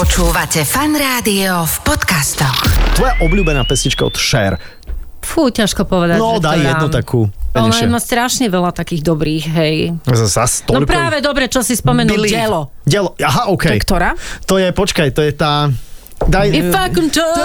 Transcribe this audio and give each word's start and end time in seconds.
Počúvate 0.00 0.64
fan 0.64 0.96
rádio 0.96 1.60
v 1.60 1.76
podcastoch. 1.84 2.56
Tvoja 2.96 3.20
obľúbená 3.20 3.68
pesnička 3.68 4.00
od 4.00 4.16
Cher. 4.16 4.56
Fú, 5.20 5.52
ťažko 5.52 5.84
povedať. 5.84 6.16
No, 6.16 6.40
daj 6.40 6.56
dám. 6.56 6.68
jednu 6.72 6.88
takú. 6.88 7.20
Ona 7.52 7.68
Menšie. 7.68 7.84
má 7.84 8.00
strašne 8.00 8.48
veľa 8.48 8.72
takých 8.72 9.04
dobrých, 9.04 9.44
hej. 9.52 9.76
Zas 10.08 10.64
No 10.64 10.80
toľko- 10.80 10.88
práve 10.88 11.20
dobre, 11.20 11.52
čo 11.52 11.60
si 11.60 11.76
spomenul, 11.76 12.16
Believe. 12.16 12.32
dielo. 12.32 12.72
Dielo, 12.80 13.12
aha, 13.14 13.52
OK. 13.52 13.68
To 13.68 13.76
je 13.76 13.84
ktorá? 13.84 14.10
To 14.48 14.56
je, 14.56 14.68
počkaj, 14.72 15.12
to 15.12 15.20
je 15.20 15.36
tá... 15.36 15.68
Daj, 16.22 16.48
If 16.48 16.72
I 16.72 16.88
can 16.88 17.08
turn 17.12 17.36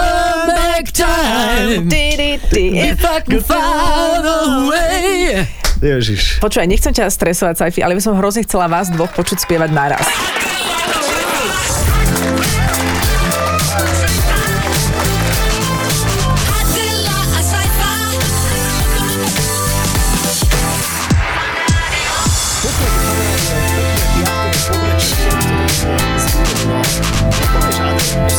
back 0.48 0.96
time, 0.96 1.92
if 1.92 3.04
I 3.04 3.20
can 3.20 3.44
find 3.44 4.24
a 4.24 4.38
way. 4.64 5.44
Ježiš. 5.76 6.40
Počúvaj, 6.40 6.64
nechcem 6.64 6.96
ťa 6.96 7.04
stresovať, 7.06 7.52
Saifi, 7.58 7.84
ale 7.84 7.92
by 7.92 8.00
som 8.00 8.16
hrozne 8.16 8.48
chcela 8.48 8.64
vás 8.64 8.88
dvoch 8.88 9.12
počuť 9.12 9.44
spievať 9.44 9.76
naraz. 9.76 10.08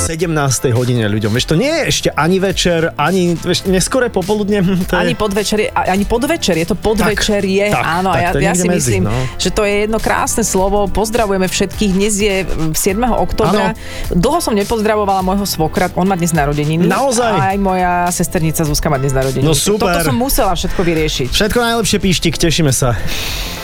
17. 0.07 0.71
hodine 0.71 1.03
ľuďom. 1.11 1.35
Vieš, 1.35 1.52
to 1.52 1.55
nie 1.59 1.67
je 1.67 1.84
ešte 1.91 2.09
ani 2.16 2.39
večer, 2.39 2.95
ani 2.95 3.35
vieš, 3.35 3.67
neskore 3.67 4.07
popoludne. 4.07 4.63
hm, 4.63 4.88
To 4.88 4.95
je... 4.95 4.99
Ani 5.03 5.13
podvečer, 5.20 5.67
je, 5.67 5.70
ani 5.75 6.07
podvečer, 6.07 6.55
je 6.55 6.67
to 6.71 6.80
podvečerie, 6.80 7.67
tak, 7.75 7.83
áno, 7.83 8.16
tak, 8.16 8.23
ja, 8.23 8.30
je 8.31 8.47
ja 8.47 8.53
si 8.55 8.67
medzi, 8.71 9.03
myslím, 9.03 9.11
no. 9.11 9.20
že 9.35 9.52
to 9.52 9.67
je 9.67 9.83
jedno 9.83 9.99
krásne 9.99 10.47
slovo, 10.47 10.88
pozdravujeme 10.88 11.52
všetkých, 11.52 11.91
dnes 11.91 12.13
je 12.23 12.47
mm, 12.47 12.71
7. 12.71 13.03
oktobra, 13.20 13.75
dlho 14.07 14.39
som 14.39 14.55
nepozdravovala 14.55 15.20
môjho 15.27 15.43
svokra, 15.43 15.91
on 15.99 16.08
má 16.08 16.16
dnes 16.16 16.31
narodeniny. 16.31 16.88
Naozaj? 16.88 17.31
A 17.35 17.52
aj 17.52 17.58
moja 17.59 17.94
sesternica 18.08 18.64
Zuzka 18.64 18.88
má 18.88 18.95
dnes 18.95 19.11
narodeniny. 19.11 19.44
No 19.44 19.52
super. 19.52 19.92
Toto 19.92 20.08
som 20.08 20.16
musela 20.16 20.55
všetko 20.55 20.88
vyriešiť. 20.88 21.30
Všetko 21.36 21.59
najlepšie 21.59 21.99
píštik, 21.99 22.39
tešíme 22.39 22.71
sa. 22.71 22.95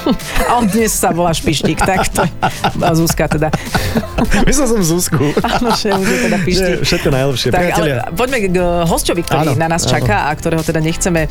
A 0.52 0.60
on 0.60 0.68
dnes 0.68 0.92
sa 0.92 1.16
volá 1.16 1.32
Špištík, 1.32 1.80
tak 1.80 2.12
to 2.12 2.28
a 2.84 2.92
Zuzka 2.92 3.32
teda. 3.32 3.48
Myslel 4.44 4.68
som 4.68 4.82
Zuzku. 4.84 5.32
Áno, 5.40 5.72
že 5.80 5.96
už 5.96 6.04
je 6.04 6.20
teda 6.28 6.33
Že 6.38 6.46
Pištík. 6.46 6.76
Všetko 6.84 7.10
najlepšie, 7.14 7.48
Tak, 7.54 7.66
ale 7.78 7.88
poďme 8.14 8.38
k 8.44 8.56
uh, 8.58 8.84
hostovi, 8.88 9.22
ktorý 9.22 9.54
Áno, 9.54 9.60
na 9.60 9.68
nás 9.70 9.84
áno. 9.86 9.92
čaká 9.94 10.28
a 10.28 10.32
ktorého 10.34 10.64
teda 10.64 10.80
nechceme 10.82 11.28
e, 11.28 11.30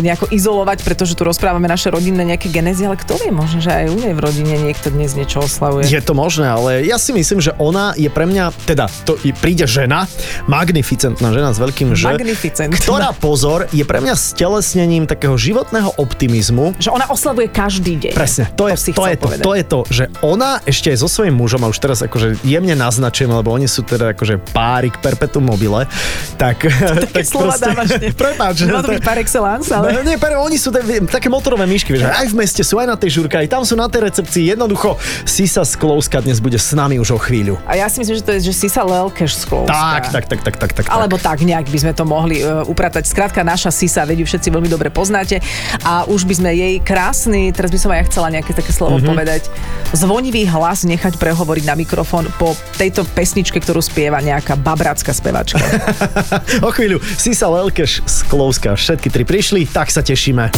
nejako 0.00 0.30
izolovať, 0.32 0.82
pretože 0.82 1.12
tu 1.14 1.22
rozprávame 1.26 1.68
naše 1.68 1.92
rodinné 1.92 2.24
nejaké 2.24 2.48
genézy, 2.48 2.88
ale 2.88 2.96
kto 2.96 3.20
vie, 3.20 3.30
možno, 3.30 3.60
že 3.60 3.70
aj 3.70 3.86
u 3.92 3.98
nej 4.00 4.12
v 4.16 4.20
rodine 4.20 4.54
niekto 4.60 4.88
dnes 4.88 5.12
niečo 5.12 5.44
oslavuje. 5.44 5.86
Je 5.86 6.00
to 6.00 6.16
možné, 6.16 6.48
ale 6.48 6.84
ja 6.86 6.96
si 6.96 7.12
myslím, 7.12 7.40
že 7.42 7.52
ona 7.60 7.92
je 7.94 8.08
pre 8.08 8.24
mňa, 8.24 8.54
teda 8.64 8.88
to 9.04 9.18
príde 9.40 9.66
žena, 9.68 10.08
magnificentná 10.48 11.28
žena 11.34 11.50
s 11.52 11.58
veľkým 11.60 11.92
Ž, 11.94 12.14
Magnificentná. 12.14 12.74
ktorá, 12.78 13.10
pozor, 13.12 13.66
je 13.74 13.84
pre 13.84 14.00
mňa 14.00 14.14
stelesnením 14.16 15.04
takého 15.04 15.34
životného 15.34 15.98
optimizmu. 16.00 16.72
Že 16.80 16.90
ona 16.94 17.06
oslavuje 17.10 17.50
každý 17.50 18.00
deň. 18.00 18.12
Presne, 18.14 18.44
to 18.54 18.70
je 18.70 18.76
si 18.78 18.90
to, 18.94 19.04
je 19.04 19.16
to, 19.18 19.24
povedať. 19.26 19.44
to 19.44 19.52
je 19.52 19.64
to, 19.64 19.80
že 19.90 20.04
ona 20.22 20.62
ešte 20.64 20.94
aj 20.94 20.98
so 21.02 21.08
svojím 21.10 21.34
mužom, 21.36 21.60
a 21.64 21.68
už 21.68 21.78
teraz 21.82 22.00
akože 22.00 22.40
jemne 22.46 22.74
naznačujem, 22.78 23.30
lebo 23.30 23.52
oni 23.52 23.66
sú 23.66 23.82
teda 23.84 24.13
akože 24.14 24.38
párik 24.54 24.96
perpetuum 25.02 25.44
mobile, 25.44 25.84
tak... 26.38 26.64
tak 27.12 27.24
slova 27.26 27.58
dávaš, 27.58 27.98
nie? 27.98 28.14
Prepáč. 28.14 28.64
Má 28.64 28.80
to- 28.80 28.94
byť 28.94 29.02
par 29.02 29.18
excellence, 29.18 29.68
ale... 29.68 29.92
No, 29.92 30.00
nie, 30.00 30.16
pre, 30.16 30.38
oni 30.38 30.56
sú 30.56 30.70
te, 30.70 30.80
také 31.10 31.26
motorové 31.28 31.66
myšky, 31.66 31.92
vieš, 31.92 32.06
aj 32.06 32.26
v 32.30 32.36
meste 32.38 32.62
sú, 32.62 32.78
aj 32.78 32.88
na 32.88 32.96
tej 32.96 33.20
žurke, 33.20 33.34
aj 33.34 33.50
tam 33.50 33.62
sú 33.62 33.74
na 33.74 33.90
tej 33.90 34.06
recepcii. 34.08 34.54
Jednoducho, 34.54 34.96
Sisa 35.26 35.66
Sklouska 35.66 36.22
dnes 36.22 36.38
bude 36.38 36.56
s 36.56 36.70
nami 36.72 36.96
už 36.96 37.14
o 37.14 37.18
chvíľu. 37.18 37.58
A 37.66 37.74
ja 37.74 37.90
si 37.90 37.98
myslím, 38.00 38.16
že 38.16 38.24
to 38.24 38.32
je, 38.38 38.50
že 38.50 38.52
Sisa 38.54 38.86
Lelkeš 38.86 39.42
z 39.42 39.44
Klouska. 39.50 39.74
Tak, 39.74 40.04
tak, 40.14 40.24
tak, 40.30 40.40
tak, 40.40 40.54
tak, 40.56 40.70
tak. 40.72 40.84
Alebo 40.86 41.18
tak 41.18 41.42
nejak 41.42 41.66
by 41.66 41.78
sme 41.82 41.92
to 41.92 42.06
mohli 42.06 42.40
uh, 42.40 42.62
upratať. 42.64 43.04
Skrátka, 43.04 43.42
naša 43.42 43.74
Sisa, 43.74 44.06
veď 44.06 44.22
ju 44.22 44.26
všetci 44.30 44.48
veľmi 44.48 44.70
dobre 44.70 44.88
poznáte. 44.88 45.42
A 45.82 46.06
už 46.06 46.24
by 46.24 46.34
sme 46.38 46.50
jej 46.54 46.74
krásny, 46.78 47.50
teraz 47.50 47.74
by 47.74 47.78
som 47.80 47.90
aj 47.90 47.98
ja 47.98 48.04
chcela 48.06 48.28
nejaké 48.30 48.52
také 48.52 48.70
slovo 48.70 48.94
Mhm. 48.94 49.00
mm-hmm. 49.00 49.10
povedať, 49.10 49.42
zvonivý 49.92 50.46
hlas 50.46 50.84
nechať 50.84 51.16
prehovoriť 51.18 51.64
na 51.66 51.74
mikrofón 51.74 52.28
po 52.38 52.52
tejto 52.76 53.02
pesničke, 53.10 53.58
ktorú 53.58 53.80
spieva 54.04 54.20
nejaká 54.20 54.60
babrácka 54.60 55.16
spevačka. 55.16 55.64
o 56.68 56.68
chvíľu, 56.68 57.00
Sisa 57.16 57.48
Lelkeš 57.48 58.04
z 58.04 58.16
Klouska. 58.28 58.76
Všetky 58.76 59.08
tri 59.08 59.24
prišli, 59.24 59.64
tak 59.64 59.88
sa 59.88 60.04
tešíme. 60.04 60.52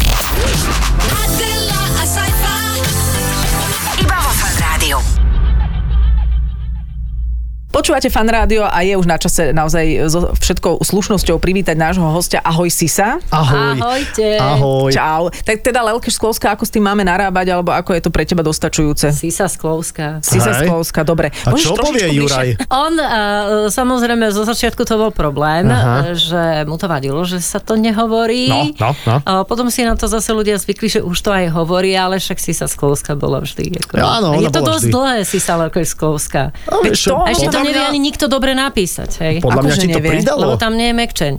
Počúvate 7.76 8.08
fan 8.08 8.24
rádio 8.24 8.64
a 8.64 8.80
je 8.80 8.96
už 8.96 9.04
na 9.04 9.20
čase 9.20 9.52
naozaj 9.52 10.08
so 10.08 10.32
všetkou 10.32 10.80
slušnosťou 10.80 11.36
privítať 11.36 11.76
nášho 11.76 12.08
hostia. 12.08 12.40
Ahoj 12.40 12.72
Sisa. 12.72 13.20
Ahoj. 13.28 13.76
Ahojte. 13.76 14.40
Ahoj. 14.40 14.88
Čau. 14.96 15.28
Tak 15.28 15.60
teda 15.60 15.84
Lelkeš 15.84 16.16
Sklovská, 16.16 16.56
ako 16.56 16.64
s 16.64 16.72
tým 16.72 16.88
máme 16.88 17.04
narábať, 17.04 17.52
alebo 17.52 17.76
ako 17.76 17.92
je 17.92 18.00
to 18.00 18.08
pre 18.08 18.24
teba 18.24 18.40
dostačujúce? 18.40 19.12
Sisa 19.12 19.44
Sklovská. 19.44 20.24
Sisa 20.24 20.56
Hej. 20.56 20.72
Sklovská, 20.72 21.04
dobre. 21.04 21.36
A 21.44 21.52
Môžeš 21.52 21.68
čo 21.68 21.76
povie 21.76 22.16
Juraj? 22.16 22.56
On, 22.72 22.96
uh, 22.96 23.68
samozrejme, 23.68 24.24
zo 24.32 24.48
začiatku 24.48 24.80
to 24.88 24.96
bol 24.96 25.12
problém, 25.12 25.68
Aha. 25.68 26.16
že 26.16 26.64
mu 26.64 26.80
to 26.80 26.88
vadilo, 26.88 27.28
že 27.28 27.44
sa 27.44 27.60
to 27.60 27.76
nehovorí. 27.76 28.48
No, 28.48 28.72
no, 28.80 28.90
no. 29.04 29.16
A 29.20 29.44
potom 29.44 29.68
si 29.68 29.84
na 29.84 30.00
to 30.00 30.08
zase 30.08 30.32
ľudia 30.32 30.56
zvykli, 30.56 30.88
že 30.96 31.00
už 31.04 31.20
to 31.20 31.28
aj 31.28 31.52
hovorí, 31.52 31.92
ale 31.92 32.24
však 32.24 32.40
Sisa 32.40 32.72
Sklovská 32.72 33.20
bola 33.20 33.44
vždy. 33.44 33.84
Ako... 33.84 34.00
Áno, 34.00 34.28
A 34.32 34.40
je 34.40 34.48
to 34.48 34.64
bola 34.64 34.68
dosť 34.72 34.84
vždy. 34.88 34.94
dlhé, 34.96 35.16
Sisa 35.28 35.54
Sklovská. 35.68 36.56
No, 36.72 36.80
Veď 36.80 36.96
to- 37.04 37.20
ešte 37.28 37.65
nevie 37.68 37.80
mňa- 37.80 37.88
ani 37.88 38.00
nikto 38.00 38.24
dobre 38.26 38.52
napísať, 38.52 39.10
hej? 39.18 39.34
Podľa 39.38 39.58
mňa 39.58 39.68
Akože 39.68 39.80
ti 39.80 39.88
to 39.88 39.96
nevie. 39.96 40.10
pridalo. 40.12 40.40
Lebo 40.42 40.54
tam 40.56 40.72
nie 40.72 40.86
je 40.86 40.96
mekčeň. 40.96 41.32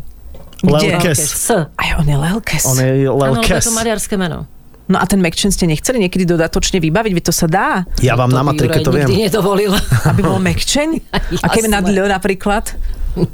Lelkes. 0.60 1.54
Aj 1.54 1.90
on 1.96 2.06
je 2.06 2.18
Lelkes. 2.18 2.64
On 2.66 2.76
je 2.76 2.90
Áno, 3.04 3.14
lebo 3.14 3.34
je 3.36 3.46
Lelkes. 3.46 3.64
to 3.64 3.74
maďarské 3.74 4.16
meno. 4.16 4.50
No 4.86 4.96
a 4.96 5.06
ten 5.06 5.20
Mekčen 5.20 5.52
ste 5.52 5.66
nechceli 5.66 6.00
niekedy 6.00 6.24
dodatočne 6.26 6.80
vybaviť, 6.80 7.12
veď 7.12 7.24
to 7.26 7.34
sa 7.36 7.44
dá. 7.46 7.84
Ja 8.00 8.16
vám 8.16 8.32
To 8.32 8.40
na 8.40 8.42
matrike 8.42 8.80
to 8.80 8.90
viem. 8.90 9.04
nedovolil. 9.04 9.76
Aby 10.10 10.24
bol 10.24 10.40
Mekčen? 10.40 11.04
A 11.44 11.48
keby 11.48 11.68
nad 11.68 11.84
L 11.84 12.08
napríklad? 12.08 12.72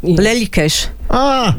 Lelkeš. 0.02 0.90
Á, 1.08 1.54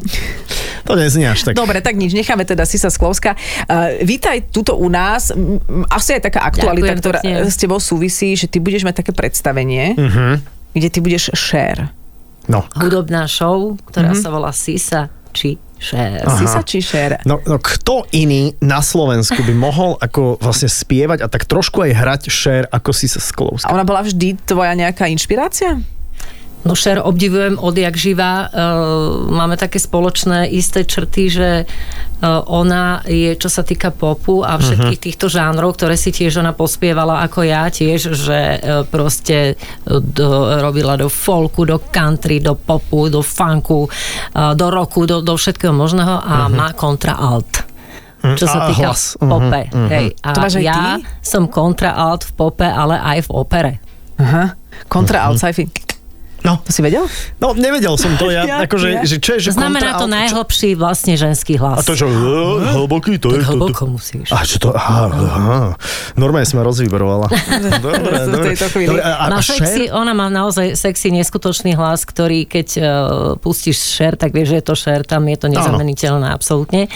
to 0.83 0.93
neznie 0.95 1.25
až 1.25 1.45
tak. 1.45 1.55
Dobre, 1.55 1.79
tak 1.79 1.95
nič, 1.95 2.11
necháme 2.11 2.43
teda 2.43 2.65
Sisa 2.65 2.89
Sklovska. 2.89 3.39
Uh, 3.63 4.01
vítaj 4.01 4.49
tuto 4.49 4.75
u 4.75 4.89
nás. 4.89 5.31
Asi 5.87 6.11
aj 6.13 6.27
taká 6.27 6.43
aktualita, 6.43 6.91
Ďakujem 6.91 6.99
ktorá 6.99 7.19
pekne. 7.21 7.47
s 7.47 7.55
tebou 7.55 7.79
súvisí, 7.79 8.33
že 8.33 8.45
ty 8.45 8.59
budeš 8.59 8.83
mať 8.83 8.99
také 8.99 9.13
predstavenie, 9.13 9.95
Mhm. 9.95 10.27
Kde 10.75 10.89
ty 10.91 10.99
budeš 11.01 11.33
share. 11.33 11.95
No. 12.51 12.67
Hudobná 12.77 13.25
show, 13.25 13.79
ktorá 13.89 14.13
sa 14.13 14.29
volá 14.29 14.53
Sisa 14.53 15.09
či 15.33 15.57
Share. 15.85 16.25
Aha. 16.25 16.39
Sisa 16.41 16.65
či 16.65 16.81
share? 16.81 17.21
No, 17.29 17.45
no 17.45 17.61
kto 17.61 18.09
iný 18.17 18.57
na 18.65 18.81
Slovensku 18.81 19.37
by 19.45 19.53
mohol 19.53 20.01
ako 20.01 20.41
vlastne 20.41 20.71
spievať 20.71 21.21
a 21.21 21.29
tak 21.29 21.45
trošku 21.45 21.85
aj 21.85 21.93
hrať 21.93 22.23
share 22.33 22.67
ako 22.73 22.91
si 22.97 23.05
sa 23.05 23.21
A 23.69 23.75
ona 23.75 23.85
bola 23.85 24.01
vždy 24.01 24.39
tvoja 24.49 24.73
nejaká 24.73 25.11
inšpirácia? 25.13 25.77
No 26.65 26.73
Cher 26.73 26.97
obdivujem 27.05 27.61
odjak 27.61 27.93
živa. 27.93 28.49
Uh, 28.49 29.29
máme 29.29 29.61
také 29.61 29.77
spoločné 29.77 30.49
isté 30.49 30.89
črty, 30.89 31.23
že 31.29 31.51
uh, 31.69 32.41
ona 32.49 33.05
je, 33.05 33.37
čo 33.37 33.53
sa 33.53 33.61
týka 33.61 33.93
popu 33.93 34.41
a 34.41 34.57
všetkých 34.57 35.01
týchto 35.01 35.29
žánrov, 35.29 35.77
ktoré 35.77 36.01
si 36.01 36.09
tiež 36.09 36.41
ona 36.41 36.57
pospievala 36.57 37.21
ako 37.29 37.45
ja 37.45 37.69
tiež, 37.69 38.17
že 38.17 38.41
uh, 38.57 38.89
proste 38.89 39.61
do, 39.85 40.57
robila 40.65 40.97
do 40.97 41.13
folku, 41.13 41.69
do 41.69 41.77
country, 41.93 42.41
do 42.41 42.57
popu, 42.57 43.13
do 43.13 43.21
funku, 43.21 43.85
do 44.33 44.67
roku, 44.73 45.05
do, 45.05 45.21
do 45.21 45.37
všetkého 45.37 45.77
možného 45.77 46.17
a 46.25 46.49
má 46.49 46.73
kontra 46.73 47.21
alt 47.21 47.65
čo 48.25 48.49
A 48.49 48.53
sa 48.57 48.59
týka 48.73 48.89
hlas. 48.89 49.21
pope. 49.21 49.69
Hej. 49.69 50.17
A 50.25 50.33
To 50.33 50.41
máš 50.41 50.57
aj 50.57 50.65
ja 50.65 50.97
ty? 50.97 51.05
som 51.21 51.45
kontra 51.45 51.93
alt 51.93 52.25
v 52.25 52.33
pope, 52.33 52.65
ale 52.65 52.97
aj 52.97 53.29
v 53.29 53.31
opere. 53.37 53.73
Aha. 54.17 54.57
Kontra 54.89 55.29
alt 55.29 55.37
sci-fi. 55.37 55.69
No, 56.45 56.61
To 56.61 56.71
si 56.71 56.81
vedel? 56.81 57.09
no 57.41 57.57
nevedel 57.57 57.97
som 57.97 58.13
to 58.15 58.29
ja, 58.29 58.45
Ja- 58.45 58.61
akože, 58.67 58.89
ja. 58.91 59.01
že 59.03 59.17
čo 59.17 59.35
je, 59.35 59.49
že 59.49 59.51
Znamená 59.53 59.97
to 59.97 60.05
kontra- 60.05 60.17
najhlbší 60.21 60.71
vlastne 60.75 61.15
ženský 61.15 61.57
A 61.57 61.81
hlas. 61.81 61.83
to, 61.83 61.97
že 61.97 62.05
uh, 62.05 62.13
hlboký, 62.75 63.17
to 63.17 63.33
je 63.33 63.41
tak 63.41 63.49
to. 63.49 63.57
hlboko 63.57 63.83
musíš. 63.91 64.29
A 64.29 64.43
čo 64.43 64.61
to? 64.61 64.71
Aha, 64.71 65.09
aha. 65.09 65.61
Normálne 66.15 66.45
sme 66.45 66.61
rozvybrovala. 66.61 67.33
Dobre, 68.29 68.53
a, 69.01 69.27
a 69.27 69.41
Cher? 69.41 69.57
sexy, 69.57 69.89
ona 69.89 70.13
má 70.13 70.29
naozaj 70.29 70.75
sexy 70.75 71.09
neskutočný 71.11 71.73
hlas, 71.73 72.03
ktorý 72.03 72.45
keď 72.45 72.69
uh, 72.75 72.85
pustíš 73.37 73.81
šer, 73.95 74.15
tak 74.15 74.31
vieš, 74.31 74.53
že 74.53 74.57
je 74.57 74.65
to 74.65 74.75
šer, 74.75 75.01
tam 75.03 75.25
je 75.25 75.37
to 75.37 75.49
nezameniteľné 75.49 76.29
absolútne. 76.29 76.89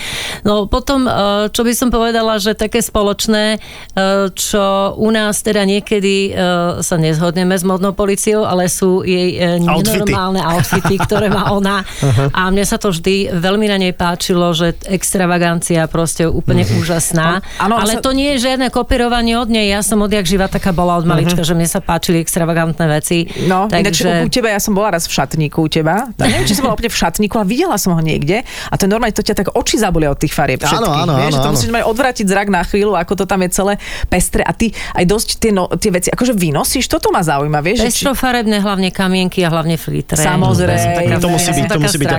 No 0.43 0.67
potom, 0.67 1.05
uh, 1.05 1.15
čo 1.49 1.63
by 1.63 1.73
som 1.73 1.89
povedala, 1.89 2.37
že 2.37 2.53
také 2.53 2.79
spoločné, 2.79 3.57
uh, 3.57 4.29
čo 4.31 4.61
u 4.95 5.09
nás 5.09 5.41
teda 5.41 5.65
niekedy 5.65 6.31
uh, 6.31 6.37
sa 6.81 6.97
nezhodneme 6.97 7.55
s 7.55 7.65
modnou 7.65 7.93
policiou, 7.93 8.43
ale 8.43 8.67
sú 8.67 9.01
jej 9.01 9.38
e, 9.39 9.63
Outfity. 9.63 10.03
nenormálne 10.03 10.41
outfity, 10.43 10.95
ktoré 10.99 11.31
má 11.31 11.55
ona. 11.55 11.87
A 12.35 12.51
mne 12.51 12.67
sa 12.67 12.77
to 12.77 12.91
vždy 12.91 13.31
veľmi 13.31 13.71
na 13.71 13.79
nej 13.79 13.95
páčilo, 13.95 14.51
že 14.51 14.75
extravagancia 14.85 15.87
proste 15.87 16.27
úplne 16.27 16.67
úžasná. 16.67 17.41
Áno, 17.59 17.79
Ale 17.79 17.99
sa- 17.99 18.03
to 18.03 18.11
nie 18.11 18.35
je 18.37 18.51
žiadne 18.51 18.69
kopírovanie 18.69 19.39
od 19.39 19.49
nej. 19.49 19.71
Ja 19.71 19.81
som 19.81 20.03
odjak 20.03 20.27
živa 20.27 20.47
taká 20.47 20.71
bola 20.71 20.99
od 20.99 21.07
malička, 21.07 21.43
že 21.43 21.55
mne 21.55 21.67
sa 21.67 21.79
páčili 21.79 22.19
extravagantné 22.19 22.85
veci. 22.91 23.31
No, 23.47 23.71
ináč 23.71 24.03
Takže... 24.03 24.27
u 24.27 24.29
teba, 24.29 24.49
ja 24.51 24.61
som 24.61 24.75
bola 24.75 24.99
raz 24.99 25.07
v 25.07 25.13
šatníku 25.15 25.59
u 25.65 25.69
teba. 25.71 26.11
Ja 26.19 26.27
neviem, 26.27 26.45
či 26.45 26.59
som 26.59 26.67
bola 26.67 26.75
úplne 26.75 26.91
v 26.91 26.99
šatníku, 26.99 27.35
ale 27.39 27.47
videla 27.47 27.77
som 27.79 27.95
ho 27.95 28.03
niekde. 28.03 28.43
A 28.69 28.75
to 28.75 28.85
je 28.85 28.91
normálne, 28.91 29.15
to 29.15 29.23
ťa 29.23 29.39
tak 29.39 29.49
oči 29.55 29.79
zabolia 29.79 30.11
od 30.11 30.19
tých 30.19 30.35
farieb 30.35 30.59
všetkých. 30.59 31.05
áno, 31.07 31.15
vieš, 31.21 31.35
áno, 31.39 31.43
to 31.43 31.49
áno. 31.49 31.55
musíš 31.55 31.71
mať 31.71 31.83
odvrátiť 31.87 32.27
zrak 32.27 32.49
na 32.51 32.63
chvíľu, 32.67 32.93
ako 32.97 33.13
to 33.15 33.25
tam 33.25 33.41
je 33.45 33.51
celé 33.53 33.75
pestre. 34.09 34.43
A 34.43 34.53
ty 34.53 34.71
aj 34.95 35.05
dosť 35.05 35.29
tie, 35.39 35.53
no, 35.55 35.69
tie 35.71 35.91
veci, 35.91 36.09
akože 36.09 36.33
vynosíš, 36.35 36.89
toto 36.89 37.11
ma 37.11 37.21
zaujíma, 37.23 37.61
vieš? 37.61 37.85
Pestrofarebné, 37.85 38.59
hlavne 38.59 38.89
kamienky 39.29 39.45
a 39.45 39.49
hlavne 39.53 39.77
flitre. 39.77 40.17
Samozrejme. 40.17 41.13
Ja 41.13 41.21
To 41.21 41.29
musí 41.29 41.53
ja 41.53 41.57
byť, 41.61 41.65
to 41.69 41.75
taká 41.77 41.85
musí 41.85 41.99
byť. 42.01 42.11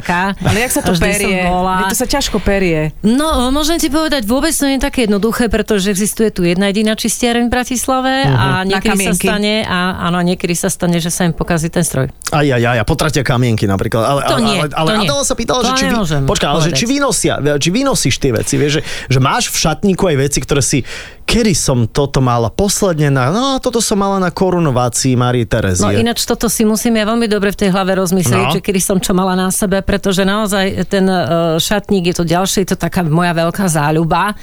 Ale 0.46 0.58
jak 0.62 0.72
sa 0.72 0.82
to 0.86 0.92
Vždy 0.94 1.10
perie? 1.10 1.42
To 1.90 1.96
sa 1.98 2.08
ťažko 2.08 2.38
perie. 2.40 2.80
No, 3.02 3.50
môžem 3.50 3.82
ti 3.82 3.90
povedať, 3.90 4.30
vôbec 4.30 4.54
to 4.54 4.70
nie 4.70 4.78
je 4.78 4.84
také 4.86 5.10
jednoduché, 5.10 5.50
pretože 5.50 5.90
existuje 5.90 6.30
tu 6.30 6.46
jedna 6.46 6.70
jediná 6.70 6.94
čistiareň 6.94 7.50
v 7.50 7.52
Bratislave 7.52 8.14
a 8.30 8.62
Na 8.62 8.78
niekedy 8.78 9.10
sa 9.10 9.14
stane, 9.18 9.66
a 9.66 10.06
áno, 10.06 10.22
niekedy 10.22 10.54
sa 10.54 10.70
stane, 10.70 11.02
že 11.02 11.10
sa 11.10 11.26
im 11.26 11.34
pokazí 11.34 11.74
ten 11.74 11.82
stroj. 11.82 12.14
Aj, 12.30 12.46
aj, 12.46 12.62
aj, 12.62 12.78
a 12.78 12.86
potratia 12.86 13.26
kamienky 13.26 13.66
napríklad. 13.66 14.06
Ale, 14.06 14.20
To 14.30 14.38
ale, 14.38 14.46
nie, 14.46 14.60
ale, 14.62 14.70
ale 14.78 14.90
to 14.94 14.98
nie. 15.02 15.10
Adela 15.10 15.24
sa 15.26 15.34
pýtala, 15.34 15.60
To 15.66 15.68
že 15.74 15.74
či, 15.82 15.86
vy, 15.90 15.96
počkaj, 16.30 16.48
ale 16.50 16.62
že 16.62 16.72
či, 16.78 16.86
vynosia, 16.86 17.34
či 17.58 17.70
vynosíš 17.74 18.16
tie 18.22 18.32
veci, 18.36 18.54
vieš, 18.62 18.72
že, 18.80 18.82
že 19.18 19.20
máš 19.20 19.50
v 19.50 19.58
šatníku 19.58 20.04
aj 20.06 20.16
veci, 20.30 20.40
ktoré 20.44 20.62
si, 20.62 20.86
kedy 21.30 21.54
som 21.54 21.86
toto 21.86 22.26
mala 22.26 22.50
posledne 22.50 23.14
na, 23.14 23.30
no 23.30 23.62
toto 23.62 23.78
som 23.80 24.02
mala 24.02 24.18
na 24.18 24.34
korunovácii 24.34 25.14
Marie 25.14 25.46
Terezie. 25.46 25.86
No 25.86 25.94
ináč 25.94 26.26
toto 26.26 26.50
si 26.50 26.66
musím 26.66 26.98
ja 26.98 27.06
veľmi 27.06 27.30
dobre 27.30 27.54
v 27.54 27.60
tej 27.62 27.70
hlave 27.70 27.94
rozmyslieť, 27.94 28.46
No. 28.50 28.54
že 28.58 28.66
kedy 28.66 28.82
som 28.82 28.98
čo 28.98 29.14
mala 29.14 29.38
na 29.38 29.54
sebe, 29.54 29.86
pretože 29.86 30.26
naozaj 30.26 30.90
ten 30.90 31.06
uh, 31.06 31.62
šatník 31.62 32.10
je 32.10 32.16
to 32.18 32.26
ďalšie, 32.26 32.66
je 32.66 32.74
to 32.74 32.82
taká 32.82 33.06
moja 33.06 33.38
veľká 33.38 33.70
záľuba, 33.70 34.34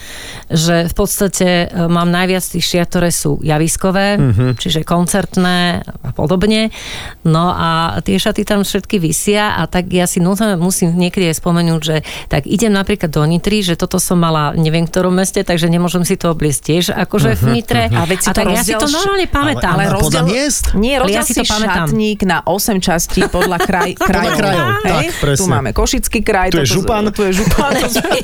že 0.47 0.87
v 0.87 0.95
podstate 0.95 1.49
uh, 1.67 1.91
mám 1.91 2.07
najviac 2.07 2.47
tých 2.47 2.63
šiat, 2.63 2.87
ktoré 2.87 3.11
sú 3.11 3.43
javiskové, 3.43 4.07
Mhm. 4.23 4.47
čiže 4.55 4.87
koncertné 4.87 5.83
a 5.83 6.11
podobne. 6.15 6.71
No 7.27 7.51
a 7.51 7.99
tie 7.99 8.15
šaty 8.15 8.47
tam 8.47 8.63
všetky 8.63 9.03
vysia 9.03 9.59
a 9.59 9.67
tak 9.67 9.91
ja 9.91 10.07
si 10.07 10.23
nutne 10.23 10.55
musím 10.55 10.95
niekedy 10.95 11.35
aj 11.35 11.43
spomenúť, 11.43 11.81
že 11.83 11.97
tak 12.31 12.47
idem 12.47 12.71
napríklad 12.71 13.11
do 13.11 13.27
Nitry, 13.27 13.67
že 13.67 13.75
toto 13.75 13.99
som 13.99 14.23
mala 14.23 14.55
neviem 14.55 14.87
v 14.87 14.93
ktorom 14.93 15.19
meste, 15.19 15.43
takže 15.43 15.67
nemôžem 15.67 16.07
si 16.07 16.15
to 16.15 16.31
obliecť 16.31 16.76
tiež 16.77 16.93
akože 16.93 17.31
v 17.35 17.45
Nitre. 17.51 17.89
A 17.89 18.05
veď 18.05 18.19
si 18.19 18.29
to 18.29 18.37
tak 18.37 18.47
ja 18.47 18.61
si 18.61 18.71
to 18.71 18.85
rozdiel- 18.85 18.93
normálne 18.93 19.27
pamätám. 19.27 19.73
Ale- 19.73 19.89
ale 19.89 19.97
podľa 19.99 20.23
miest? 20.23 20.65
Nie, 20.75 21.01
Ale 21.01 21.09
ja 21.09 21.21
rozdiel 21.21 21.25
si 21.25 21.33
si 21.33 21.39
to 21.39 21.45
pamätám. 21.49 21.87
šatník 21.89 22.19
na 22.23 22.39
8 22.43 22.77
častí 22.79 23.21
podľa 23.25 23.59
kraj, 23.59 23.91
krajov. 24.13 24.37
krajov, 24.37 24.69
Hej? 24.83 25.07
tak, 25.09 25.15
presne. 25.19 25.39
Tu 25.39 25.45
máme 25.49 25.71
Košický 25.73 26.19
kraj. 26.21 26.49
Tu 26.51 26.61
je 26.61 26.69
Župan. 26.71 27.09
Tu 27.09 27.21
je 27.25 27.33
Župan, 27.35 27.71
to, 27.83 27.89
sme- 27.89 28.21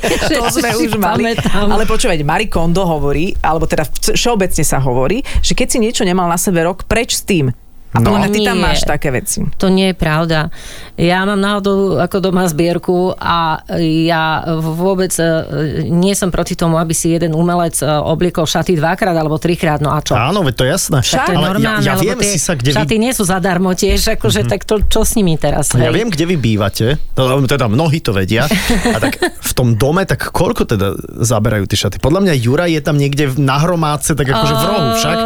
to 0.69 0.77
už 0.79 0.93
mali. 0.95 1.33
pamätám. 1.33 1.65
Ale 1.67 1.83
počúvať, 1.83 2.21
Marie 2.21 2.45
Kondo 2.45 2.83
hovorí, 2.83 3.33
alebo 3.39 3.65
teda 3.65 3.83
všeobecne 3.89 4.61
sa 4.61 4.77
hovorí, 4.77 5.25
že 5.39 5.53
keď 5.53 5.67
si 5.67 5.77
niečo 5.79 6.03
nemal 6.03 6.27
na 6.27 6.37
sebe 6.37 6.61
rok, 6.61 6.85
preč 6.85 7.15
s 7.15 7.23
tým. 7.23 7.49
A 7.93 8.01
No. 8.01 8.17
ty 8.25 8.41
tam 8.41 8.57
Nie. 8.57 8.65
máš 8.65 8.81
také 8.81 9.09
veci. 9.09 9.45
To 9.55 9.69
nie 9.69 9.89
je 9.89 9.95
pravda. 9.95 10.49
Ja 10.93 11.21
mám 11.23 11.37
náhodou 11.37 11.97
ako 11.97 12.17
doma 12.19 12.45
zbierku 12.45 13.13
a 13.13 13.61
ja 13.77 14.23
vôbec 14.55 15.13
e, 15.13 15.25
nie 15.87 16.13
som 16.13 16.27
proti 16.27 16.53
tomu, 16.53 16.75
aby 16.75 16.91
si 16.91 17.09
jeden 17.09 17.31
umelec 17.31 17.77
e, 17.77 17.85
obliekol 17.85 18.43
šaty 18.43 18.73
dvakrát 18.73 19.13
alebo 19.13 19.37
trikrát, 19.37 19.77
no 19.77 19.89
a 19.89 20.01
čo? 20.01 20.13
Áno, 20.13 20.41
veď 20.41 20.53
to 20.53 20.63
je 20.63 20.71
jasné. 20.71 20.97
Však 20.99 21.19
to 21.19 21.31
je 21.31 21.37
normálne, 21.37 21.81
ja, 21.81 21.93
ja 21.93 21.95
viem 21.95 22.17
tie 22.17 22.29
si 22.29 22.39
sa, 22.39 22.53
kde 22.53 22.73
šaty 22.73 22.95
vy... 22.95 22.99
nie 22.99 23.11
sú 23.11 23.23
zadarmo 23.23 23.69
tiež, 23.71 23.99
akože 24.17 24.45
tak 24.45 24.63
to, 24.63 24.81
čo 24.83 25.01
s 25.01 25.13
nimi 25.13 25.33
teraz? 25.35 25.73
Ja 25.73 25.87
hej? 25.87 25.93
viem, 25.93 26.09
kde 26.09 26.25
vy 26.25 26.35
bývate, 26.35 26.85
no, 27.13 27.41
teda 27.43 27.65
mnohí 27.65 27.99
to 27.99 28.09
vedia, 28.11 28.49
a 28.85 28.97
tak 28.97 29.21
v 29.21 29.53
tom 29.53 29.73
dome, 29.73 30.01
tak 30.03 30.29
koľko 30.29 30.65
teda 30.65 30.97
zaberajú 31.19 31.65
tie 31.65 31.77
šaty? 31.79 31.97
Podľa 31.97 32.25
mňa 32.25 32.33
Jura 32.35 32.65
je 32.65 32.79
tam 32.79 32.97
niekde 32.97 33.29
v- 33.29 33.37
na 33.39 33.57
hromádce, 33.57 34.13
tak 34.13 34.25
akože 34.25 34.53
v 34.55 34.63
rohu 34.63 34.89
však. 34.97 35.17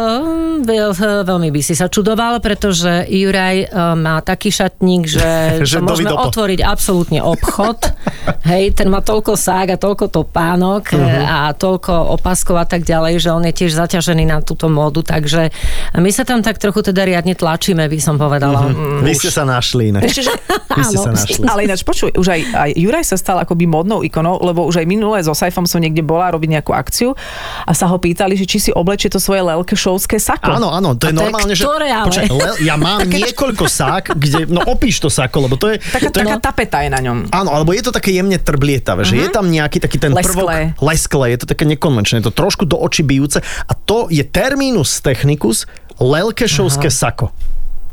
Veľ- 0.64 1.26
veľmi 1.26 1.48
by 1.52 1.60
si 1.62 1.74
sa 1.74 1.86
čudoval, 1.86 2.42
pretože 2.42 3.06
Juraj 3.06 3.56
e, 3.62 3.66
má 3.98 4.18
taký 4.22 4.50
šatník, 4.50 5.06
že, 5.06 5.30
Že 5.62 5.66
že 5.66 5.78
môžeme 5.82 6.10
Davidopo. 6.10 6.28
otvoriť 6.32 6.60
absolútne 6.64 7.20
obchod. 7.22 7.78
Hej, 8.50 8.78
ten 8.78 8.88
má 8.88 9.04
toľko 9.04 9.36
sák 9.36 9.74
a 9.74 9.76
toľko 9.76 10.08
topánok 10.08 10.94
uh-huh. 10.94 11.24
a 11.24 11.52
toľko 11.52 12.16
opaskov 12.16 12.56
a 12.56 12.64
tak 12.64 12.84
ďalej, 12.84 13.20
že 13.20 13.28
on 13.28 13.44
je 13.44 13.52
tiež 13.52 13.76
zaťažený 13.76 14.24
na 14.24 14.40
túto 14.40 14.72
módu, 14.72 15.04
takže 15.04 15.52
my 15.96 16.08
sa 16.08 16.24
tam 16.24 16.40
tak 16.40 16.56
trochu 16.56 16.80
teda 16.80 17.04
riadne 17.04 17.36
tlačíme, 17.36 17.84
by 17.84 17.98
som 18.00 18.16
povedala. 18.16 18.72
Uh-huh. 18.72 19.04
Vy 19.04 19.12
ste 19.16 19.28
sa 19.28 19.44
našli 19.44 19.92
inak. 19.92 20.06
Ešte, 20.06 20.22
že 20.28 20.32
Vy 20.78 20.82
ste 20.84 20.96
Áno. 21.00 21.04
sa 21.04 21.10
našli. 21.12 21.44
Ale 21.44 21.60
ináč 21.66 21.82
počuj, 21.82 22.14
už 22.14 22.28
aj, 22.28 22.40
aj 22.54 22.70
Juraj 22.78 23.04
sa 23.04 23.16
stal 23.18 23.36
akoby 23.42 23.66
modnou 23.66 24.00
ikonou, 24.06 24.38
lebo 24.40 24.64
už 24.64 24.80
aj 24.80 24.86
minulé 24.86 25.20
so 25.24 25.34
Saifom 25.34 25.66
som 25.66 25.82
niekde 25.82 26.04
bola 26.04 26.30
robiť 26.32 26.60
nejakú 26.60 26.72
akciu 26.72 27.18
a 27.66 27.72
sa 27.74 27.90
ho 27.90 27.96
pýtali, 27.98 28.38
že 28.38 28.46
či 28.46 28.58
si 28.58 28.70
oblečie 28.70 29.10
to 29.10 29.18
svoje 29.18 29.42
lelkešovské 29.44 30.16
sako. 30.20 30.47
Áno, 30.56 30.68
áno, 30.72 30.88
to 30.96 31.10
je 31.10 31.12
A 31.12 31.14
je 31.14 31.20
normálne, 31.20 31.54
že... 31.54 31.64
ktoré 31.66 31.88
ale? 31.92 32.06
Počkaj, 32.08 32.28
le, 32.32 32.50
ja 32.64 32.74
mám 32.88 33.04
niekoľko 33.04 33.64
sák, 33.68 34.04
kde... 34.16 34.48
No 34.48 34.64
opíš 34.64 35.04
to 35.04 35.12
sako, 35.12 35.50
lebo 35.50 35.60
to 35.60 35.74
je... 35.74 35.76
Taká, 35.82 36.08
to 36.08 36.18
je 36.20 36.24
taká 36.24 36.36
no- 36.38 36.44
tapeta 36.44 36.78
je 36.84 36.90
na 36.92 37.00
ňom. 37.02 37.28
Áno, 37.28 37.50
alebo 37.52 37.76
je 37.76 37.82
to 37.84 37.92
také 37.92 38.14
jemne 38.14 38.36
trblietavé, 38.40 39.04
že 39.04 39.20
je 39.20 39.28
tam 39.28 39.48
nejaký 39.48 39.82
taký 39.82 40.00
ten 40.00 40.14
Lesklé. 40.14 40.72
prvok... 40.74 40.82
Lesklé. 40.82 41.24
Je 41.36 41.38
to 41.44 41.46
také 41.50 41.64
nekonvenčné, 41.68 42.22
je 42.22 42.26
to 42.30 42.34
trošku 42.34 42.64
do 42.64 42.80
očí 42.80 43.04
bijúce 43.04 43.44
a 43.44 43.72
to 43.76 44.08
je 44.08 44.24
terminus 44.24 45.02
technicus 45.04 45.68
lelkešovské 45.98 46.88
sako. 46.88 47.34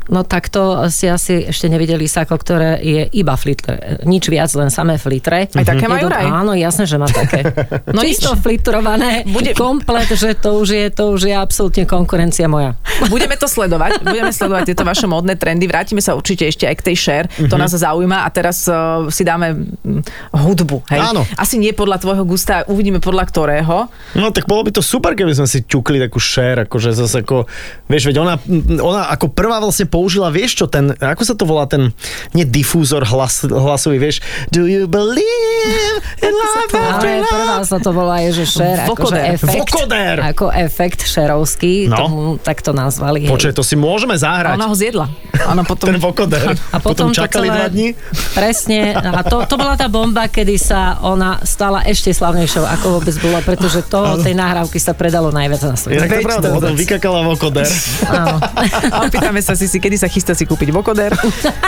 No 0.08 0.22
tak 0.22 0.50
to 0.50 0.86
si 0.90 1.06
asi 1.06 1.50
ešte 1.50 1.66
nevideli 1.66 2.06
sako, 2.06 2.38
ktoré 2.38 2.78
je 2.78 3.10
iba 3.14 3.34
flitre. 3.34 4.02
Nič 4.06 4.30
viac, 4.30 4.50
len 4.54 4.70
samé 4.70 4.98
flitre. 4.98 5.50
Aj 5.50 5.66
také 5.66 5.86
Je 5.86 5.92
to- 5.92 6.02
Juraj? 6.06 6.26
Áno, 6.26 6.54
jasné, 6.54 6.86
že 6.86 6.98
má 6.98 7.10
také. 7.10 7.42
No 7.96 8.02
Čisto 8.02 8.36
nič. 8.36 8.42
flitrované, 8.44 9.24
Bude- 9.26 9.56
komplet, 9.56 10.10
že 10.12 10.36
to 10.36 10.60
už 10.60 10.70
je, 10.70 10.86
to 10.92 11.16
už 11.16 11.30
je 11.30 11.36
absolútne 11.36 11.88
konkurencia 11.88 12.46
moja. 12.46 12.76
Budeme 13.08 13.36
to 13.36 13.48
sledovať, 13.48 14.02
budeme 14.08 14.30
sledovať 14.30 14.74
tieto 14.74 14.84
vaše 14.84 15.08
módne 15.08 15.34
trendy. 15.34 15.66
Vrátime 15.66 16.04
sa 16.04 16.14
určite 16.14 16.46
ešte 16.46 16.68
aj 16.68 16.76
k 16.78 16.86
tej 16.92 16.96
share, 16.98 17.28
to 17.30 17.56
nás 17.56 17.72
zaujíma 17.72 18.26
a 18.26 18.30
teraz 18.30 18.68
uh, 18.68 19.08
si 19.08 19.24
dáme 19.24 19.54
mm, 19.56 20.02
hudbu. 20.34 20.86
Hej? 20.92 21.00
Áno. 21.14 21.22
Asi 21.36 21.56
nie 21.58 21.72
podľa 21.72 22.02
tvojho 22.02 22.24
gusta, 22.28 22.64
uvidíme 22.68 23.00
podľa 23.00 23.24
ktorého. 23.26 23.88
No 24.14 24.30
tak 24.30 24.46
bolo 24.46 24.66
by 24.66 24.72
to 24.72 24.84
super, 24.84 25.16
keby 25.16 25.34
sme 25.34 25.48
si 25.48 25.64
ťukli 25.64 25.98
takú 25.98 26.20
share, 26.20 26.66
akože 26.66 26.92
zase 26.92 27.24
ako, 27.24 27.48
vieš, 27.88 28.12
veď 28.12 28.18
ona, 28.22 28.36
ona 28.82 29.10
ako 29.10 29.32
prvá 29.32 29.58
vlastne 29.60 29.88
použila, 29.96 30.28
vieš 30.28 30.60
čo, 30.60 30.66
ten, 30.68 30.92
ako 30.92 31.24
sa 31.24 31.40
to 31.40 31.48
volá, 31.48 31.64
ten, 31.72 31.96
nie 32.36 32.44
difúzor 32.44 33.08
hlas, 33.08 33.48
hlasový, 33.48 33.96
vieš, 33.96 34.20
do 34.52 34.68
you 34.68 34.92
believe 34.92 35.96
in 36.20 36.36
life 36.36 36.76
after 36.76 37.24
love? 37.24 37.32
prvá 37.32 37.58
sa 37.64 37.80
to 37.80 37.96
volá 37.96 38.20
je, 38.28 38.44
že 38.44 38.60
share, 38.60 38.84
akože 38.84 38.92
Vokoder. 38.92 39.24
efekt. 39.40 39.56
Vokoder. 39.72 40.16
Ako 40.36 40.46
efekt 40.52 41.00
šerovský, 41.08 41.88
No. 41.88 41.96
tomu 41.96 42.20
tak 42.44 42.60
to 42.60 42.76
nazvali. 42.76 43.24
Počkaj, 43.24 43.56
to 43.56 43.64
si 43.64 43.80
môžeme 43.80 44.20
zahrať. 44.20 44.60
ona 44.60 44.68
ho 44.68 44.76
zjedla. 44.76 45.08
Áno, 45.48 45.64
potom... 45.64 45.88
Ten 45.88 46.02
vokoder. 46.02 46.60
A 46.76 46.78
potom, 46.84 47.16
to 47.16 47.24
čakali 47.24 47.48
celé, 47.48 47.56
dva 47.56 47.68
dní. 47.72 47.88
Presne. 48.36 48.98
A 49.00 49.22
to, 49.24 49.48
to 49.48 49.56
bola 49.56 49.80
tá 49.80 49.88
bomba, 49.88 50.28
kedy 50.28 50.60
sa 50.60 51.00
ona 51.00 51.40
stala 51.48 51.88
ešte 51.88 52.12
slavnejšou, 52.12 52.68
ako 52.68 53.00
vôbec 53.00 53.16
bola, 53.24 53.40
pretože 53.40 53.86
to 53.88 54.20
tej 54.20 54.36
nahrávky 54.36 54.82
sa 54.82 54.92
predalo 54.92 55.30
najviac 55.32 55.62
na 55.64 55.76
svete. 55.78 56.04
Inak 56.04 56.10
to 56.10 56.20
pravda, 56.26 56.48
to 56.52 56.58
potom 56.58 56.74
vykakala 56.76 57.20
vokoder 57.24 57.68
Áno. 58.10 58.38
A 58.96 58.98
opýtame 59.06 59.40
sa 59.46 59.54
si, 59.54 59.70
si, 59.70 59.78
kedy 59.86 60.02
sa 60.02 60.10
chystá 60.10 60.34
si 60.34 60.50
kúpiť 60.50 60.74
vokoder. 60.74 61.14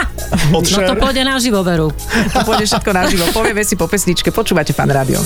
od 0.58 0.66
No 0.66 0.78
to 0.90 0.94
pôjde 0.98 1.22
na 1.22 1.38
živoveru. 1.38 1.94
To 2.34 2.38
pôjde 2.42 2.66
všetko 2.66 2.90
naživo. 2.90 3.30
Povieme 3.30 3.62
si 3.62 3.78
po 3.78 3.86
pesničke. 3.86 4.34
Počúvate 4.34 4.74
fan 4.74 4.90
rádio. 4.90 5.22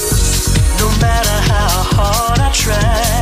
No 0.77 0.93
matter 1.01 1.41
how 1.49 1.89
hard 1.97 2.45
I 2.45 2.53
try, 2.53 3.22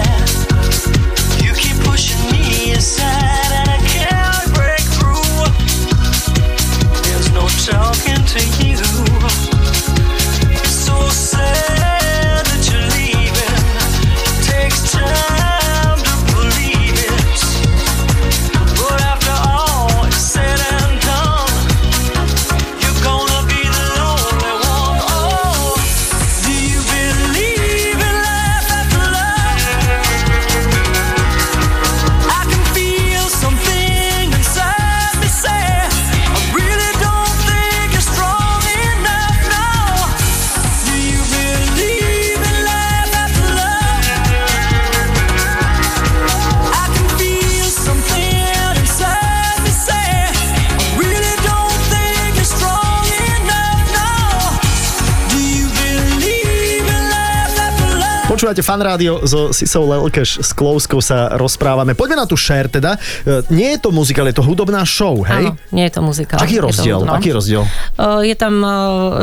Počúvate 58.41 58.65
fan 58.65 58.81
rádio 58.81 59.21
so 59.21 59.53
Sisou 59.53 59.85
Lelkeš 59.85 60.41
s 60.41 60.57
Klouskou 60.57 61.05
sa 61.05 61.29
rozprávame. 61.37 61.93
Poďme 61.93 62.17
na 62.17 62.27
tú 62.27 62.41
share 62.41 62.73
teda. 62.73 62.97
E, 63.21 63.45
Nie 63.53 63.77
je 63.77 63.85
to 63.85 63.93
muzikál, 63.93 64.25
je 64.25 64.33
to 64.33 64.41
hudobná 64.41 64.81
show, 64.81 65.13
hej? 65.21 65.53
Áno, 65.53 65.61
nie 65.69 65.85
je 65.85 65.93
to 65.93 66.01
muzikál. 66.01 66.41
Aký 66.41 66.57
je 66.57 66.65
rozdiel? 66.65 66.97
hudobná. 66.97 67.21
Aký 67.21 67.29
je 67.29 67.37
rozdiel? 67.37 67.63
Uh, 68.01 68.25
Je 68.25 68.33
tam 68.33 68.57
uh, 68.57 68.73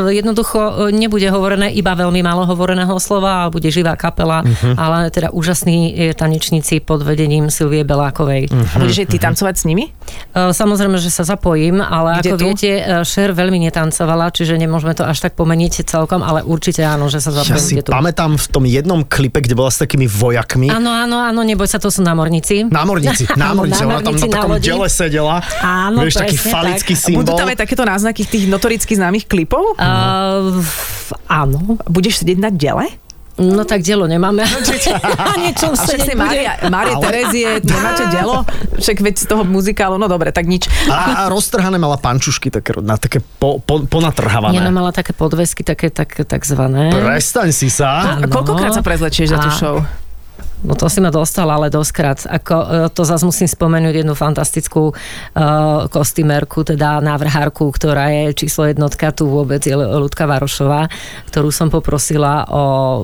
jednoducho 0.07 0.62
nebude 0.93 1.25
hovorené 1.27 1.74
iba 1.74 1.97
veľmi 1.97 2.21
málo 2.21 2.45
hovoreného 2.45 2.93
slova, 3.01 3.41
ale 3.41 3.50
bude 3.50 3.65
živá 3.67 3.97
kapela, 3.97 4.45
Mhm. 4.45 4.77
ale 4.77 5.09
teda 5.09 5.33
úžasní 5.33 5.79
tanečníci 6.13 6.77
pod 6.79 7.01
vedením 7.01 7.50
Silvie 7.50 7.81
Belákovej. 7.81 8.53
Mhm. 8.53 8.65
A 8.69 8.75
budeš 8.77 9.01
aj 9.01 9.09
ty 9.09 9.17
tancovať 9.17 9.55
s 9.57 9.63
nimi? 9.65 9.89
Samozrejme, 10.31 10.93
že 10.95 11.09
sa 11.09 11.25
zapojím, 11.25 11.81
ale 11.81 12.21
Kde 12.21 12.29
ako 12.29 12.38
tu? 12.38 12.45
viete, 12.45 12.69
Cher 13.03 13.33
veľmi 13.33 13.65
netancovala, 13.65 14.29
čiže 14.29 14.53
nemôžeme 14.53 14.93
to 14.93 15.01
až 15.01 15.17
tak 15.19 15.33
pomeniť 15.33 15.81
celkom, 15.81 16.21
ale 16.21 16.45
určite 16.45 16.86
áno, 16.86 17.09
že 17.09 17.17
sa 17.17 17.33
Ja 17.33 17.41
zapojím. 17.41 17.57
si 17.57 17.74
kde 17.74 17.81
tu. 17.81 17.89
pamätám 17.89 18.38
v 18.38 18.45
tom 18.45 18.62
jednom 18.63 19.01
klipe, 19.07 19.39
kde 19.41 19.55
bola 19.55 19.71
s 19.71 19.79
takými 19.79 20.05
vojakmi. 20.05 20.67
Áno, 20.67 20.91
áno, 20.91 21.23
áno, 21.23 21.41
neboj 21.41 21.65
sa, 21.65 21.79
to 21.79 21.87
sú 21.87 22.03
námorníci. 22.03 22.67
Námorníci, 22.67 23.31
námorníci, 23.39 23.83
ona 23.87 24.03
tam 24.03 24.19
na 24.19 24.27
takom 24.27 24.53
dele 24.59 24.87
sedela. 24.91 25.39
Áno, 25.63 26.03
Vieš, 26.03 26.21
taký 26.21 26.37
falický 26.37 26.93
tak. 26.93 27.01
symbol. 27.01 27.23
Budú 27.23 27.39
tam 27.39 27.49
aj 27.49 27.57
takéto 27.63 27.83
náznaky 27.87 28.21
tých 28.27 28.45
notoricky 28.51 28.93
známych 28.93 29.25
klipov? 29.25 29.79
Uh, 29.79 30.59
áno. 31.31 31.79
Budeš 31.87 32.21
sedieť 32.21 32.37
na 32.37 32.51
dele? 32.51 33.06
No 33.38 33.70
tak 33.70 33.86
dielo 33.86 34.10
nemáme. 34.10 34.41
A 34.41 35.38
niečom 35.46 35.77
A 35.77 35.77
však 35.77 36.00
sedieť 36.01 36.08
si 36.10 36.13
bude. 36.17 36.25
Mária, 36.25 36.51
Mária 36.74 36.96
Ale- 36.98 37.06
Terezie, 37.06 37.50
nemáte 37.62 38.10
delo? 38.10 38.41
Však 38.82 38.98
veď 38.98 39.15
z 39.22 39.25
toho 39.29 39.46
muzikálu, 39.46 40.01
no 40.01 40.10
dobre, 40.10 40.34
tak 40.34 40.50
nič. 40.50 40.65
A, 40.89 41.25
a 41.25 41.29
roztrhané 41.29 41.77
mala 41.77 42.01
pančušky 42.01 42.50
také, 42.50 42.74
na 42.82 42.98
také 42.98 43.22
po, 43.38 43.62
po, 43.62 43.77
Nie, 43.77 43.86
no 43.86 43.89
ponatrhávané. 43.94 44.70
mala 44.74 44.89
také 44.89 45.13
podvesky, 45.13 45.62
také 45.62 45.94
tak, 45.94 46.17
takzvané. 46.25 46.89
Prestaň 46.89 47.53
si 47.53 47.70
sa. 47.70 48.17
A 48.17 48.25
koľkokrát 48.25 48.74
sa 48.74 48.82
prezlečieš 48.82 49.29
za 49.29 49.38
tú 49.38 49.50
show? 49.53 49.75
No 50.65 50.73
to 50.73 50.89
si 50.89 50.97
ma 50.97 51.13
dostala, 51.13 51.53
ale 51.53 51.69
doskrát. 51.69 52.17
Ako, 52.25 52.55
e, 52.57 52.89
to 52.89 53.05
zase 53.05 53.21
musím 53.21 53.45
spomenúť 53.45 54.01
jednu 54.01 54.17
fantastickú 54.17 54.89
uh, 54.89 55.85
kostýmerku, 55.93 56.65
teda 56.65 56.97
návrhárku, 56.97 57.69
ktorá 57.69 58.09
je 58.09 58.33
číslo 58.33 58.65
jednotka 58.65 59.13
tu 59.13 59.29
vôbec, 59.29 59.61
je 59.61 59.77
Ľudka 59.77 60.25
Varošová, 60.25 60.89
ktorú 61.29 61.53
som 61.53 61.69
poprosila 61.69 62.49
o 62.49 62.63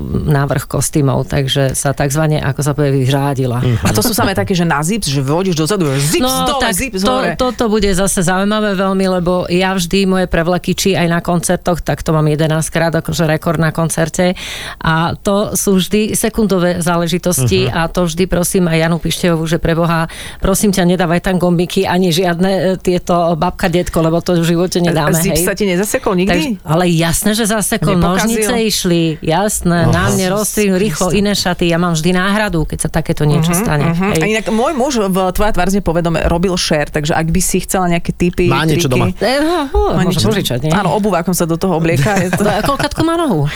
návrh 0.09 0.65
kostýmov, 0.65 1.29
takže 1.29 1.77
sa 1.77 1.93
takzvané, 1.93 2.41
ako 2.41 2.61
sa 2.65 2.73
povie, 2.73 3.05
vyřádila. 3.05 3.61
A 3.85 3.89
to 3.93 4.01
sú 4.01 4.17
samé 4.17 4.33
také, 4.33 4.57
že 4.57 4.65
na 4.65 4.81
zips, 4.81 5.05
že 5.05 5.21
vodíš 5.21 5.53
dozadu, 5.53 5.85
že 5.93 6.17
zips 6.17 6.25
No, 6.25 6.49
dole, 6.49 6.61
tak 6.65 6.73
zips 6.73 7.05
to, 7.05 7.13
hore. 7.13 7.37
toto 7.37 7.69
bude 7.69 7.89
zase 7.93 8.25
zaujímavé 8.25 8.73
veľmi, 8.73 9.05
lebo 9.21 9.45
ja 9.51 9.77
vždy 9.77 10.09
moje 10.09 10.25
prevleky, 10.25 10.73
či 10.73 10.97
aj 10.97 11.07
na 11.09 11.19
koncertoch, 11.21 11.85
tak 11.85 12.01
to 12.01 12.15
mám 12.17 12.25
11 12.25 12.49
krát, 12.73 12.93
akože 12.97 13.29
rekord 13.29 13.61
na 13.61 13.69
koncerte. 13.69 14.33
A 14.81 15.13
to 15.21 15.53
sú 15.53 15.77
vždy 15.77 16.17
sekundové 16.17 16.81
záležitosti 16.81 17.42
Mhm. 17.45 17.69
uh-huh. 17.69 17.79
a 17.79 17.81
to 17.91 18.01
vždy 18.07 18.23
prosím 18.27 18.63
aj 18.69 18.77
Janu 18.87 18.97
Pištevovú, 18.99 19.43
že 19.47 19.57
preboha, 19.59 20.07
prosím 20.39 20.71
ťa, 20.71 20.83
nedávaj 20.87 21.19
tam 21.23 21.35
gombiky 21.37 21.85
ani 21.85 22.09
žiadne 22.09 22.51
e, 22.51 22.61
tieto 22.79 23.35
babka, 23.35 23.67
detko, 23.67 23.99
lebo 24.01 24.19
to 24.23 24.39
v 24.39 24.45
živote 24.55 24.79
nedáme. 24.79 25.15
Zips 25.15 25.43
hej. 25.43 25.47
sa 25.47 25.53
ti 25.53 25.63
nezasekol 25.67 26.13
nikdy? 26.17 26.31
Takže, 26.31 26.49
ale 26.65 26.83
jasné, 26.91 27.31
že 27.35 27.45
zasekol. 27.47 27.95
Nepokazil? 27.95 28.47
Nožnice 28.47 28.53
išli, 28.63 29.01
jasné. 29.21 29.87
na 29.89 30.09
mne 30.09 30.25
rozstrihnú 30.33 30.75
rýchlo 30.79 31.13
iné 31.13 31.33
šaty. 31.37 31.69
Ja 31.69 31.77
mám 31.77 31.93
vždy 31.93 32.09
náhradu, 32.15 32.65
keď 32.67 32.87
sa 32.87 32.89
takéto 32.89 33.23
niečo 33.23 33.51
stane. 33.53 33.93
Uh-huh. 33.93 34.11
Hej. 34.15 34.21
A 34.21 34.25
inak 34.25 34.45
môj 34.49 34.73
muž 34.75 34.93
v 35.03 35.17
Tvoja 35.33 35.51
tvárzne 35.55 35.81
povedome 35.81 36.21
robil 36.27 36.53
share, 36.59 36.89
takže 36.89 37.15
ak 37.17 37.27
by 37.29 37.41
si 37.41 37.63
chcela 37.63 37.89
nejaké 37.89 38.13
typy, 38.13 38.47
Má 38.47 38.63
niečo 38.67 38.87
triky, 38.87 38.93
doma. 38.93 39.05
Eh, 39.17 39.39
ho, 39.41 39.59
ho, 39.71 39.81
Má 39.97 40.03
niečo- 40.05 40.29
požičať, 40.29 40.69
nie? 40.69 40.71
Áno, 40.71 40.93
obuvákom 40.93 41.33
sa 41.33 41.49
do 41.49 41.57
toho 41.57 41.77
oblieka. 41.77 42.15
Je 42.21 42.29
to... 42.33 42.45
Má 43.03 43.19
nohu? 43.19 43.51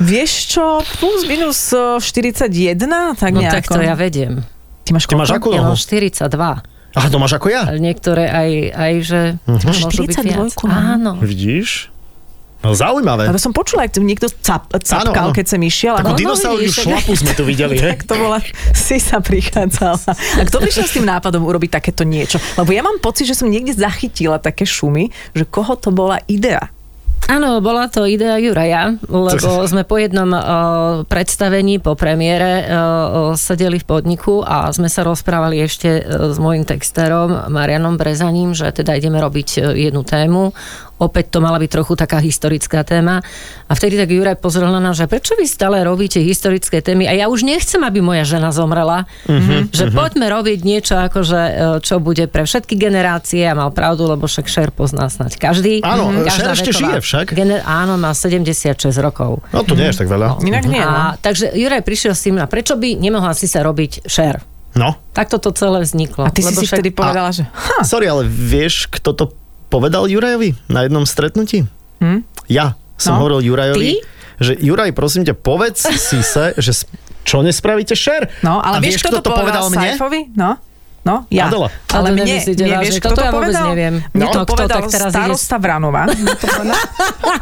Vieš 0.00 0.32
čo, 0.48 0.64
plus 0.96 1.22
minus 1.24 1.60
eh, 1.70 2.00
41, 2.00 2.80
tak 3.14 3.30
No 3.30 3.38
nejako. 3.38 3.54
tak 3.54 3.64
to 3.68 3.78
ja 3.78 3.94
vediem. 3.94 4.40
Ty 4.82 4.90
máš 4.92 5.04
Ty 5.04 5.14
máš 5.14 5.30
akú 5.30 5.52
Ja 5.52 5.60
nohu? 5.60 5.72
mám 5.72 5.78
42. 5.78 6.24
Aha, 6.90 7.06
to 7.06 7.16
máš 7.16 7.36
ako 7.36 7.46
ja? 7.46 7.62
Ale 7.64 7.78
niektoré 7.78 8.26
aj, 8.26 8.50
aj 8.72 8.92
že 9.00 9.20
môžu 9.46 9.86
byť 9.86 10.10
42 10.10 10.26
viac. 10.26 10.50
no. 10.58 10.66
Áno. 10.66 11.12
Vidíš? 11.20 11.92
No 12.60 12.76
zaujímavé. 12.76 13.24
Lebo 13.24 13.38
som 13.38 13.54
počula, 13.54 13.84
ak 13.84 13.94
tu 13.94 14.02
niekto 14.02 14.28
cap, 14.28 14.68
capkal, 14.74 15.16
Áno, 15.24 15.30
áno. 15.30 15.32
keď 15.32 15.46
sem 15.48 15.62
išiel. 15.62 15.96
Takú 15.96 16.04
A 16.04 16.12
no, 16.12 16.18
dinosauriu 16.18 16.68
vidíš, 16.68 16.84
šlapu 16.84 17.12
sme 17.14 17.32
tu 17.32 17.42
videli, 17.44 17.72
he? 17.76 17.88
tak 17.96 18.04
to 18.04 18.16
bola, 18.16 18.36
si 18.74 18.98
sa 18.98 19.16
prichádzala. 19.18 19.96
A 20.12 20.42
kto 20.44 20.60
prišiel 20.60 20.84
s 20.84 20.92
tým 20.92 21.06
nápadom 21.06 21.40
urobiť 21.40 21.70
takéto 21.72 22.04
niečo? 22.04 22.36
Lebo 22.56 22.68
ja 22.68 22.82
mám 22.82 22.98
pocit, 22.98 23.24
že 23.24 23.32
som 23.34 23.48
niekde 23.48 23.72
zachytila 23.72 24.36
také 24.36 24.68
šumy, 24.68 25.08
že 25.32 25.44
koho 25.44 25.72
to 25.72 25.88
bola 25.88 26.20
idea. 26.26 26.68
Áno, 27.30 27.62
bola 27.62 27.86
to 27.86 28.10
idea 28.10 28.42
Juraja, 28.42 28.98
lebo 29.06 29.62
sme 29.62 29.86
po 29.86 30.02
jednom 30.02 30.34
uh, 30.34 30.42
predstavení, 31.06 31.78
po 31.78 31.94
premiére 31.94 32.66
uh, 32.66 33.38
sedeli 33.38 33.78
v 33.78 33.86
podniku 33.86 34.42
a 34.42 34.66
sme 34.74 34.90
sa 34.90 35.06
rozprávali 35.06 35.62
ešte 35.62 36.02
s 36.10 36.36
môjim 36.42 36.66
textérom 36.66 37.46
Marianom 37.46 37.94
Brezaním, 37.94 38.50
že 38.50 38.74
teda 38.74 38.98
ideme 38.98 39.22
robiť 39.22 39.62
jednu 39.78 40.02
tému. 40.02 40.50
Opäť 41.00 41.32
to 41.32 41.40
mala 41.40 41.56
byť 41.56 41.70
trochu 41.72 41.96
taká 41.96 42.20
historická 42.20 42.84
téma. 42.84 43.24
A 43.64 43.72
vtedy 43.72 43.96
tak 43.96 44.06
Juraj 44.06 44.36
pozrel 44.36 44.68
na 44.68 44.78
nás, 44.78 44.94
že 44.94 45.08
prečo 45.08 45.32
vy 45.32 45.42
stále 45.42 45.80
robíte 45.80 46.20
historické 46.20 46.78
témy 46.78 47.08
a 47.08 47.16
ja 47.16 47.26
už 47.26 47.40
nechcem, 47.40 47.80
aby 47.80 47.98
moja 47.98 48.22
žena 48.22 48.52
zomrela. 48.52 49.08
Mm-hmm, 49.24 49.72
že 49.72 49.88
poďme 49.88 50.28
robiť 50.28 50.60
niečo, 50.60 51.00
akože, 51.00 51.40
čo 51.80 51.96
bude 51.98 52.26
pre 52.26 52.44
všetky 52.44 52.76
generácie 52.76 53.42
a 53.42 53.54
mal 53.54 53.70
pravdu, 53.70 54.04
lebo 54.04 54.24
však 54.24 54.44
Cher 54.46 54.68
pozná 54.70 55.08
snať 55.08 55.34
každý. 55.34 55.80
Áno, 55.80 56.12
Mhm, 56.12 56.20
Cher 56.22 56.28
každá 56.28 56.50
ešte 56.52 56.70
žije 56.74 56.98
však. 57.00 57.26
Gener- 57.32 57.64
áno, 57.64 57.96
má 57.96 58.12
76 58.12 58.76
rokov. 58.98 59.40
No 59.48 59.62
to 59.62 59.72
nie 59.72 59.86
je 59.86 59.96
tak 59.96 60.06
veľa. 60.06 60.36
Inak 60.42 60.64
nie, 60.66 60.78
A, 60.78 60.84
no. 60.84 61.18
takže 61.18 61.48
Juraj 61.50 61.80
prišiel 61.80 62.12
s 62.12 62.22
tým, 62.22 62.36
a 62.36 62.44
prečo 62.44 62.74
by 62.74 62.94
nemohla 62.94 63.32
si 63.32 63.48
sa 63.48 63.62
robiť 63.62 64.04
Cher? 64.04 64.44
No. 64.70 64.94
Takto 65.10 65.40
to 65.40 65.50
celé 65.50 65.80
vzniklo. 65.80 66.22
A 66.22 66.30
ty 66.30 66.40
si 66.40 66.52
Lebo 66.52 66.60
si 66.60 66.66
však- 66.68 66.78
vtedy 66.78 66.90
povedala, 66.92 67.30
že 67.30 67.42
ha, 67.42 67.82
Sorry, 67.82 68.06
ale 68.06 68.22
vieš, 68.22 68.86
kto 68.86 69.10
to 69.12 69.24
povedal 69.70 70.04
Jurajovi 70.04 70.58
na 70.66 70.82
jednom 70.82 71.02
stretnutí? 71.02 71.64
Hm? 71.98 72.26
Ja 72.46 72.74
som 72.96 73.14
No. 73.14 73.22
hovoril 73.22 73.46
Jurajovi, 73.46 73.80
Ty? 73.80 73.94
že 74.38 74.52
Juraj, 74.58 74.92
prosím 74.92 75.22
ťa, 75.22 75.34
povedz 75.34 75.86
si 75.88 76.20
sa, 76.20 76.52
že 76.52 76.74
čo 77.22 77.40
nespravíte 77.40 77.94
šer? 77.94 78.28
no, 78.40 78.58
ale 78.58 78.76
A 78.76 78.82
vieš, 78.82 79.00
kto 79.00 79.20
to 79.20 79.30
povedal, 79.30 79.68
mne? 79.68 79.94
Saifovi? 79.94 80.20
No, 80.34 80.58
no, 81.00 81.24
ja. 81.28 81.46
Adela. 81.46 81.68
Ale 81.88 82.08
mne, 82.10 82.24
nevieš, 82.46 82.54
vážne? 82.92 83.00
kto 83.00 83.10
to 83.10 83.22
ja 83.22 83.30
povedal? 83.30 83.66
neviem. 83.68 83.94
Mne 84.06 84.20
No, 84.20 84.30
to 84.30 84.40
kto? 84.40 84.50
povedal 84.50 84.78
Tak 84.78 84.84
teraz 84.88 85.08
ide- 85.08 85.16
starosta 85.16 85.56
Vranova. 85.56 86.02
Mne 86.10 86.34
to 86.34 86.46
povedal. 86.46 86.78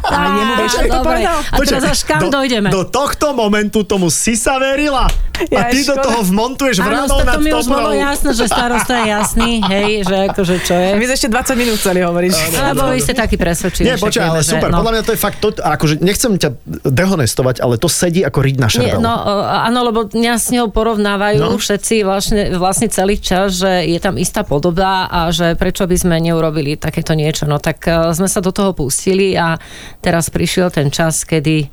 A 0.01 0.17
jemu 0.27 0.53
vieš, 0.55 0.71
čo 0.71 0.81
to 0.81 0.97
povedal? 0.99 1.37
A 1.43 1.55
teraz 1.59 1.83
až 1.85 1.99
kam 2.03 2.19
do, 2.19 2.29
dojdeme? 2.29 2.67
Do 2.69 2.83
tohto 2.83 3.27
momentu 3.31 3.83
tomu 3.83 4.07
si 4.07 4.33
sa 4.33 4.57
verila. 4.57 5.05
A 5.39 5.43
Ja, 5.47 5.61
ty 5.65 5.81
do 5.81 5.95
škoda. 5.95 6.03
toho 6.03 6.19
vmontuješ 6.25 6.75
to, 6.77 6.83
nad 6.83 7.07
to 7.07 7.39
mi 7.39 7.49
už 7.49 7.63
bolo 7.65 7.91
jasné, 7.91 8.29
že 8.33 8.43
starosta 8.45 8.93
je 8.97 9.05
jasný, 9.09 9.51
hej, 9.63 10.03
že 10.03 10.15
akože 10.27 10.55
čo 10.59 10.75
je. 10.75 10.89
My 10.93 11.03
sme 11.05 11.15
ešte 11.15 11.29
20 11.29 11.55
minút 11.55 11.75
chceli 11.77 11.99
hovoriť. 12.01 12.31
Lebo 12.67 12.83
vy 12.89 12.99
ste 12.99 13.13
taký 13.13 13.35
presvedčili. 13.35 13.85
Nie, 13.85 13.95
počkaj, 13.95 14.25
ale 14.25 14.41
super. 14.41 14.67
Podľa 14.69 14.91
mňa 14.93 15.03
to 15.05 15.11
je 15.11 15.19
fakt, 15.19 15.39
to, 15.39 15.53
akože 15.53 15.99
nechcem 15.99 16.35
ťa 16.35 16.49
dehonestovať, 16.83 17.55
ale 17.59 17.75
to 17.75 17.87
sedí 17.87 18.19
ako 18.21 18.39
riť 18.41 18.55
na 18.57 18.67
Nie, 18.67 18.73
šerbel. 18.91 18.99
no 18.99 19.13
áno, 19.45 19.79
lebo 19.81 19.99
mňa 20.05 20.33
s 20.35 20.47
ňou 20.49 20.67
porovnávajú 20.69 21.39
No. 21.39 21.47
no. 21.49 21.57
všetci 21.57 21.95
vlastne, 22.01 22.41
vlastne 22.53 22.87
celý 22.89 23.15
čas, 23.15 23.48
že 23.49 23.85
je 23.85 23.99
tam 23.99 24.15
istá 24.15 24.45
podoba 24.45 25.09
a 25.09 25.29
že 25.33 25.57
prečo 25.59 25.85
by 25.85 25.97
sme 25.97 26.15
neurobili 26.21 26.77
takéto 26.77 27.13
niečo. 27.17 27.49
No 27.49 27.57
tak 27.57 27.83
uh, 27.85 28.13
sme 28.13 28.29
sa 28.29 28.39
do 28.39 28.53
toho 28.53 28.71
pustili 28.73 29.35
a 29.35 29.57
teraz 29.99 30.29
prišiel 30.29 30.69
ten 30.71 30.89
čas, 30.93 31.27
kedy 31.27 31.69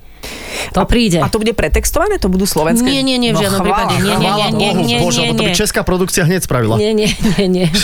to 0.75 0.83
príde. 0.89 1.23
A 1.23 1.31
to 1.31 1.39
bude 1.39 1.55
pretextované? 1.55 2.19
To 2.19 2.27
budú 2.27 2.49
slovenské? 2.49 2.87
Nie, 2.87 3.03
nie, 3.07 3.21
nie, 3.21 3.31
v 3.31 3.39
žiadnom 3.39 3.63
chvála, 3.63 3.87
prípade. 3.87 3.95
Nie, 4.03 4.17
nie, 4.19 4.31
nie, 4.33 4.49
nie, 4.51 4.71
nie, 4.75 4.99
Bože, 4.99 5.23
nie, 5.23 5.31
lebo 5.31 5.39
to 5.39 5.45
by 5.47 5.53
nie. 5.55 5.59
česká 5.59 5.81
produkcia 5.87 6.27
hneď 6.27 6.43
spravila. 6.43 6.75
Nie, 6.81 6.93
nie, 6.97 7.11
nie, 7.39 7.47
nie. 7.47 7.69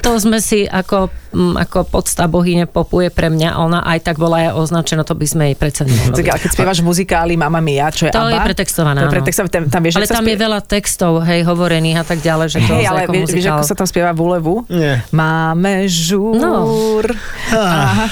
To 0.00 0.16
sme 0.16 0.40
si 0.40 0.64
ako, 0.64 1.12
ako 1.32 1.84
podsta 1.84 2.26
bohyne 2.26 2.64
popuje 2.64 3.06
pre 3.06 3.26
mňa, 3.26 3.54
ona 3.56 3.80
aj 3.82 4.02
tak 4.02 4.16
bola 4.16 4.44
aj 4.44 4.58
označená, 4.58 5.02
to 5.02 5.12
by 5.12 5.24
sme 5.24 5.42
jej 5.46 5.56
predsa 5.56 5.82
Tak, 5.82 5.88
nemohli. 5.88 6.26
ale 6.26 6.38
keď 6.38 6.50
spievaš 6.50 6.78
v 6.78 6.86
muzikáli 6.86 7.32
Mamma 7.34 7.58
Mia, 7.58 7.86
čo 7.88 8.04
je 8.04 8.10
To 8.10 8.20
ABBA, 8.20 8.30
je 8.30 8.38
pretextované, 8.44 8.96
To 8.96 9.00
je 9.00 9.06
áno. 9.06 9.16
pretextované, 9.16 9.50
tam, 9.50 9.62
tam 9.68 9.80
vieš, 9.80 9.94
Ale 9.94 10.06
tam 10.06 10.20
je 10.20 10.28
spie- 10.28 10.42
veľa 10.42 10.60
textov, 10.60 11.12
hej, 11.22 11.40
hovorených 11.42 11.96
a 11.96 12.04
tak 12.04 12.18
ďalej, 12.18 12.46
že 12.48 12.58
to 12.60 12.72
je 12.72 12.84
ale 12.84 13.00
ako 13.02 13.12
vieš, 13.12 13.28
vieš, 13.30 13.46
ako 13.48 13.64
sa 13.64 13.74
tam 13.74 13.86
spieva 13.86 14.10
v 14.10 14.20
úlevu? 14.20 14.54
Nie. 14.66 15.06
Máme 15.10 15.86
žúr. 15.86 17.04
Aha. 17.50 18.06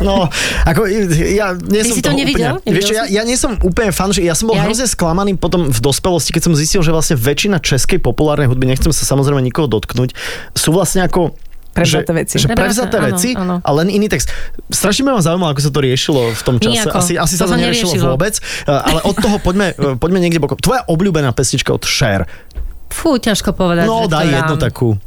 No, 0.00 0.26
ako 0.66 0.90
ja 1.30 1.54
nie 1.54 1.78
Ty 1.78 1.88
som 1.88 1.96
si 1.96 2.02
to 2.02 2.10
nevidel? 2.10 2.58
Úplne, 2.58 2.74
vieš, 2.74 2.84
čo, 2.84 2.92
ja, 2.92 3.04
Nevidel 3.04 3.14
ja 3.14 3.22
nie 3.22 3.36
som 3.38 3.54
úplne 3.62 3.90
fan, 3.90 4.10
že 4.10 4.20
ja 4.20 4.34
som 4.34 4.50
bol 4.50 4.58
Ja 4.58 4.66
hrozne 4.66 4.84
sklamaný 4.84 5.36
potom 5.36 5.70
v 5.70 5.78
dospelosti, 5.78 6.34
keď 6.34 6.42
som 6.42 6.52
zistil, 6.52 6.82
že 6.82 6.90
vlastne 6.90 7.14
väčšina 7.14 7.62
českej 7.62 7.96
populárnej 7.96 8.50
hudby, 8.50 8.66
nechcem 8.66 8.90
sa 8.90 9.06
samozrejme 9.06 9.38
nikoho 9.40 9.70
dotknúť, 9.70 10.10
sú 10.52 10.74
vlastne 10.74 11.02
ako 11.02 11.38
Prevzaté 11.72 12.12
veci. 12.12 12.36
Že 12.36 12.46
Prevzaté, 12.52 12.96
áno, 12.96 13.06
veci 13.08 13.30
áno. 13.32 13.56
a 13.58 13.70
len 13.72 13.88
iný 13.88 14.06
text. 14.06 14.28
Strašne 14.68 15.02
ma 15.02 15.16
zaujímalo, 15.18 15.50
ako 15.50 15.62
sa 15.62 15.70
to 15.70 15.80
riešilo 15.80 16.20
v 16.30 16.42
tom 16.42 16.56
čase. 16.56 16.84
Nijako. 16.84 16.94
Asi, 16.94 17.12
asi 17.16 17.34
sa 17.34 17.44
To 17.44 17.48
to 17.48 17.52
sa 17.52 17.56
neriešilo 17.58 17.90
neriešilo. 17.90 18.12
vôbec. 18.12 18.34
Ale 18.66 19.00
od 19.02 19.14
toho 19.14 19.36
poďme, 19.38 19.66
poďme 19.96 20.18
niekde 20.20 20.36
bokom. 20.36 20.56
Tvoja 20.56 20.84
obľúbená 20.84 21.30
pesnička 21.30 21.70
od 21.70 21.80
Cher. 21.82 22.28
Fú, 22.86 23.16
ťažko 23.16 23.50
povedať. 23.50 23.88
No, 23.88 24.04
daj 24.04 24.28
jednu 24.28 24.56
takú. 24.56 25.00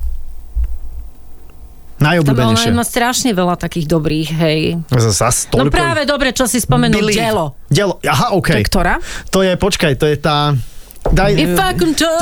Tam 1.96 2.12
Najobľúbenejšie. 2.12 2.76
má 2.76 2.84
strašne 2.84 3.32
veľa 3.32 3.56
takých 3.56 3.88
dobrých, 3.88 4.30
hej. 4.36 4.60
Zas 4.92 5.48
No 5.48 5.64
toľko... 5.64 5.72
práve 5.72 6.04
dobre, 6.04 6.36
čo 6.36 6.44
si 6.44 6.60
spomenul, 6.60 7.00
Believe. 7.00 7.24
dielo. 7.24 7.46
Dielo, 7.72 8.04
aha, 8.04 8.30
To 8.30 8.38
okej. 8.38 8.60
je 8.60 8.66
ktorá? 8.68 8.94
To 9.32 9.40
je, 9.40 9.56
počkaj, 9.56 9.96
to 9.96 10.06
je 10.06 10.18
tá... 10.18 10.52
Daj, 11.14 11.38
If 11.38 11.54
I 11.62 11.72
can 11.78 11.94
turn 11.94 12.18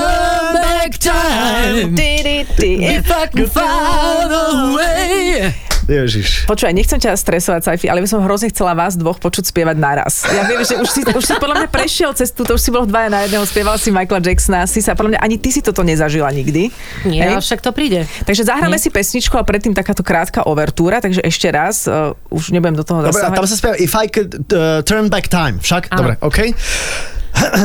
back 0.59 0.99
time, 0.99 1.95
if 1.95 3.07
I 3.07 3.25
can 3.31 3.47
find 3.47 4.27
a 4.27 4.75
way. 4.75 5.55
Ježiš. 5.83 6.47
Počúvaj, 6.47 6.71
nechcem 6.71 6.95
ťa 6.95 7.11
stresovať, 7.11 7.61
Saifi, 7.67 7.91
ale 7.91 7.99
by 7.99 8.07
som 8.07 8.23
hrozne 8.23 8.47
chcela 8.55 8.71
vás 8.71 8.95
dvoch 8.95 9.19
počuť 9.19 9.51
spievať 9.51 9.75
naraz. 9.75 10.23
Ja 10.31 10.47
viem, 10.47 10.63
že 10.63 10.79
už 10.79 10.87
si, 10.87 11.03
už 11.03 11.19
si 11.19 11.35
podľa 11.35 11.59
mňa 11.63 11.67
prešiel 11.67 12.15
cez 12.15 12.31
túto, 12.31 12.55
už 12.55 12.61
si 12.63 12.71
bol 12.71 12.87
dvaja 12.87 13.11
na 13.11 13.27
jedného, 13.27 13.43
spieval 13.43 13.75
si 13.75 13.91
Michaela 13.91 14.23
Jacksona, 14.23 14.63
si 14.63 14.79
sa, 14.79 14.95
podľa 14.95 15.15
mňa 15.15 15.19
ani 15.19 15.35
ty 15.43 15.51
si 15.51 15.59
toto 15.59 15.83
nezažila 15.83 16.31
nikdy. 16.31 16.71
Nie, 17.03 17.27
Hej? 17.27 17.31
ale 17.35 17.41
však 17.43 17.59
to 17.59 17.75
príde. 17.75 18.07
Takže 18.23 18.47
zahráme 18.47 18.79
Nie. 18.79 18.83
si 18.83 18.95
pesničku 18.95 19.35
a 19.35 19.43
predtým 19.43 19.75
takáto 19.75 20.07
krátka 20.07 20.47
overtúra, 20.47 21.03
takže 21.03 21.19
ešte 21.19 21.51
raz, 21.51 21.83
uh, 21.83 22.15
už 22.31 22.55
nebudem 22.55 22.79
do 22.79 22.87
toho 22.87 23.03
Dobre, 23.03 23.19
zasahovať. 23.19 23.35
tam 23.35 23.47
sa 23.51 23.55
spieva 23.59 23.75
If 23.75 23.91
I 23.91 24.07
could 24.07 24.31
uh, 24.55 24.87
turn 24.87 25.11
back 25.11 25.27
time. 25.27 25.59
Však? 25.59 25.91
Áno. 25.91 25.99
Dobre, 25.99 26.13
OK. 26.23 26.39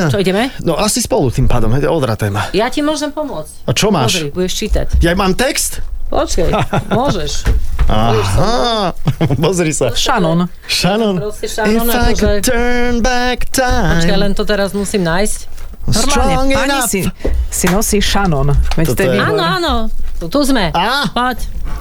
Čo 0.09 0.19
ideme? 0.19 0.51
No 0.61 0.75
asi 0.75 0.99
spolu 0.99 1.29
tým 1.29 1.45
pádom, 1.45 1.71
je 1.73 1.87
odra 1.87 2.15
téma. 2.15 2.49
Ja 2.51 2.69
ti 2.69 2.81
môžem 2.81 3.09
pomôcť. 3.09 3.65
A 3.65 3.73
čo 3.73 3.89
máš? 3.89 4.19
Pozri, 4.19 4.31
budeš 4.33 4.53
čítať. 4.59 4.87
Ja 4.99 5.13
mám 5.13 5.33
text? 5.33 5.85
Počkej, 6.09 6.49
môžeš. 6.99 7.45
Aha, 7.87 8.97
pozri 9.37 9.73
sa. 9.73 9.93
Shannon. 9.93 10.49
Shannon. 10.65 11.21
Proste 11.21 11.47
Shannon, 11.47 11.85
If 11.85 11.93
I 11.93 12.13
akože- 12.13 12.17
could 12.17 12.43
turn 12.43 12.95
back 13.01 13.49
Počkaj, 13.49 14.09
time. 14.09 14.21
len 14.21 14.33
to 14.33 14.45
teraz 14.45 14.73
musím 14.73 15.05
nájsť. 15.05 15.58
Strong 15.91 16.29
Normálne, 16.29 16.55
pani 16.55 16.77
enough. 16.79 16.91
si, 16.91 17.01
si 17.49 17.67
nosí 17.73 17.99
Shannon. 18.01 18.53
Veď 18.77 18.87
to 18.93 19.03
je. 19.03 19.19
Áno, 19.19 19.43
áno, 19.43 19.73
tu, 20.19 20.27
tu 20.29 20.41
sme. 20.45 20.71
Á. 20.75 21.09
Poď, 21.15 21.39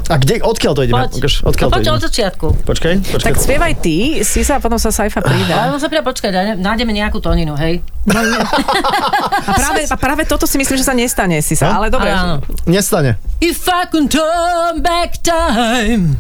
A 0.08 0.16
kde, 0.16 0.40
odkiaľ 0.40 0.74
to 0.78 0.82
ideme? 0.88 1.04
poď. 1.10 1.28
Odkiaľ 1.44 1.68
no, 1.68 1.74
to 1.74 1.82
ideme? 1.84 1.96
od 1.98 2.04
začiatku. 2.08 2.48
Počkaj, 2.64 2.94
počkaj. 3.12 3.28
Tak 3.28 3.36
spievaj 3.36 3.74
ty, 3.84 4.24
si 4.24 4.42
sa 4.48 4.58
a 4.58 4.60
potom 4.64 4.80
sa 4.80 4.94
Saifa 4.94 5.20
Ale 5.20 5.28
pridá. 5.36 5.68
musím 5.74 5.90
prísť 5.92 6.06
počkať, 6.06 6.32
daj- 6.32 6.60
nájdeme 6.60 6.92
nejakú 6.96 7.20
tóninu, 7.20 7.58
hej? 7.60 7.84
A 8.08 9.52
práve, 9.52 9.82
a 9.90 9.96
práve 10.00 10.24
toto 10.24 10.48
si 10.48 10.56
myslím, 10.56 10.80
že 10.80 10.86
sa 10.88 10.96
nestane, 10.96 11.44
si 11.44 11.60
sa. 11.60 11.76
No? 11.76 11.84
Ale 11.84 11.92
dobre. 11.92 12.14
Áno. 12.14 12.40
Nestane. 12.64 13.20
If 13.44 13.68
I 13.68 13.86
can 13.92 14.08
turn 14.08 14.80
back 14.80 15.20
time 15.20 16.16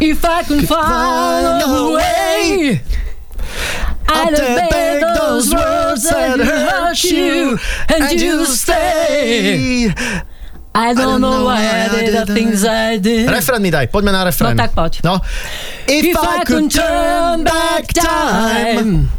If 0.00 0.24
I 0.24 0.42
can 0.42 0.62
find 0.66 1.62
a 1.62 1.92
way 1.94 2.80
I'd 4.12 4.34
obey 4.34 5.02
those 5.16 5.54
words 5.54 6.02
that 6.04 6.38
hurt 6.40 7.02
you 7.04 7.58
And 7.88 8.20
you 8.20 8.44
stay. 8.46 9.92
I 10.74 10.94
don't 10.94 11.20
know 11.20 11.44
why 11.44 11.60
I 11.60 11.88
did 11.88 12.14
the 12.14 12.34
things 12.34 12.64
I 12.64 12.96
did. 12.96 13.28
Refrén 13.28 13.60
mi 13.60 13.70
daj, 13.70 13.92
poďme 13.92 14.12
na 14.12 14.24
refrén. 14.24 14.56
No 14.56 14.62
tak 14.64 14.72
poď. 14.72 15.04
No. 15.04 15.20
If 15.86 16.16
I 16.16 16.44
could 16.44 16.72
turn 16.72 17.44
back 17.44 17.92
time. 17.92 19.12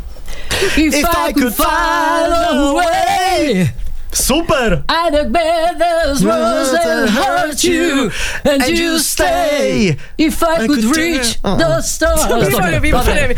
If 0.77 1.05
I 1.05 1.33
could 1.33 1.53
find 1.53 2.33
a 2.33 2.73
way 2.73 3.73
Super! 4.13 4.85
I'd 4.87 5.15
obey 5.15 5.73
those 5.75 6.21
words 6.21 6.69
that 6.71 7.09
hurt 7.09 7.63
you 7.63 8.13
and, 8.43 8.61
And 8.61 8.71
you 8.71 8.97
stay. 8.97 9.97
If 10.17 10.39
I, 10.39 10.63
could, 10.63 10.85
could 10.85 10.95
reach 10.95 11.41
turn- 11.41 11.57
the 11.57 11.81
stars. 11.81 12.23
Výborné, 12.23 12.77
výborné. 12.79 13.33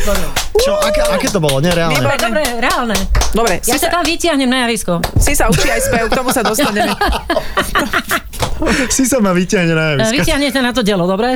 Čo, 0.57 0.75
aké, 0.77 1.01
aké 1.01 1.27
to 1.29 1.39
bolo? 1.39 1.57
Nereálne. 1.59 1.95
Dobre, 1.95 2.15
dobre, 2.19 2.41
reálne. 2.59 2.95
Dobre, 3.31 3.53
Ja 3.61 3.75
si 3.75 3.79
sa 3.79 3.89
tam 3.89 4.03
vytiahnem 4.03 4.47
na 4.47 4.63
javisko. 4.63 4.99
si 5.17 5.31
sa 5.31 5.47
učí 5.47 5.65
aj 5.65 5.81
spev, 5.81 6.05
k 6.07 6.13
tomu 6.13 6.29
sa 6.29 6.43
dostaneme. 6.43 6.91
Si 8.87 9.03
sa 9.03 9.19
ma 9.19 9.31
vyťahne 9.31 9.71
na 9.71 9.83
javisko. 9.95 10.15
Vytiahnete 10.15 10.59
na 10.59 10.71
to 10.71 10.79
dielo, 10.79 11.03
dobre? 11.05 11.35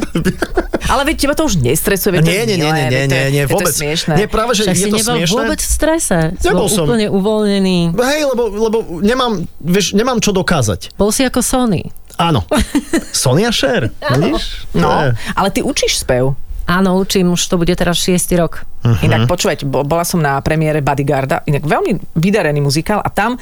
Ale 0.89 1.05
veď 1.05 1.15
teba 1.21 1.33
to 1.35 1.45
už 1.45 1.59
nestresuje. 1.59 2.17
veď 2.17 2.23
Nie, 2.23 2.41
nie, 2.47 2.57
nie, 2.57 2.71
nie, 2.71 2.85
nie, 2.87 3.03
nie, 3.05 3.23
nie, 3.29 3.43
veď 3.43 3.51
to 3.51 3.61
je 3.61 3.61
vôbec. 3.61 3.73
smiešné. 3.75 4.13
Nie, 4.15 4.25
práve, 4.25 4.57
že 4.57 4.63
Však 4.65 4.73
je 4.73 4.79
si 4.79 4.89
to 4.89 4.97
nebol 4.97 5.13
smiešné. 5.13 5.35
vôbec 5.37 5.59
v 5.59 5.69
strese. 5.69 6.17
Nebol 6.39 6.57
bol 6.57 6.67
som. 6.67 6.83
úplne 6.87 7.07
uvoľnený. 7.11 7.77
Hej, 7.93 8.21
lebo, 8.25 8.43
lebo 8.49 8.77
nemám, 8.97 9.28
vieš, 9.59 9.93
nemám 9.97 10.19
čo 10.23 10.31
dokázať. 10.31 10.93
Bol 10.95 11.09
si 11.13 11.25
ako 11.25 11.39
Sony. 11.43 11.89
Áno. 12.19 12.43
Sonia 13.15 13.49
Sher, 13.55 13.89
vidíš? 13.95 14.67
No, 14.75 14.91
ale 15.15 15.49
ty 15.55 15.63
učíš 15.63 16.03
spev. 16.03 16.35
Áno, 16.69 16.93
učím, 16.95 17.29
už 17.29 17.41
to 17.43 17.57
bude 17.57 17.73
teraz 17.73 17.97
šiestý 17.97 18.37
rok. 18.37 18.61
Mhm. 18.79 19.01
Inak 19.03 19.21
počúvať, 19.25 19.65
bo- 19.65 19.83
bola 19.83 20.03
som 20.03 20.17
na 20.17 20.39
premiére 20.39 20.79
Bodyguarda, 20.79 21.43
inak 21.43 21.61
veľmi 21.61 22.15
vydarený 22.15 22.61
muzikál 22.61 23.01
a 23.01 23.09
tam, 23.09 23.35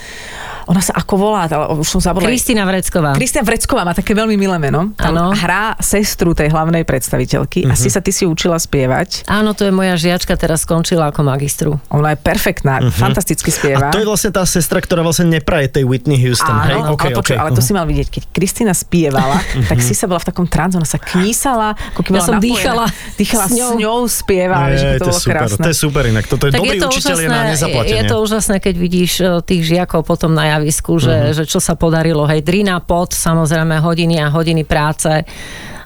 ona 0.65 0.79
sa 0.79 0.95
ako 0.95 1.13
volá, 1.15 1.45
ale 1.45 1.77
už 1.77 1.85
som 1.87 2.01
zabudla. 2.01 2.25
Kristina 2.25 2.63
Vrecková. 2.63 3.13
Kristia 3.13 3.39
Vrecková 3.41 3.83
má 3.83 3.93
také 3.93 4.11
veľmi 4.11 4.33
milé 4.33 4.57
meno. 4.57 4.89
Tam 4.93 5.13
Áno. 5.13 5.29
hrá 5.31 5.77
sestru 5.77 6.33
tej 6.33 6.49
hlavnej 6.49 6.81
predstaviteľky 6.81 7.63
Mhm. 7.63 7.69
a 7.69 7.75
si 7.75 7.87
sa 7.87 7.99
ty 7.99 8.09
si 8.09 8.23
učila 8.23 8.57
spievať. 8.57 9.27
Áno, 9.27 9.53
to 9.53 9.61
je 9.61 9.71
moja 9.71 9.93
žiačka, 9.93 10.33
teraz 10.33 10.63
skončila 10.63 11.07
ako 11.07 11.21
magistru. 11.23 11.71
Ona 11.89 12.11
je 12.11 12.19
perfektná, 12.19 12.81
fantasticky 12.89 13.47
spieva. 13.49 13.89
A 13.89 13.93
to 13.93 13.99
je 13.99 14.07
vlastne 14.07 14.31
tá 14.31 14.41
sestra, 14.41 14.79
ktorá 14.79 15.01
vlastne 15.01 15.29
nepraje 15.29 15.69
tej 15.69 15.83
Whitney 15.83 16.17
Houston, 16.17 16.49
hej? 16.65 16.79
Áno, 16.79 16.97
Okay, 16.97 17.11
ale, 17.11 17.15
počuj, 17.15 17.35
okay. 17.35 17.41
ale 17.43 17.49
to 17.51 17.61
si 17.61 17.71
mal 17.71 17.85
vidieť, 17.85 18.07
keď 18.09 18.23
Kristina 18.31 18.73
spievala, 18.73 19.37
tak 19.65 19.77
si 19.79 19.93
sa 19.93 20.05
bola 20.05 20.17
v 20.17 20.27
takom 20.27 20.45
trans, 20.45 20.73
ona 20.73 20.83
sa 20.83 20.97
knísala, 20.97 21.77
ako 21.93 22.01
keby 22.01 22.15
Ja 22.15 22.23
som 22.23 22.35
napojená. 22.35 22.47
dýchala 22.49 22.85
dýchala 23.17 23.45
s 23.45 23.51
s 23.51 23.57
ňou. 23.57 23.71
ňou, 23.75 23.97
spievala, 24.05 24.69
Je, 24.69 24.77
že 24.77 24.87
to, 24.87 24.87
to, 24.87 24.93
je 24.93 24.99
bolo 25.03 25.19
super, 25.19 25.33
krásne. 25.35 25.57
to 25.57 25.67
je 25.67 25.77
super 25.79 26.03
inak. 26.05 26.25
Toto 26.25 26.43
je 26.43 26.51
dobrý 26.53 26.77
učiteľ 26.79 27.17
je 27.17 27.27
na 27.27 27.39
je, 27.39 27.49
nezaplatenie. 27.51 27.97
je 27.97 28.03
to 28.05 28.15
úžasné, 28.19 28.55
keď 28.57 28.75
vidíš 28.75 29.11
e, 29.17 29.25
tých 29.41 29.61
žiakov 29.65 30.01
potom 30.03 30.31
na 30.31 30.45
javisku, 30.51 30.95
že, 30.97 31.09
Mhm. 31.09 31.33
že 31.33 31.43
čo 31.45 31.57
sa 31.57 31.73
podarilo. 31.73 32.23
Hej, 32.23 32.41
drina, 32.41 32.77
pot, 32.79 33.11
samozrejme 33.11 33.77
hodiny 33.77 34.15
a 34.17 34.29
hodiny 34.29 34.63
práce. 34.63 35.09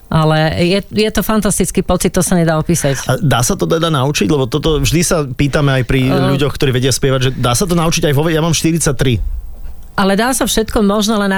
Ale 0.08 0.38
je, 0.60 0.80
je 0.86 1.08
to 1.10 1.22
fantastický 1.22 1.82
pocit, 1.82 2.10
to 2.10 2.20
sa 2.20 2.36
nedá 2.36 2.56
opísať. 2.56 3.00
A 3.06 3.16
dá 3.16 3.40
sa 3.40 3.56
to 3.56 3.64
teda 3.64 3.88
naučiť? 3.88 4.28
Lebo 4.28 4.44
toto 4.46 4.76
vždy 4.78 5.02
sa 5.02 5.24
pýtame 5.24 5.72
aj 5.74 5.84
pri 5.86 6.02
Uh. 6.06 6.36
ľuďoch, 6.36 6.52
ktorí 6.52 6.72
vedia 6.74 6.92
spievať, 6.92 7.20
že 7.22 7.32
dá 7.34 7.52
sa 7.52 7.64
to 7.64 7.74
naučiť 7.74 8.06
aj 8.06 8.14
vo... 8.14 8.28
Ja 8.28 8.40
mám 8.40 8.52
43. 8.52 9.24
Ale 9.94 10.14
dá 10.14 10.32
sa 10.32 10.44
všetko 10.44 10.82
možno, 10.82 11.16
len 11.18 11.30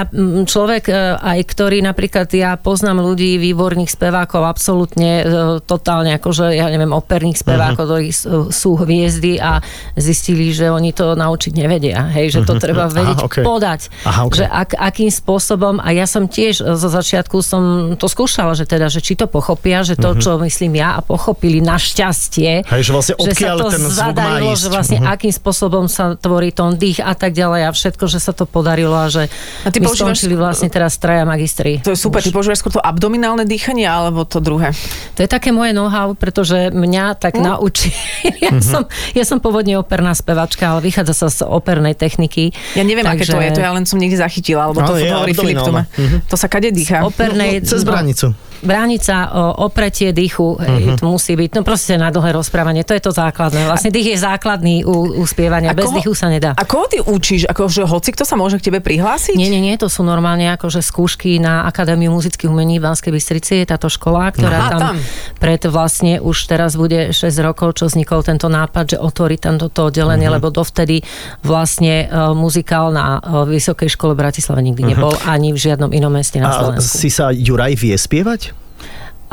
človek 0.44 0.84
e, 0.84 0.94
aj, 1.14 1.38
ktorý 1.44 1.80
napríklad, 1.80 2.28
ja 2.28 2.54
poznám 2.54 3.02
ľudí, 3.02 3.36
výborných 3.36 3.88
spevákov, 3.88 4.42
absolútne 4.42 5.12
e, 5.16 5.24
totálne, 5.60 6.14
akože 6.14 6.50
ja 6.50 6.66
neviem, 6.66 6.90
operných 6.90 7.36
spevákov, 7.36 7.84
ktorí 7.84 8.08
s- 8.08 8.22
e, 8.22 8.48
sú 8.48 8.74
hviezdy 8.74 9.36
a 9.36 9.58
zistili, 9.94 10.50
že 10.50 10.68
oni 10.68 10.90
to 10.90 11.12
naučiť 11.12 11.52
nevedia. 11.52 12.08
Hej, 12.08 12.26
že 12.30 12.40
to 12.42 12.56
treba 12.56 12.86
vedieť 12.86 13.20
okej. 13.20 13.42
podať. 13.42 13.80
Aha, 14.02 14.20
okej. 14.24 14.38
Že 14.38 14.46
ak, 14.46 14.70
akým 14.72 15.10
spôsobom, 15.10 15.74
a 15.76 15.88
ja 15.90 16.04
som 16.04 16.24
tiež 16.24 16.54
zo 16.64 16.88
začiatku 16.88 17.36
som 17.38 17.62
to 17.94 18.06
skúšala, 18.06 18.52
že 18.52 18.64
teda, 18.64 18.86
že 18.86 18.98
či 18.98 19.14
to 19.14 19.26
pochopia, 19.26 19.82
že 19.82 19.94
to, 19.94 20.14
čo 20.14 20.38
myslím 20.38 20.76
ja 20.76 20.94
a 20.94 21.00
pochopili 21.00 21.58
našťastie, 21.60 22.64
Hej, 22.64 22.82
že 22.82 22.90
vlastne 22.90 23.14
že 23.20 23.32
sa 23.34 23.54
to 23.54 23.68
ten 23.68 23.84
zadarilo, 23.84 24.54
že 24.54 24.68
vlastne 24.68 24.98
Mhm. 24.98 25.08
akým 25.10 25.32
spôsobom 25.32 25.84
sa 25.86 26.14
tvorí 26.14 26.50
tón 26.50 26.74
dých 26.74 26.98
a 26.98 27.12
tak 27.12 27.32
ďalej 27.32 27.66
a 27.66 27.70
všetko, 27.70 28.04
že 28.04 28.18
sa 28.18 28.30
to 28.30 28.46
podarilo 28.54 28.94
a 28.94 29.10
že 29.10 29.26
A 29.60 29.68
ty 29.68 29.78
my 29.78 29.90
skončili 29.90 30.32
vlastne 30.32 30.70
teraz 30.70 30.94
traja 30.94 31.26
magistri. 31.26 31.82
To 31.82 31.90
je 31.90 31.98
super, 31.98 32.22
ty 32.22 32.30
používaš 32.30 32.62
skôr 32.62 32.70
to 32.70 32.78
abdominálne 32.78 33.42
dýchanie 33.42 33.82
alebo 33.82 34.22
to 34.22 34.38
druhé? 34.38 34.70
To 35.12 35.20
je 35.20 35.28
také 35.28 35.50
moje 35.50 35.74
know-how, 35.74 36.14
pretože 36.14 36.70
mňa 36.70 37.18
tak 37.18 37.34
Hm? 37.34 37.42
naučí. 37.42 37.90
ja, 38.44 38.50
Mhm. 38.50 38.62
som, 38.62 38.82
ja 39.10 39.24
som 39.24 39.38
pôvodne 39.38 39.74
operná 39.74 40.12
spevačka, 40.12 40.68
ale 40.68 40.80
vychádza 40.80 41.12
sa 41.12 41.26
z 41.26 41.42
opernej 41.42 41.92
techniky. 41.92 42.54
Ja 42.72 42.82
neviem, 42.82 43.02
aké 43.02 43.24
to 43.24 43.34
Takže 43.34 43.42
je, 43.42 43.50
to 43.52 43.60
ja 43.60 43.70
len 43.70 43.82
som 43.82 43.98
niekde 43.98 44.16
zachytila, 44.16 44.70
alebo 44.70 44.78
to 44.80 44.94
Ale 44.94 45.00
je 45.00 45.10
hovorí 45.10 45.32
Filip 45.32 45.58
abdominálne. 45.58 45.90
Tome. 45.90 46.22
To 46.24 46.36
sa 46.36 46.46
kade 46.46 46.70
dýcha. 46.70 47.02
Opernej, 47.02 47.58
No, 47.58 47.66
cez 47.66 47.82
bránicu. 47.82 48.36
Bránica, 48.64 49.28
o, 49.28 49.68
opretie 49.68 50.10
dýchu, 50.10 50.56
uh-huh. 50.56 50.96
to 50.96 51.04
musí 51.04 51.36
byť, 51.36 51.50
no 51.54 51.62
proste 51.62 52.00
na 52.00 52.08
dlhé 52.08 52.32
rozprávanie, 52.32 52.82
to 52.82 52.96
je 52.96 53.02
to 53.04 53.12
základné. 53.12 53.68
Vlastne 53.68 53.92
dých 53.92 54.16
je 54.16 54.18
základný 54.18 54.88
u, 54.88 55.20
u 55.20 55.24
spievania, 55.28 55.76
bez 55.76 55.92
koho- 55.92 55.96
dýchu 56.00 56.12
sa 56.16 56.32
nedá. 56.32 56.56
A 56.56 56.64
koho 56.64 56.88
ty 56.88 56.98
učíš? 57.04 57.44
Akože 57.44 57.84
hoci 57.84 58.16
kto 58.16 58.24
sa 58.24 58.40
môže 58.40 58.56
k 58.56 58.72
tebe 58.72 58.80
prihlásiť? 58.80 59.36
Nie, 59.36 59.52
nie, 59.52 59.60
nie, 59.60 59.76
to 59.76 59.92
sú 59.92 60.00
normálne 60.00 60.48
akože 60.56 60.80
skúšky 60.80 61.36
na 61.36 61.68
Akadémiu 61.68 62.08
muzických 62.08 62.48
umení 62.48 62.80
v 62.80 62.88
Banskej 62.88 63.12
Bystrici, 63.12 63.60
je 63.60 63.66
táto 63.68 63.92
škola, 63.92 64.32
ktorá 64.32 64.58
Aha, 64.58 64.70
tam, 64.72 64.80
tam. 64.80 64.96
pred 65.36 65.60
vlastne 65.68 66.24
už 66.24 66.36
teraz 66.48 66.78
bude 66.80 67.12
6 67.12 67.20
rokov, 67.44 67.76
čo 67.76 67.92
vznikol 67.92 68.24
tento 68.24 68.48
nápad, 68.48 68.96
že 68.96 68.98
otvoriť 68.98 69.38
tam 69.44 69.54
toto 69.60 69.92
oddelenie, 69.92 70.30
lebo 70.32 70.48
dovtedy 70.48 71.04
vlastne 71.44 72.08
uh, 72.08 72.32
muzikál 72.32 72.94
na 72.94 73.20
uh, 73.20 73.44
Vysokej 73.44 73.92
škole 73.92 74.16
v 74.16 74.24
Bratislave 74.24 74.64
nikdy 74.64 74.96
nebol 74.96 75.12
ani 75.28 75.52
v 75.52 75.58
žiadnom 75.60 75.90
inom 75.92 76.14
meste 76.14 76.40
na 76.40 76.48
A 76.48 76.56
Slovensku. 76.56 76.96
si 76.96 77.10
sa 77.12 77.34
Juraj 77.34 77.74
vie 77.76 77.94
spievať? 77.98 78.53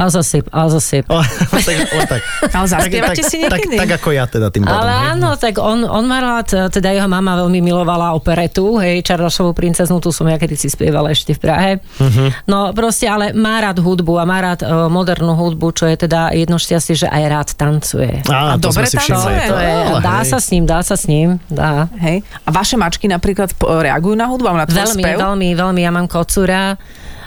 A 0.01 0.09
zasyp, 0.09 0.49
a 0.49 0.65
zasyp. 0.65 1.05
O, 1.13 1.21
tak, 1.21 1.77
len 1.77 2.07
tak. 2.09 2.21
Ale 2.57 2.65
zaspievate 2.65 3.21
tak, 3.21 3.29
si 3.29 3.37
tak, 3.45 3.61
niekedy? 3.61 3.77
tak, 3.77 3.91
ako 4.01 4.09
ja 4.09 4.25
teda 4.25 4.49
tým 4.49 4.65
pádom. 4.65 4.81
Ale 4.81 4.89
hej? 4.97 5.05
áno, 5.13 5.29
tak 5.37 5.53
on, 5.61 5.85
on 5.85 6.09
má 6.09 6.17
rád, 6.17 6.73
teda 6.73 6.89
jeho 6.89 7.05
mama 7.05 7.37
veľmi 7.37 7.61
milovala 7.61 8.17
operetu, 8.17 8.81
hej, 8.81 9.05
Čardašovú 9.05 9.53
princeznu, 9.53 10.01
tu 10.01 10.09
som 10.09 10.25
ja 10.25 10.41
kedy 10.41 10.57
si 10.57 10.73
spievala 10.73 11.13
ešte 11.13 11.37
v 11.37 11.39
Prahe. 11.39 11.71
Mhm. 12.01 12.49
No 12.49 12.73
proste, 12.73 13.05
ale 13.05 13.29
má 13.37 13.61
rád 13.61 13.77
hudbu 13.77 14.17
a 14.17 14.25
má 14.25 14.41
rád 14.41 14.65
uh, 14.65 14.89
modernú 14.89 15.37
hudbu, 15.37 15.69
čo 15.69 15.85
je 15.85 15.93
teda 16.01 16.33
jedno 16.33 16.57
šťastie, 16.57 17.05
že 17.05 17.07
aj 17.07 17.23
rád 17.29 17.49
tancuje. 17.53 18.25
Á, 18.25 18.55
A 18.55 18.57
to 18.57 18.73
dobre 18.73 18.89
tancuje. 18.89 19.37
To 19.45 19.57
je, 19.61 19.73
Ale 19.85 19.99
dá 20.01 20.17
hej. 20.25 20.29
sa 20.33 20.37
s 20.41 20.47
ním, 20.49 20.63
dá 20.65 20.79
sa 20.81 20.95
s 20.97 21.05
ním, 21.05 21.37
dá. 21.45 21.85
Hej. 22.01 22.25
A 22.41 22.49
vaše 22.49 22.73
mačky 22.73 23.05
napríklad 23.05 23.53
reagujú 23.61 24.17
na 24.17 24.25
hudbu, 24.25 24.49
na 24.49 24.65
Veľmi, 24.65 25.03
spev? 25.05 25.17
veľmi, 25.21 25.49
veľmi. 25.53 25.79
Ja 25.85 25.91
mám 25.93 26.09
kocúra, 26.09 26.73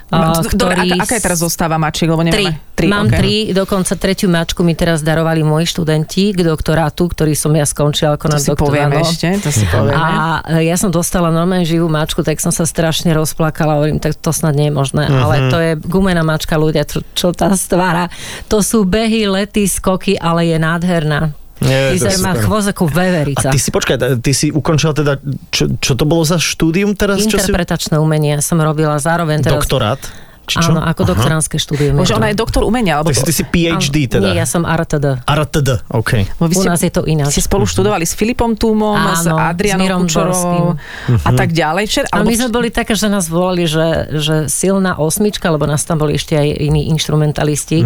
a, 0.06 0.16
No, 0.30 0.44
Dobre, 0.44 0.76
ktorý... 0.76 0.90
aká, 0.92 1.02
aká 1.02 1.14
je 1.14 1.22
teraz 1.22 1.38
zostáva 1.38 1.74
mačiek, 1.74 2.06
lebo 2.06 2.20
Tri. 2.20 2.28
nevieme. 2.28 2.52
Tri, 2.74 2.86
Mám 2.86 3.06
okay. 3.06 3.16
tri, 3.16 3.34
dokonca 3.50 3.94
tretiu 3.94 4.26
mačku 4.26 4.60
mi 4.60 4.72
teraz 4.72 4.98
darovali 5.00 5.40
moji 5.40 5.64
študenti 5.64 6.30
k 6.30 6.42
doktorátu, 6.42 7.06
ktorý 7.06 7.32
som 7.32 7.50
ja 7.50 7.62
skončila 7.62 8.14
ako 8.14 8.26
To 8.26 8.32
na 8.32 8.38
si 8.38 8.50
povieme 8.52 8.94
ešte, 8.98 9.28
to 9.38 9.48
si 9.48 9.62
povieme. 9.72 9.94
A 9.94 10.10
e, 10.52 10.66
ja 10.66 10.74
som 10.74 10.88
dostala 10.88 11.30
normálne 11.30 11.62
živú 11.62 11.86
mačku, 11.86 12.20
tak 12.20 12.36
som 12.36 12.50
sa 12.50 12.62
strašne 12.62 13.10
rozplakala, 13.10 13.78
hovorím, 13.78 13.96
tak 13.96 14.14
to 14.14 14.28
snad 14.28 14.52
nie 14.52 14.68
je 14.68 14.74
možné, 14.74 15.06
Mhm. 15.06 15.16
ale 15.16 15.34
to 15.48 15.56
je 15.56 15.72
gumená 15.78 16.20
mačka 16.20 16.54
ľudia, 16.54 16.82
čo, 16.82 17.00
čo 17.12 17.30
tá 17.30 17.54
stvára. 17.54 18.10
To 18.48 18.58
sú 18.58 18.82
behy, 18.82 19.24
lety, 19.24 19.64
skoky, 19.64 20.14
ale 20.14 20.46
je 20.46 20.58
nádherná. 20.58 21.30
Nie, 21.64 21.96
Vyzerá 21.96 22.20
má 22.20 22.33
chvost 22.37 22.68
ako 22.68 22.87
veverica. 22.88 23.48
A 23.48 23.53
ty 23.53 23.59
si, 23.59 23.72
počkaj, 23.72 24.20
ty 24.20 24.33
si 24.37 24.53
ukončila 24.53 24.92
teda, 24.92 25.16
čo, 25.48 25.72
čo 25.81 25.92
to 25.96 26.05
bolo 26.05 26.22
za 26.22 26.37
štúdium 26.37 26.92
teraz? 26.92 27.24
Čo 27.24 27.40
si... 27.40 27.48
Interpretačné 27.48 27.96
umenie 27.96 28.38
som 28.44 28.61
robila 28.61 29.00
zároveň 29.00 29.40
teraz. 29.40 29.64
Doktorát? 29.64 30.00
Či 30.44 30.61
čo? 30.61 30.76
Áno, 30.76 30.85
ako 30.85 31.09
doktoránske 31.09 31.57
štúdium. 31.57 31.96
Bože, 31.96 32.12
ona 32.12 32.28
je 32.28 32.37
doktor 32.37 32.68
umenia, 32.68 33.00
alebo... 33.00 33.09
Tak 33.09 33.16
si, 33.16 33.24
ty 33.24 33.33
si 33.33 33.44
PhD 33.48 33.96
teda. 34.09 34.28
Nie, 34.28 34.44
ja 34.44 34.46
som 34.48 34.68
RTD. 34.68 35.24
RTD, 35.24 35.68
OK. 35.88 36.12
Lebo 36.37 36.46
vy 36.48 36.54
U 36.61 36.62
nás 36.68 36.80
je 36.85 36.92
to 36.92 37.09
ináč. 37.09 37.33
Ste 37.37 37.48
spolu 37.48 37.64
študovali 37.64 38.04
s 38.04 38.12
Filipom 38.12 38.52
Túmom, 38.52 38.96
s 39.16 39.24
Áno, 39.24 39.40
s 39.40 39.72
Mirom 39.80 40.04
Kučorovou 40.04 40.76
a 41.24 41.30
tak 41.33 41.57
ďalej. 41.57 41.85
A 42.12 42.20
alebo 42.20 42.28
my 42.28 42.37
sme 42.37 42.50
boli 42.52 42.68
také, 42.68 42.92
že 42.92 43.09
nás 43.09 43.28
volali, 43.28 43.64
že, 43.64 44.12
že 44.20 44.35
silná 44.52 44.96
osmička, 45.00 45.48
lebo 45.48 45.64
nás 45.64 45.85
tam 45.85 46.00
boli 46.00 46.16
ešte 46.16 46.37
aj 46.37 46.48
iní 46.61 46.92
instrumentalisti. 46.92 47.85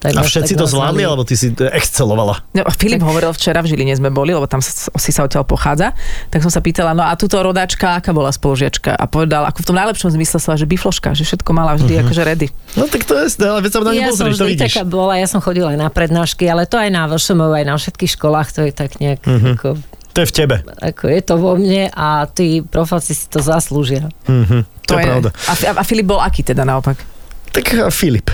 Tak 0.00 0.16
A 0.16 0.24
všetci 0.24 0.56
tak 0.56 0.60
to 0.62 0.66
zvládli, 0.68 1.02
alebo 1.04 1.24
ty 1.28 1.36
si 1.36 1.52
excelovala? 1.52 2.44
No, 2.56 2.64
Filip 2.72 3.04
hovoril 3.04 3.32
včera, 3.36 3.60
v 3.60 3.68
Žiline 3.72 3.96
sme 3.96 4.08
boli, 4.08 4.32
lebo 4.32 4.48
tam 4.48 4.64
sa, 4.64 4.70
si 4.96 5.10
sa 5.12 5.24
odtiaľ 5.24 5.44
pochádza, 5.44 5.92
tak 6.32 6.40
som 6.40 6.52
sa 6.52 6.60
pýtala, 6.64 6.92
no 6.96 7.04
a 7.04 7.12
túto 7.16 7.36
rodáčka, 7.40 7.98
aká 7.98 8.16
bola 8.16 8.32
spolužiačka? 8.32 8.94
A 8.94 9.04
povedal, 9.10 9.44
ako 9.48 9.64
v 9.64 9.66
tom 9.72 9.76
najlepšom 9.76 10.10
zmysle 10.14 10.38
sa, 10.40 10.56
že 10.56 10.64
bifloška, 10.68 11.12
že 11.12 11.24
všetko 11.26 11.50
mala 11.52 11.74
vždy 11.76 11.97
akože 12.00 12.22
ready. 12.22 12.46
No 12.74 12.84
tak 12.84 13.02
to 13.02 13.14
je, 13.16 13.26
ale 13.40 13.60
veď 13.60 13.70
sa 13.70 13.78
na 13.80 13.90
Ja 13.92 14.08
som 14.08 14.26
pozrieš, 14.26 14.36
to 14.36 14.46
vidíš. 14.46 14.64
taká 14.70 14.82
bola, 14.82 15.14
ja 15.14 15.26
som 15.26 15.38
chodila 15.38 15.72
aj 15.72 15.78
na 15.78 15.88
prednášky, 15.88 16.44
ale 16.44 16.64
to 16.64 16.76
aj 16.76 16.88
na 16.88 17.06
VŠMU, 17.06 17.48
aj 17.50 17.64
na 17.64 17.74
všetkých 17.74 18.12
školách, 18.14 18.48
to 18.50 18.60
je 18.62 18.72
tak 18.72 18.90
nejak, 18.96 19.20
Mhm. 19.22 19.48
ako, 19.54 19.68
To 20.08 20.18
je 20.20 20.28
v 20.28 20.34
tebe. 20.34 20.56
ako 20.78 21.04
je 21.06 21.20
to 21.20 21.34
vo 21.36 21.52
mne 21.54 21.88
a 21.88 22.06
tí 22.26 22.60
profáci 22.60 23.12
si 23.12 23.26
to 23.26 23.38
zaslúžia. 23.38 24.10
Mhm, 24.26 24.66
to, 24.82 24.92
je 24.92 25.04
pravda. 25.04 25.30
A, 25.46 25.52
a, 25.54 25.72
a 25.78 25.82
Filip 25.82 26.06
bol 26.06 26.18
aký 26.18 26.42
teda 26.42 26.62
naopak? 26.62 26.98
Tak 27.48 27.64
a 27.80 27.88
Filip. 27.88 28.28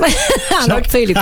Áno, 0.60 0.76
Filip. 0.84 1.16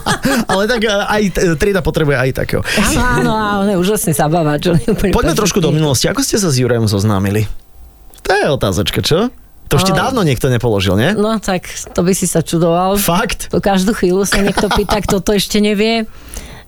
ale 0.50 0.62
tak 0.64 0.80
e, 0.80 0.88
aj 0.88 1.22
trieda 1.54 1.78
potrebuje 1.78 2.16
aj 2.16 2.30
takého. 2.34 2.62
Áno, 2.64 3.00
áno, 3.20 3.32
a 3.32 3.46
on 3.60 3.68
je 3.68 3.76
úžasný 3.76 4.16
je 4.74 4.88
úplne 4.88 5.12
Poďme 5.12 5.36
trošku 5.36 5.60
do 5.60 5.70
minulosti. 5.70 6.08
Ako 6.08 6.20
ste 6.20 6.36
sa 6.36 6.48
s 6.48 6.56
Jurajom 6.56 6.86
zoznámili? 6.86 7.44
To 8.22 8.32
je 8.32 8.46
otázočka, 8.48 9.00
čo? 9.00 9.28
To 9.66 9.76
No. 9.82 9.98
dávno 9.98 10.20
niekto 10.22 10.46
nepoložil, 10.46 10.94
nie? 10.94 11.10
No 11.18 11.42
tak 11.42 11.66
to 11.90 12.06
by 12.06 12.14
si 12.14 12.30
sa 12.30 12.38
čudoval. 12.40 12.94
Fakt? 12.96 13.50
To 13.50 13.58
každú 13.58 13.98
chvíľu 13.98 14.22
sa 14.22 14.38
niekto 14.38 14.70
pýta, 14.70 15.02
kto 15.04 15.18
to 15.18 15.34
ešte 15.34 15.58
nevie 15.58 16.06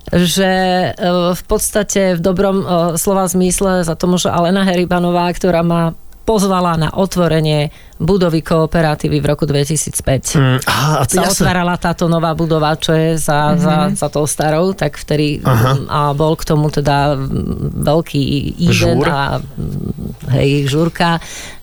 že 0.08 0.48
e, 0.48 0.90
v 1.36 1.42
podstate 1.44 2.16
v 2.16 2.20
dobrom 2.24 2.56
e, 2.60 2.66
slova 2.96 3.28
zmysle 3.28 3.84
za 3.84 3.92
tomu, 3.92 4.16
že 4.16 4.32
Alena 4.32 4.64
Heribanová, 4.64 5.28
ktorá 5.36 5.60
ma 5.60 5.92
pozvala 6.24 6.80
na 6.80 6.88
otvorenie 6.88 7.68
budovy 7.98 8.40
kooperatívy 8.46 9.18
v 9.18 9.26
roku 9.26 9.44
2005. 9.44 10.38
Mm, 10.38 10.58
á, 10.62 11.02
a 11.02 11.04
to 11.04 11.18
sa 11.18 11.30
otvárala 11.30 11.74
táto 11.76 12.06
nová 12.06 12.32
budova, 12.32 12.78
čo 12.78 12.94
je 12.94 13.18
za, 13.18 13.52
mm-hmm. 13.52 13.62
za, 13.62 13.76
za 13.94 14.08
tou 14.08 14.24
starou, 14.24 14.70
tak 14.72 14.94
vtedy 14.96 15.42
Aha. 15.42 15.74
mm, 15.74 15.86
a 15.90 16.00
bol 16.14 16.38
k 16.38 16.46
tomu 16.46 16.70
teda 16.70 17.18
mm, 17.18 17.82
veľký 17.82 18.22
event 18.70 19.02
Žúr. 19.02 19.06
a 19.10 19.20
mm, 19.42 20.30
hej, 20.38 20.50
žúrka, 20.70 21.18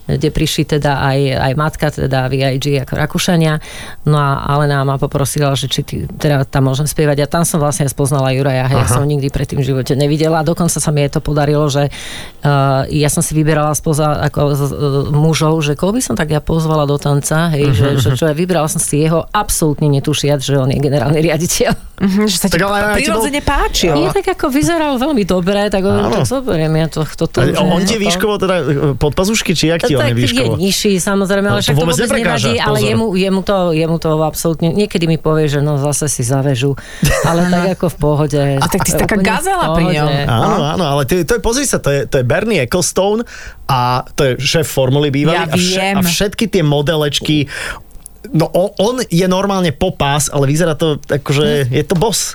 kde 0.05 0.29
prišli 0.29 0.77
teda 0.77 1.01
aj, 1.01 1.19
aj 1.33 1.53
matka, 1.57 1.85
teda 1.89 2.29
VIG 2.29 2.85
ako 2.85 2.93
Rakúšania. 2.93 3.57
No 4.05 4.21
a 4.21 4.45
Alena 4.53 4.85
ma 4.85 5.01
poprosila, 5.01 5.57
že 5.57 5.65
či 5.65 5.81
ty, 5.81 5.95
teda 6.05 6.45
tam 6.45 6.69
môžem 6.69 6.85
spievať. 6.85 7.25
A 7.25 7.27
tam 7.29 7.41
som 7.41 7.57
vlastne 7.57 7.89
spoznala 7.89 8.29
Juraja. 8.29 8.69
Hej, 8.69 8.85
ja 8.85 8.87
som 8.87 9.01
nikdy 9.01 9.33
predtým 9.33 9.65
v 9.65 9.73
živote 9.73 9.97
nevidela. 9.97 10.45
Dokonca 10.45 10.77
sa 10.77 10.89
mi 10.93 11.01
je 11.01 11.17
to 11.17 11.25
podarilo, 11.25 11.65
že 11.73 11.89
uh, 11.89 12.85
ja 12.85 13.09
som 13.09 13.25
si 13.25 13.33
vyberala 13.33 13.73
spoza 13.73 14.29
ako 14.29 14.41
uh, 14.45 14.55
mužov, 15.09 15.57
že 15.65 15.73
koho 15.73 15.89
by 15.89 16.01
som 16.05 16.13
tak 16.13 16.24
ja 16.27 16.39
pozvala 16.39 16.83
do 16.83 16.95
tanca, 16.95 17.49
hej, 17.49 17.71
že, 17.71 17.87
že 17.97 18.09
čo 18.13 18.25
ja 18.25 18.33
vybrala 18.33 18.65
som 18.65 18.77
si 18.77 18.99
jeho 18.99 19.25
absolútne 19.27 19.87
netušiať, 19.89 20.39
že 20.39 20.55
on 20.55 20.69
je 20.69 20.77
generálny 20.77 21.19
riaditeľ. 21.19 21.73
Mhm, 21.95 22.27
že 22.27 22.35
sa 22.35 22.45
ti 22.45 22.53
Tak 22.53 22.61
ale 22.61 22.77
ti 22.91 23.01
prirodzene 23.01 23.39
páčil. 23.39 23.95
Nie, 23.95 24.11
tak 24.11 24.27
ako 24.29 24.51
vyzeral 24.51 24.95
veľmi 24.95 25.23
dobre, 25.23 25.69
tak 25.69 25.79
on 25.79 26.11
tak 26.11 26.27
zoberiem 26.27 26.75
ja 26.75 26.87
to, 26.87 27.07
to, 27.07 27.23
to, 27.25 27.39
A 27.39 27.61
on 27.63 27.81
tie 27.81 27.95
výškovo 27.95 28.35
teda 28.35 28.55
e, 28.57 28.63
pod 28.93 29.15
pazušky, 29.15 29.51
či 29.51 29.71
jak 29.71 29.79
ti 29.81 29.95
on 29.95 30.03
tak 30.03 30.11
je 30.11 30.13
je 30.13 30.19
výškovo? 30.19 30.53
nižší, 30.55 30.99
samozrejme, 30.99 31.47
No, 31.47 31.55
ale 31.55 31.59
to 31.59 31.65
však 31.65 31.73
to 31.73 31.79
vôbec 31.79 31.95
vôbec 31.95 32.11
nevadí, 32.17 32.53
ale 32.57 32.77
jemu, 32.81 33.05
jemu, 33.15 33.39
to, 33.41 33.55
jemu 33.71 33.95
to 33.95 34.09
absolútne, 34.19 34.69
niekedy 34.69 35.05
mi 35.05 35.15
povie, 35.15 35.47
že 35.47 35.59
no 35.59 35.79
zase 35.79 36.11
si 36.11 36.19
zavežu, 36.21 36.75
ale 37.23 37.47
tak 37.47 37.79
ako 37.79 37.85
v 37.87 37.97
pohode. 37.97 38.41
A 38.59 38.65
tak 38.65 38.83
ty 38.83 38.91
si 38.91 38.99
taká 38.99 39.15
gazela 39.15 39.71
pri 39.71 39.95
ňom. 39.95 40.09
Áno, 40.27 40.57
áno, 40.67 40.85
ale 40.89 41.01
to, 41.05 41.15
je- 41.15 41.23
to 41.23 41.33
je, 41.33 41.41
pozri 41.41 41.63
sa, 41.63 41.77
to 41.77 41.89
je, 41.89 42.03
to 42.03 42.17
je 42.17 42.25
Bernie 42.25 42.59
Ecclestone 42.59 43.23
a 43.65 44.03
to 44.11 44.21
je 44.21 44.31
šéf 44.37 44.67
formuly 44.67 45.09
bývalý 45.09 45.37
Ja 45.37 45.47
a, 45.47 45.55
vše, 45.55 45.79
viem. 45.79 45.95
a 45.95 46.01
všetky 46.15 46.47
tie 46.47 46.63
modelečky 46.63 47.51
No 48.33 48.49
on, 48.57 48.73
on 48.81 48.95
je 49.05 49.27
normálne 49.29 49.69
popás, 49.69 50.33
ale 50.33 50.49
vyzerá 50.49 50.73
to 50.73 50.97
ako, 50.97 51.29
že 51.29 51.69
je 51.69 51.83
to 51.85 51.93
boss. 51.93 52.33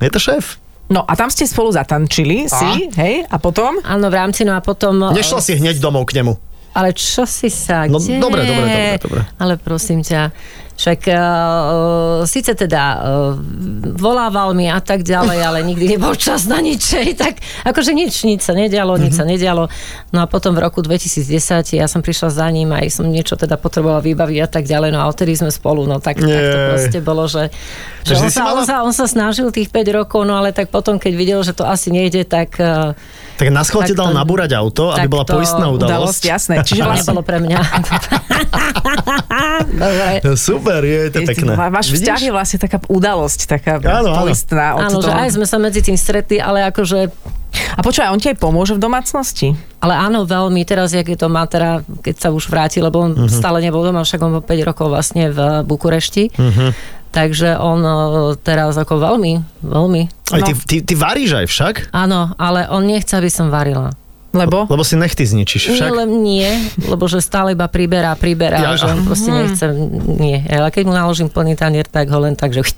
Je 0.00 0.08
to 0.08 0.16
šéf. 0.16 0.56
No 0.88 1.04
a 1.04 1.12
tam 1.14 1.28
ste 1.30 1.46
spolu 1.46 1.70
zatančili 1.70 2.50
si, 2.50 2.90
hej, 2.98 3.22
a 3.28 3.36
potom? 3.38 3.78
Áno, 3.84 4.10
v 4.10 4.16
rámci, 4.16 4.42
no 4.42 4.58
a 4.58 4.64
potom... 4.64 5.12
Nešla 5.12 5.38
si 5.38 5.54
hneď 5.54 5.78
domov 5.78 6.08
k 6.10 6.18
nemu. 6.18 6.34
Ale 6.74 6.94
čo 6.94 7.26
si 7.26 7.46
sa, 7.46 7.86
No, 7.86 7.98
dobre, 7.98 8.46
dobre, 8.46 8.66
dobre, 8.66 8.98
dobre. 8.98 9.20
Ale 9.38 9.54
prosím 9.58 10.02
ťa, 10.02 10.30
však 10.80 11.00
uh, 11.06 11.20
síce 12.24 12.56
teda 12.56 12.82
uh, 12.94 13.00
volával 13.92 14.50
mi 14.50 14.64
a 14.64 14.78
tak 14.78 15.02
ďalej, 15.02 15.38
ale 15.38 15.58
nikdy 15.62 15.84
nebol 15.90 16.16
čas 16.16 16.44
na 16.44 16.56
ničej, 16.58 17.12
tak 17.14 17.36
akože 17.62 17.92
nič, 17.92 18.24
nič 18.24 18.40
sa 18.40 18.52
nedialo, 18.52 18.96
nič 18.96 19.12
Mhm. 19.12 19.18
sa 19.18 19.24
nedialo. 19.24 19.68
No 20.10 20.18
a 20.18 20.26
potom 20.26 20.52
v 20.52 20.62
roku 20.62 20.80
2010 20.80 21.28
ja 21.74 21.84
som 21.84 22.00
prišla 22.00 22.28
za 22.30 22.48
ním 22.48 22.70
a 22.70 22.80
som 22.88 23.04
niečo 23.04 23.34
teda 23.34 23.54
potrebovala 23.54 24.00
vybaviť 24.00 24.38
a 24.40 24.48
tak 24.48 24.64
ďalej, 24.64 24.90
no 24.90 24.98
a 24.98 25.06
odtedy 25.06 25.34
sme 25.34 25.50
spolu, 25.50 25.84
no 25.84 25.98
tak, 25.98 26.16
tak 26.16 26.26
to 26.26 26.58
proste 26.66 26.98
bolo, 27.00 27.26
že, 27.26 27.52
že 28.02 28.16
on, 28.16 28.26
sa, 28.26 28.42
mala- 28.42 28.54
on, 28.54 28.64
sa, 28.64 28.76
on 28.82 28.94
sa 28.94 29.04
snažil 29.04 29.50
tých 29.50 29.68
5 29.68 29.84
rokov, 29.94 30.24
no 30.24 30.34
ale 30.34 30.50
tak 30.50 30.68
potom, 30.68 30.96
keď 30.96 31.12
videl, 31.12 31.40
že 31.42 31.52
to 31.52 31.62
asi 31.62 31.90
nejde, 31.90 32.24
tak... 32.24 32.56
Uh, 32.56 32.96
Tak 33.40 33.48
na 33.48 33.64
Tak 33.64 33.96
dal 33.96 34.12
to- 34.12 34.18
nabúrať 34.20 34.52
auto, 34.52 34.92
aby 34.92 35.08
tak 35.08 35.10
bola 35.16 35.24
poistná 35.24 35.72
Udalosť, 35.72 35.88
udalosť. 35.88 36.22
jasné. 36.28 36.54
Čiže 36.60 36.82
vlastne 36.92 37.16
nebolo 37.16 37.24
pre 37.24 37.40
mňa. 37.40 37.56
Dobre. 39.80 40.36
Super, 40.36 40.84
je 40.84 41.08
to 41.08 41.24
pekné. 41.24 41.56
Váš 41.56 41.88
vzťah 41.96 42.20
je 42.20 42.32
vlastne 42.36 42.60
taká 42.60 42.84
udalosť, 42.84 43.40
taká 43.48 43.80
Áno, 43.80 44.12
áno. 44.12 44.28
poistná. 44.28 44.76
Od 44.76 44.92
Áno, 44.92 45.00
že 45.00 45.08
aj 45.08 45.40
sme 45.40 45.48
sa 45.48 45.56
medzi 45.56 45.80
tým 45.80 45.96
stretli, 45.96 46.36
ale 46.36 46.68
akože 46.68 47.08
A 47.50 47.82
počúvaj, 47.82 48.12
on 48.12 48.20
ti 48.20 48.30
aj 48.30 48.38
pomôže 48.38 48.76
v 48.76 48.80
domácnosti? 48.84 49.56
ale 49.80 49.96
áno, 49.96 50.28
veľmi. 50.28 50.60
Teraz, 50.68 50.92
jak 50.92 51.08
je 51.08 51.16
to 51.16 51.32
má 51.32 51.48
teda, 51.48 51.80
keď 52.04 52.14
sa 52.20 52.28
už 52.30 52.52
vráti, 52.52 52.84
lebo 52.84 53.00
on 53.00 53.16
uh-huh. 53.16 53.32
stále 53.32 53.64
nebol 53.64 53.80
doma, 53.80 54.04
však 54.04 54.20
on 54.20 54.36
bol 54.38 54.44
5 54.44 54.68
rokov 54.68 54.92
vlastne 54.92 55.32
v 55.32 55.64
Bukurešti. 55.64 56.36
Uh-huh. 56.36 56.76
Takže 57.10 57.58
on 57.58 57.80
e, 57.80 57.92
teraz 58.38 58.74
ako 58.74 58.94
veľmi, 58.96 59.32
veľmi. 59.60 60.02
Aj 60.30 60.40
ty, 60.40 60.52
No. 60.52 60.62
ty, 60.62 60.76
ty 60.80 60.94
varíš 60.94 61.34
aj 61.34 61.46
však? 61.46 61.74
Áno, 61.90 62.34
ale 62.36 62.66
on 62.66 62.82
nechce, 62.82 63.10
aby 63.12 63.26
som 63.26 63.48
varila. 63.48 63.90
Lebo? 64.30 64.62
Lebo 64.64 64.82
si 64.82 64.94
nechty 64.94 65.26
zničíš 65.26 65.62
Nie, 65.64 65.74
však. 65.74 65.90
le, 65.92 66.04
nie, 66.06 66.46
lebo 66.80 67.02
že 67.04 67.18
stále 67.18 67.50
iba 67.50 67.66
priberá, 67.66 68.14
priberá, 68.14 68.62
Ja- 68.62 68.78
že 68.78 68.86
on 68.88 69.02
proste 69.02 69.26
nechce, 69.28 69.74
nie. 70.06 70.38
Ale 70.44 70.70
keď 70.70 70.82
mu 70.84 70.94
naložím 70.94 71.26
plný 71.26 71.54
tanier, 71.54 71.82
tak 71.82 72.06
ho 72.06 72.18
len 72.20 72.34
tak, 72.34 72.54
že. 72.54 72.62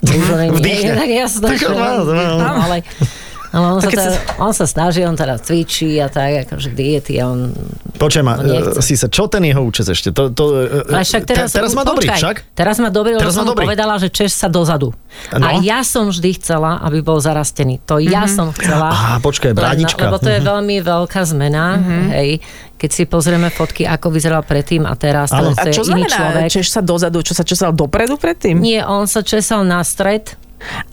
Vdýchne. 0.00 0.96
Tak 0.96 1.10
jasné, 1.10 1.46
Tak 1.46 1.58
že- 1.58 1.68
áno. 1.68 2.00
no, 2.08 2.48
ale, 2.64 2.80
ale 3.56 3.66
on, 3.72 3.80
sa 3.80 3.88
teda, 3.88 4.12
on 4.36 4.52
sa 4.52 4.68
snaží, 4.68 5.00
on 5.00 5.16
teda 5.16 5.40
cvičí 5.40 5.96
a 5.96 6.06
tak, 6.06 6.44
akože 6.44 6.68
diety 6.70 7.16
a 7.16 7.32
on 7.32 7.56
Počuj 7.96 8.20
ma, 8.20 8.36
No, 8.36 8.76
si 8.78 8.92
sa, 8.92 9.08
čo 9.08 9.24
ten 9.24 9.40
jeho 9.40 9.64
účes 9.64 9.88
ešte? 9.88 10.12
To, 10.12 10.28
to, 10.28 10.44
Ale 10.84 11.00
však 11.00 11.24
teraz, 11.24 11.48
te, 11.48 11.56
teraz 11.56 11.72
má 11.72 11.80
dobrý 11.80 12.04
počkaj, 12.04 12.20
však? 12.20 12.36
Teraz 12.52 12.76
má 12.76 12.92
dobrý, 12.92 13.16
lebo 13.16 13.24
Teraz 13.24 13.32
som 13.32 13.48
mu 13.48 13.56
dobrý. 13.56 13.64
povedala, 13.64 13.96
že 13.96 14.12
Češ 14.12 14.36
sa 14.36 14.46
dozadu. 14.46 14.92
No. 15.32 15.40
A 15.40 15.64
ja 15.64 15.80
som 15.80 16.12
vždy 16.12 16.36
chcela, 16.36 16.76
aby 16.78 17.00
bol 17.00 17.16
zarastený. 17.16 17.80
To 17.88 17.96
ja 17.96 18.28
som 18.28 18.52
chcela. 18.52 18.92
Á, 18.92 19.16
počkaj, 19.18 19.56
bránička. 19.56 19.96
Lebo 19.98 20.20
to 20.20 20.28
je 20.28 20.44
veľmi 20.44 20.76
veľká 20.84 21.24
zmena, 21.24 21.80
hej. 22.12 22.44
Keď 22.76 22.90
si 22.92 23.02
pozrieme 23.08 23.48
fotky, 23.48 23.88
ako 23.88 24.12
vyzeral 24.12 24.44
predtým 24.44 24.84
a 24.84 24.92
teraz, 24.92 25.32
to, 25.32 25.56
A 25.56 25.64
je 25.64 25.72
čo 25.72 25.88
iný 25.88 26.04
znamená, 26.04 26.12
človek. 26.12 26.52
češ 26.52 26.68
sa 26.68 26.84
dozadu, 26.84 27.24
čo 27.24 27.32
sa 27.32 27.40
česal 27.40 27.72
dopredu 27.72 28.20
predtým? 28.20 28.60
Nie, 28.60 28.84
on 28.84 29.08
sa 29.08 29.24
česal 29.24 29.64
na 29.64 29.80
stred. 29.80 30.36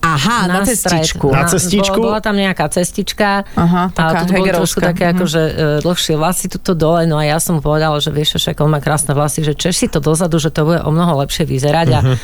Aha, 0.00 0.46
na, 0.46 0.62
stred. 0.62 0.76
cestičku. 1.00 1.28
Na 1.28 1.44
cestičku? 1.44 1.96
Bola, 1.96 2.16
bola 2.16 2.20
tam 2.20 2.34
nejaká 2.34 2.68
cestička. 2.68 3.42
Aha, 3.50 3.82
a 3.86 3.90
taká 3.90 4.22
tu 4.22 4.32
boli 4.32 4.46
hegerovská. 4.46 4.58
trošku 4.58 4.78
také 4.82 5.04
Mhm. 5.04 5.12
akože 5.12 5.42
dlhšie 5.80 6.14
vlasy 6.14 6.46
tuto 6.48 6.72
dole, 6.72 7.04
no 7.04 7.16
a 7.16 7.24
ja 7.24 7.36
som 7.36 7.56
mu 7.56 7.60
povedala, 7.60 7.96
že 7.96 8.08
vieš, 8.08 8.36
však 8.36 8.56
on 8.58 8.70
má 8.70 8.78
krásne 8.78 9.10
vlasy, 9.10 9.42
že 9.42 9.52
češ 9.52 9.74
si 9.74 9.86
to 9.86 9.98
dozadu, 9.98 10.36
že 10.36 10.48
to 10.48 10.62
bude 10.64 10.80
o 10.80 10.90
mnoho 10.90 11.18
lepšie 11.18 11.44
vyzerať 11.44 11.88
a 11.90 12.00
Mhm. 12.00 12.14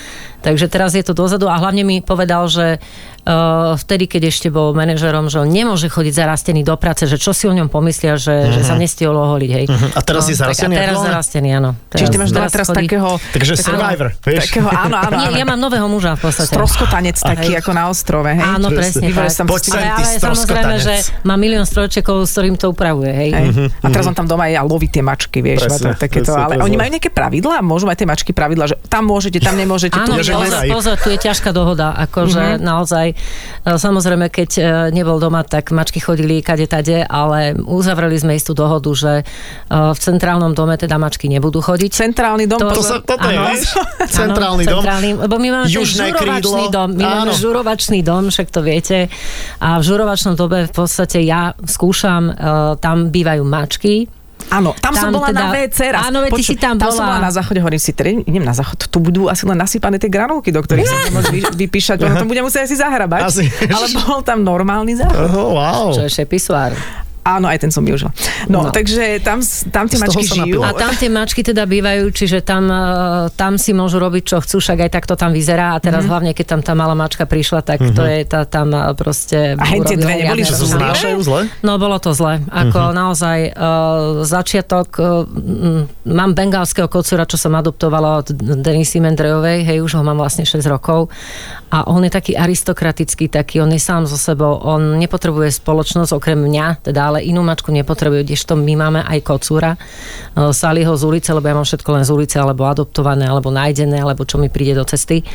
Takže 0.41 0.67
teraz 0.67 0.93
je 0.93 1.03
to 1.03 1.13
dozadu 1.13 1.47
a 1.47 1.57
hlavne 1.57 1.83
mi 1.83 2.01
povedal, 2.01 2.47
že 2.47 2.81
uh, 3.23 3.77
vtedy, 3.77 4.07
keď 4.07 4.23
ešte 4.29 4.49
bol 4.49 4.73
manažerom, 4.73 5.27
že 5.27 5.39
on 5.39 5.47
nemôže 5.47 5.87
chodiť 5.87 6.15
zarastený 6.17 6.61
do 6.63 6.75
práce, 6.75 7.05
že 7.05 7.17
čo 7.17 7.31
si 7.31 7.45
o 7.45 7.53
ňom 7.53 7.69
pomyslia, 7.69 8.17
že, 8.17 8.49
že 8.51 8.61
sa 8.63 8.75
nestihol 8.75 9.15
oholiť. 9.15 9.51
Hej. 9.51 9.65
Mhm. 9.69 9.87
A 9.93 10.01
teraz 10.01 10.25
je 10.25 10.35
tak- 10.35 10.51
zarastený 10.51 10.75
A 10.75 10.79
teraz 10.79 10.89
aktuálne? 10.91 11.09
zarastený, 11.11 11.49
áno. 11.53 11.71
Čiže 11.91 12.09
ty 12.09 12.17
máš 12.17 12.31
teraz 12.33 12.67
chodí- 12.67 12.89
takého... 12.89 13.09
Takže 13.31 13.53
takého- 13.55 13.67
survivor, 13.71 14.09
vieš? 14.19 14.41
Takého, 14.47 14.69
áno, 14.69 14.97
áno. 14.97 15.17
Nie, 15.19 15.29
ja 15.35 15.45
mám 15.45 15.61
nového 15.61 15.87
muža 15.87 16.17
v 16.17 16.21
podstate. 16.23 16.49
Stroskotanec 16.49 17.17
taký 17.17 17.53
ako 17.55 17.71
na 17.71 17.85
ostrove, 17.89 18.29
hej? 18.29 18.41
Áno, 18.41 18.67
presne 18.71 19.07
Vybereš 19.07 19.35
tak. 19.37 19.47
Poď 19.47 19.61
si- 19.61 19.71
sem, 19.71 19.81
ale, 19.81 19.93
ale 19.93 20.19
samozrejme, 20.19 20.75
že 20.79 20.95
má 21.23 21.35
milión 21.37 21.65
strojčekov, 21.65 22.25
s 22.25 22.33
ktorým 22.33 22.57
to 22.57 22.67
upravuje. 22.69 23.11
Hej. 23.11 23.31
Hej. 23.31 23.47
A 23.79 23.87
teraz 23.89 24.05
on 24.05 24.15
tam 24.15 24.25
doma 24.25 24.49
je 24.49 24.57
a 24.57 24.65
loví 24.65 24.89
tie 24.89 25.03
mačky, 25.03 25.41
vieš. 25.41 25.67
Presne, 25.67 25.93
takéto, 25.95 26.31
presne, 26.31 26.41
ale 26.41 26.55
presne. 26.57 26.67
oni 26.67 26.77
majú 26.77 26.91
nejaké 26.91 27.11
pravidlá? 27.11 27.57
Môžu 27.61 27.85
mať 27.85 27.97
tie 28.01 28.09
mačky 28.09 28.31
pravidlá, 28.33 28.65
že 28.67 28.77
tam 28.87 29.05
môžete, 29.05 29.39
tam 29.39 29.55
nemôžete. 29.55 29.97
Áno, 29.97 30.17
že 30.31 30.37
pozor, 30.37 30.63
pozor, 30.71 30.97
tu 30.97 31.09
je 31.09 31.19
ťažká 31.21 31.51
dohoda, 31.51 31.93
akože 32.01 32.31
Mhm. 32.41 32.53
mm-hmm. 32.53 32.65
naozaj, 32.65 33.07
e, 33.09 33.15
samozrejme, 33.77 34.27
keď 34.29 34.51
e, 34.53 34.63
nebol 34.91 35.17
doma, 35.17 35.43
tak 35.43 35.71
mačky 35.71 35.99
chodili 35.99 36.41
kade 36.41 36.65
tade, 36.65 37.03
ale 37.03 37.55
uzavreli 37.57 38.15
sme 38.15 38.33
istú 38.33 38.53
dohodu, 38.53 38.91
že 38.91 39.13
e, 39.17 39.25
v 39.69 39.99
centrálnom 39.99 40.53
dome 40.53 40.75
teda 40.75 40.97
mačky 40.97 41.27
nebudú 41.27 41.59
chodiť. 41.59 41.91
Centrálny 41.91 42.45
dom, 42.45 42.61
To- 42.61 42.73
To 42.73 42.83
sa, 42.83 42.97
toto 42.99 43.25
je, 43.25 43.35
Áno. 43.35 43.47
vieš? 43.49 43.75
Centrálny 44.09 44.65
Áno, 44.65 44.71
dom. 44.71 44.83
Centrálny, 44.83 45.11
lebo 45.19 45.35
my 45.37 45.49
máme 45.51 45.67
Južné 45.67 46.07
žurovačný 46.11 46.41
krídlo. 46.41 46.71
dom. 46.71 46.89
My 46.93 47.05
máme 47.05 47.25
Áno. 47.27 47.37
žurovačný 47.37 47.99
dom, 48.01 48.23
však 48.27 48.49
to 48.49 48.61
viete. 48.61 48.99
A 49.59 49.77
v 49.77 49.85
žurovačnom 49.85 50.35
dobe 50.35 50.65
v 50.65 50.73
podstate 50.73 51.21
ja 51.21 51.41
skúšam, 51.61 52.33
tam 52.77 53.09
bývajú 53.09 53.43
mačky, 53.43 54.09
Áno, 54.51 54.75
tam, 54.77 54.93
som 54.93 55.09
Tam 55.09 55.17
bola 55.17 55.29
teda- 55.31 55.41
na 55.41 55.47
WC 55.55 55.79
raz. 55.91 56.03
Áno, 56.11 56.19
veď 56.27 56.31
ty 56.35 56.43
si 56.43 56.55
tam 56.59 56.75
tam 56.75 56.91
som 56.91 57.07
bola. 57.07 57.23
na 57.23 57.31
záchode, 57.31 57.63
hovorím 57.63 57.79
si, 57.79 57.95
tedy 57.95 58.27
idem 58.27 58.43
na 58.43 58.51
záchod, 58.51 58.91
tu 58.91 58.99
budú 58.99 59.31
asi 59.31 59.47
len 59.47 59.55
nasypané 59.55 59.97
tie 59.97 60.11
granulky, 60.11 60.51
do 60.51 60.59
ktorých 60.59 60.87
sa 60.91 60.95
budem 60.97 61.15
môcť 61.15 61.31
vy, 61.31 61.41
vypíšať, 61.67 61.97
ono 62.03 62.15
to 62.19 62.27
budem 62.27 62.43
musieť 62.43 62.67
asi 62.67 62.77
zahrabať. 62.77 63.21
Asi. 63.25 63.45
Ale 63.47 63.87
bol 63.95 64.21
tam 64.21 64.43
normálny 64.43 64.99
záchod. 64.99 65.31
Oh, 65.31 65.55
wow. 65.55 65.95
čo 65.95 66.03
je 66.03 66.11
šepisuár. 66.11 66.75
Áno, 67.21 67.53
aj 67.53 67.59
ten 67.61 67.71
som 67.71 67.85
využila. 67.85 68.11
No, 68.49 68.65
No. 68.65 68.73
takže 68.73 69.21
tam, 69.21 69.45
tam 69.69 69.85
tie 69.89 70.01
mačky 70.01 70.25
žijú. 70.25 70.65
A 70.65 70.73
tam 70.73 70.97
tie 70.97 71.13
mačky 71.13 71.45
teda 71.45 71.69
bývajú, 71.69 72.09
čiže 72.11 72.41
tam, 72.41 72.69
eh, 72.73 72.79
tam 73.37 73.61
si 73.61 73.77
môžu 73.77 74.01
robiť, 74.01 74.23
čo 74.25 74.37
chcú, 74.41 74.57
však 74.57 74.89
aj 74.89 74.91
tak 74.91 75.05
to 75.05 75.15
tam 75.21 75.33
vyzerá. 75.37 75.77
A 75.77 75.79
Mhm. 75.79 75.85
teraz 75.85 76.03
hlavne, 76.09 76.33
keď 76.33 76.47
tam 76.57 76.61
tá 76.65 76.73
malá 76.73 76.97
mačka 76.97 77.29
prišla, 77.29 77.61
tak 77.61 77.81
to 77.93 78.03
je 78.05 78.25
tá, 78.25 78.49
tam 78.49 78.73
eh, 78.73 78.97
proste... 78.97 79.55
A 79.61 79.65
hen 79.69 79.85
tie 79.85 80.01
dve 80.01 80.17
neboli, 80.17 80.45
že 80.45 80.57
znášajú 80.57 81.19
zle? 81.21 81.41
No, 81.61 81.77
bolo 81.77 82.01
to 82.01 82.17
zle. 82.17 82.41
Ako 82.49 82.79
uh-huh. 82.79 82.97
naozaj 82.97 83.39
uh, 83.53 84.25
začiatok, 84.25 84.89
uh, 84.97 85.29
mám 86.09 86.33
bengalského 86.33 86.89
kocúra, 86.89 87.29
čo 87.29 87.37
som 87.37 87.53
adoptovala 87.53 88.25
od 88.25 88.33
Denisy 88.35 88.99
Mendrejovej, 88.99 89.69
hej, 89.69 89.79
už 89.85 90.01
ho 90.01 90.03
mám 90.03 90.17
vlastne 90.17 90.49
6 90.49 90.65
rokov. 90.67 91.13
A 91.71 91.87
on 91.87 92.03
je 92.03 92.11
taký 92.11 92.35
aristokratický, 92.35 93.29
taký, 93.31 93.61
on 93.63 93.71
je 93.71 93.79
sám 93.79 94.09
so 94.09 94.19
sebou, 94.19 94.59
on 94.59 94.99
nepotrebuje 94.99 95.55
spoločnosť 95.55 96.11
okrem 96.17 96.39
mňa, 96.41 96.83
teda 96.83 97.10
ale 97.11 97.27
inú 97.27 97.43
mačku 97.43 97.75
nepotrebuje, 97.75 98.23
kdežto 98.23 98.55
my 98.55 98.75
máme 98.79 99.01
aj 99.03 99.19
kocúra. 99.27 99.75
Uh, 100.39 100.55
Saliho 100.55 100.95
z 100.95 101.03
ulice, 101.03 101.35
lebo 101.35 101.51
ja 101.51 101.59
mám 101.59 101.67
všetko 101.67 101.91
len 101.91 102.05
z 102.07 102.11
ulice, 102.15 102.37
alebo 102.39 102.71
adoptované, 102.71 103.27
alebo 103.27 103.51
nájdené, 103.51 103.99
alebo 103.99 104.23
čo 104.23 104.39
mi 104.39 104.47
príde 104.47 104.79
do 104.79 104.87
cesty. 104.87 105.27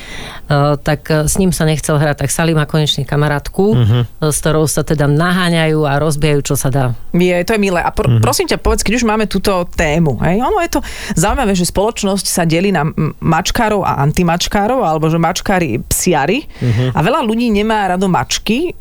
Uh, 0.48 0.80
tak 0.80 1.12
uh, 1.12 1.28
s 1.28 1.36
ním 1.36 1.52
sa 1.52 1.68
nechcel 1.68 2.00
hrať, 2.00 2.24
tak 2.24 2.32
Sali 2.32 2.56
má 2.56 2.64
konečne 2.64 3.04
kamarátku, 3.04 3.76
uh-huh. 3.76 4.32
s 4.32 4.38
ktorou 4.40 4.66
sa 4.72 4.88
teda 4.88 5.06
naháňajú 5.12 5.84
a 5.84 6.00
rozbijajú, 6.00 6.40
čo 6.42 6.56
sa 6.56 6.72
dá. 6.72 6.86
Je, 7.12 7.36
to 7.44 7.54
je 7.54 7.62
milé. 7.62 7.84
A 7.84 7.92
pr- 7.92 8.24
prosím 8.24 8.48
ťa, 8.48 8.64
povedz, 8.64 8.82
keď 8.82 9.04
už 9.04 9.06
máme 9.06 9.28
túto 9.28 9.68
tému, 9.76 10.16
hej, 10.24 10.40
ono 10.40 10.64
je 10.64 10.72
to 10.72 10.80
zaujímavé, 11.20 11.52
že 11.58 11.68
spoločnosť 11.68 12.26
sa 12.26 12.48
delí 12.48 12.72
na 12.72 12.88
mačkárov 13.20 13.84
a 13.84 14.00
antimačkárov, 14.06 14.80
alebo 14.86 15.12
že 15.12 15.20
mačkári 15.20 15.82
psiari 15.90 16.46
a 16.94 17.00
veľa 17.02 17.26
ľudí 17.26 17.50
nemá 17.50 17.90
rado 17.90 18.06
mačky 18.08 18.78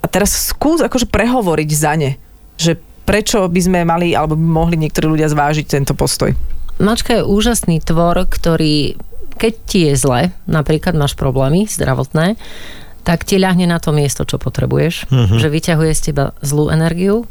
a 0.00 0.06
teraz 0.06 0.54
skús 0.54 0.80
akože 0.80 1.10
prehovoriť 1.10 1.70
za 1.74 1.92
ne, 1.98 2.16
že 2.60 2.76
prečo 3.08 3.48
by 3.48 3.60
sme 3.64 3.80
mali, 3.88 4.12
alebo 4.12 4.36
by 4.36 4.44
mohli 4.44 4.76
niektorí 4.76 5.08
ľudia 5.08 5.32
zvážiť 5.32 5.66
tento 5.66 5.96
postoj. 5.96 6.36
Mačka 6.76 7.20
je 7.20 7.24
úžasný 7.24 7.80
tvor, 7.80 8.28
ktorý, 8.28 9.00
keď 9.40 9.52
ti 9.64 9.78
je 9.88 9.94
zle, 9.96 10.20
napríklad 10.44 10.92
máš 10.92 11.16
problémy 11.16 11.64
zdravotné, 11.64 12.36
tak 13.04 13.24
ti 13.24 13.40
ľahne 13.40 13.64
na 13.64 13.80
to 13.80 13.96
miesto, 13.96 14.28
čo 14.28 14.36
potrebuješ. 14.36 15.08
Mhm. 15.08 15.40
Že 15.40 15.48
vyťahuje 15.48 15.92
z 15.96 16.02
teba 16.12 16.36
zlú 16.44 16.68
energiu. 16.68 17.24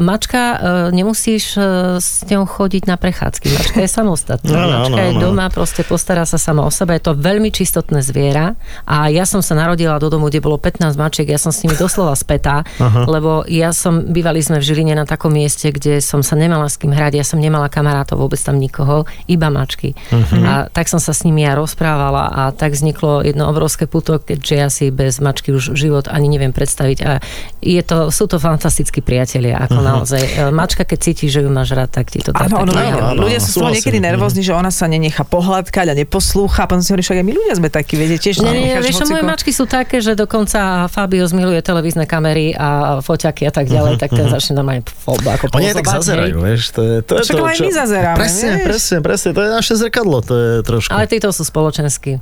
Mačka, 0.00 0.42
uh, 0.54 0.58
nemusíš 0.92 1.56
uh, 1.56 1.96
s 1.96 2.20
ňou 2.28 2.44
chodiť 2.44 2.84
na 2.84 3.00
prechádzky. 3.00 3.46
Mačka 3.48 3.78
je 3.80 3.88
samostatná. 3.88 4.52
Áno, 4.52 4.74
Mačka 4.84 5.00
áno, 5.00 5.08
je 5.08 5.12
áno. 5.16 5.22
doma, 5.24 5.46
proste 5.48 5.82
postará 5.88 6.28
sa 6.28 6.36
sama 6.36 6.68
o 6.68 6.70
seba. 6.70 6.96
Je 6.96 7.08
to 7.08 7.16
veľmi 7.16 7.48
čistotné 7.48 8.04
zviera 8.04 8.58
a 8.84 9.08
ja 9.08 9.24
som 9.24 9.40
sa 9.40 9.56
narodila 9.56 9.96
do 9.96 10.12
domu, 10.12 10.28
kde 10.28 10.44
bolo 10.44 10.60
15 10.60 11.00
mačiek, 11.00 11.28
ja 11.28 11.40
som 11.40 11.48
s 11.48 11.64
nimi 11.64 11.76
doslova 11.80 12.12
spätá, 12.12 12.66
lebo 13.08 13.48
ja 13.48 13.72
som, 13.72 14.04
bývali 14.12 14.44
sme 14.44 14.60
v 14.60 14.64
Žiline 14.68 14.94
na 14.96 15.08
takom 15.08 15.32
mieste, 15.32 15.72
kde 15.72 16.04
som 16.04 16.20
sa 16.20 16.36
nemala 16.36 16.68
s 16.68 16.76
kým 16.76 16.92
hrať, 16.92 17.16
ja 17.16 17.24
som 17.24 17.40
nemala 17.40 17.72
kamarátov, 17.72 18.20
vôbec 18.20 18.40
tam 18.40 18.60
nikoho, 18.60 19.08
iba 19.24 19.48
mačky. 19.48 19.96
A 20.44 20.68
tak 20.68 20.92
som 20.92 21.00
sa 21.00 21.16
s 21.16 21.24
nimi 21.24 21.44
ja 21.44 21.56
rozprávala 21.56 22.28
a 22.28 22.42
tak 22.52 22.76
vzniklo 22.76 23.24
jedno 23.24 23.48
obrovské 23.48 23.88
puto, 23.88 24.20
keďže 24.20 24.54
ja 24.54 24.68
si 24.68 24.88
bez 24.92 25.20
mačky 25.20 25.52
už 25.52 25.76
život 25.76 26.08
ani 26.08 26.28
neviem 26.28 26.52
predstaviť 26.52 26.98
a 27.04 27.12
je 27.60 27.82
to, 27.84 28.08
sú 28.12 28.28
to 28.28 28.36
fantastickí 28.36 29.00
priatelia, 29.14 29.62
ako 29.62 29.78
naozaj. 29.78 30.18
E, 30.18 30.50
Mačka, 30.50 30.82
keď 30.82 30.98
cíti, 31.00 31.30
že 31.30 31.38
ju 31.38 31.48
máš 31.48 31.70
rád, 31.70 31.86
tak 31.88 32.10
ti 32.10 32.18
to 32.18 32.34
tak, 32.34 32.50
Áno, 32.50 32.66
áno, 32.66 32.74
áno, 32.74 33.22
ľudia 33.22 33.38
sú 33.38 33.46
z 33.46 33.54
toho 33.54 33.70
súhlasím. 33.70 33.74
niekedy 33.78 33.98
nervózni, 34.02 34.42
že 34.42 34.50
ona 34.50 34.74
sa 34.74 34.90
nenechá 34.90 35.22
pohľadkať 35.22 35.86
a 35.86 35.94
neposlúcha. 35.94 36.64
A 36.64 36.68
potom 36.68 36.82
si 36.82 36.90
hovorí, 36.90 37.06
však 37.06 37.22
aj 37.22 37.24
my 37.24 37.32
ľudia 37.32 37.54
sme 37.54 37.68
takí, 37.70 37.94
viete, 37.94 38.18
tiež 38.18 38.42
Nie, 38.42 38.50
nie, 38.50 38.74
vieš, 38.82 39.06
moje 39.06 39.22
mačky 39.22 39.54
sú 39.54 39.70
také, 39.70 40.02
že 40.02 40.18
dokonca 40.18 40.90
Fabio 40.90 41.22
zmiluje 41.24 41.62
televízne 41.62 42.04
kamery 42.04 42.50
a 42.52 42.98
foťaky 42.98 43.46
a 43.46 43.52
tak 43.54 43.70
ďalej, 43.70 44.02
tak 44.02 44.10
ten 44.10 44.26
začne 44.26 44.58
normálne 44.58 44.82
fo- 44.82 45.14
ako 45.14 45.54
Oni 45.54 45.70
aj 45.70 45.78
tak 45.78 45.86
zazerajú, 45.94 46.36
vieš. 46.42 46.74
To 46.74 46.80
je, 46.82 46.94
to 47.00 47.12
je 47.14 47.22
to, 47.30 47.38
aj 47.38 47.58
my 47.62 47.70
zazeráme, 47.70 48.18
Presne, 48.18 48.50
presne, 48.64 48.96
presne. 48.98 49.30
To 49.30 49.40
je 49.40 49.50
naše 49.54 49.74
zrkadlo, 49.78 50.18
to 50.20 50.34
je 50.34 50.50
trošku. 50.66 50.90
Ale 50.90 51.06
títo 51.06 51.30
sú 51.30 51.46
spoločenskí. 51.46 52.18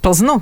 Plznú? 0.00 0.40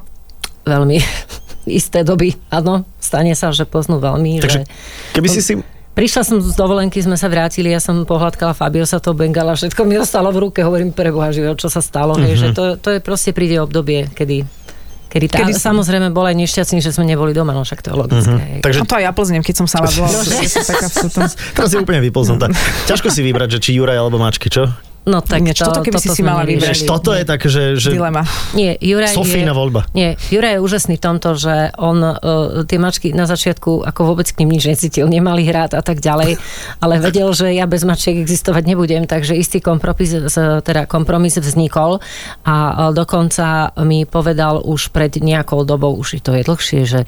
Veľmi 0.63 1.01
isté 1.81 2.01
doby, 2.01 2.37
áno, 2.49 2.89
stane 2.97 3.33
sa, 3.37 3.53
že 3.53 3.65
poznú 3.65 4.01
veľmi, 4.01 4.41
Takže 4.41 4.61
že... 4.65 4.71
keby 5.13 5.29
si 5.29 5.41
si... 5.41 5.53
Prišla 5.91 6.23
som 6.23 6.37
z 6.39 6.55
dovolenky, 6.55 6.99
sme 6.99 7.15
sa 7.15 7.27
vrátili, 7.27 7.69
ja 7.69 7.79
som 7.79 8.03
pohľadkala 8.03 8.53
Fabio 8.53 8.83
sa 8.83 8.97
to 8.97 9.11
bengala, 9.11 9.53
všetko 9.53 9.83
mi 9.83 9.97
ostalo 9.97 10.31
v 10.31 10.39
ruke, 10.41 10.61
hovorím 10.61 10.91
pre 10.91 11.11
Boha 11.11 11.29
živého, 11.29 11.53
čo 11.55 11.67
sa 11.67 11.79
stalo, 11.79 12.15
hej, 12.17 12.37
že 12.37 12.47
to, 12.51 12.75
to 12.75 12.89
je 12.91 13.01
proste 13.01 13.31
príde 13.31 13.57
obdobie, 13.57 14.07
kedy 14.09 14.47
Kedy 15.11 15.27
tá, 15.27 15.43
Kedy 15.43 15.53
si- 15.53 15.67
samozrejme 15.67 16.15
bol 16.15 16.23
aj 16.23 16.39
nešťastný, 16.39 16.79
že 16.79 16.95
sme 16.95 17.03
neboli 17.03 17.35
doma, 17.35 17.51
no 17.51 17.67
však 17.67 17.83
to 17.83 17.91
je 17.91 17.97
logické. 17.99 18.31
hej. 18.31 18.59
Takže 18.63 18.79
No 18.79 18.87
to 18.87 18.95
aj 18.95 19.03
ja 19.03 19.11
plznem, 19.11 19.43
keď 19.43 19.55
som 19.57 19.67
sama 19.67 19.91
bola. 19.91 20.07
No, 21.19 21.27
teraz 21.51 21.69
je 21.69 21.79
úplne 21.83 21.99
vyplznutá. 22.01 22.47
Ťažko 22.87 23.11
si 23.11 23.21
vybrať, 23.21 23.49
že 23.51 23.61
či 23.61 23.71
Juraj 23.75 23.99
alebo 23.99 24.17
mačky, 24.17 24.47
čo? 24.47 24.71
No 25.09 25.25
tak 25.25 25.41
Ináč, 25.41 25.65
toto 25.65 25.81
keby 25.81 25.97
si 25.97 26.13
si 26.13 26.21
sme 26.21 26.29
mala. 26.29 26.45
Vieš, 26.45 26.85
toto 26.85 27.17
je 27.17 27.25
tak, 27.25 27.41
že... 27.49 27.81
že 27.81 27.97
Dilema. 27.97 28.21
Nie, 28.53 28.77
Juraj 28.77 29.17
Sofína 29.17 29.57
je, 29.57 29.57
voľba. 29.57 29.81
Nie, 29.97 30.21
Juraj 30.29 30.57
je 30.57 30.61
úžasný 30.61 30.95
v 31.01 31.03
tomto, 31.03 31.41
že 31.41 31.73
on 31.81 32.05
uh, 32.05 32.21
tie 32.69 32.77
mačky 32.77 33.17
na 33.17 33.25
začiatku 33.25 33.81
ako 33.81 34.01
vôbec 34.05 34.29
k 34.29 34.45
ním 34.45 34.61
nič 34.61 34.69
necítil, 34.69 35.09
nemali 35.09 35.49
hrát 35.49 35.73
a 35.73 35.81
tak 35.81 36.05
ďalej, 36.05 36.37
ale 36.85 37.01
vedel, 37.01 37.33
že 37.33 37.49
ja 37.49 37.65
bez 37.65 37.89
mačiek 37.89 38.21
existovať 38.21 38.69
nebudem, 38.69 39.09
takže 39.09 39.33
istý 39.33 39.65
kompromis, 39.65 40.13
teda 40.37 40.85
kompromis 40.85 41.41
vznikol 41.41 42.05
a 42.45 42.57
uh, 42.69 42.77
dokonca 42.93 43.73
mi 43.81 44.05
povedal 44.05 44.61
už 44.61 44.93
pred 44.93 45.17
nejakou 45.17 45.65
dobou, 45.65 45.97
už 45.97 46.21
to 46.21 46.37
je 46.37 46.45
dlhšie, 46.45 46.81
že 46.85 47.01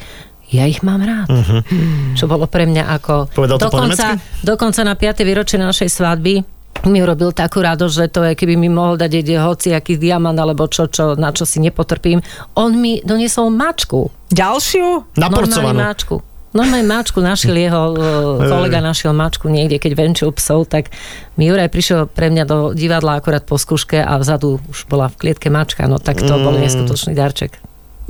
ja 0.53 0.69
ich 0.69 0.85
mám 0.85 1.01
rád. 1.01 1.33
Uh-huh. 1.33 1.65
Čo 2.13 2.29
bolo 2.29 2.45
pre 2.45 2.69
mňa 2.69 2.85
ako... 3.01 3.33
Povedal 3.33 3.57
to 3.57 3.73
po 3.73 3.81
dokonca, 3.81 4.21
nemecky? 4.21 4.45
dokonca 4.45 4.81
na 4.85 4.95
5. 5.01 5.25
výročie 5.25 5.57
našej 5.57 5.89
svadby 5.89 6.52
mi 6.83 6.99
urobil 6.99 7.31
takú 7.31 7.61
radosť, 7.61 7.95
že 7.95 8.07
to 8.09 8.21
je, 8.23 8.33
keby 8.35 8.55
mi 8.55 8.67
mohol 8.67 8.97
dať 8.97 9.13
ide 9.15 9.37
hociaký 9.37 9.95
diamant 9.95 10.35
alebo 10.35 10.67
čo, 10.67 10.87
čo, 10.87 11.15
na 11.15 11.31
čo 11.31 11.45
si 11.45 11.59
nepotrpím. 11.59 12.19
On 12.55 12.73
mi 12.73 12.99
doniesol 13.01 13.49
mačku. 13.49 14.11
Ďalšiu? 14.29 15.15
Naporcovanú. 15.15 15.79
Mačku. 15.79 16.17
Normálne 16.51 16.85
mačku 16.85 17.19
našiel 17.19 17.57
jeho 17.57 17.83
e, 17.95 17.99
kolega, 18.45 18.79
našiel 18.79 19.11
mačku 19.11 19.47
niekde, 19.47 19.79
keď 19.79 19.93
venčil 19.95 20.29
psov, 20.33 20.67
tak 20.67 20.91
mi 21.35 21.47
Juraj 21.47 21.69
prišiel 21.69 22.05
pre 22.05 22.29
mňa 22.29 22.45
do 22.45 22.57
divadla 22.73 23.17
akorát 23.17 23.41
po 23.41 23.57
skúške 23.57 23.97
a 23.97 24.13
vzadu 24.17 24.61
už 24.67 24.85
bola 24.85 25.07
v 25.07 25.17
klietke 25.19 25.49
mačka, 25.49 25.87
no 25.87 25.97
tak 25.97 26.19
to 26.19 26.35
bol 26.35 26.53
Mm. 26.53 26.61
neskutočný 26.61 27.13
darček. 27.13 27.57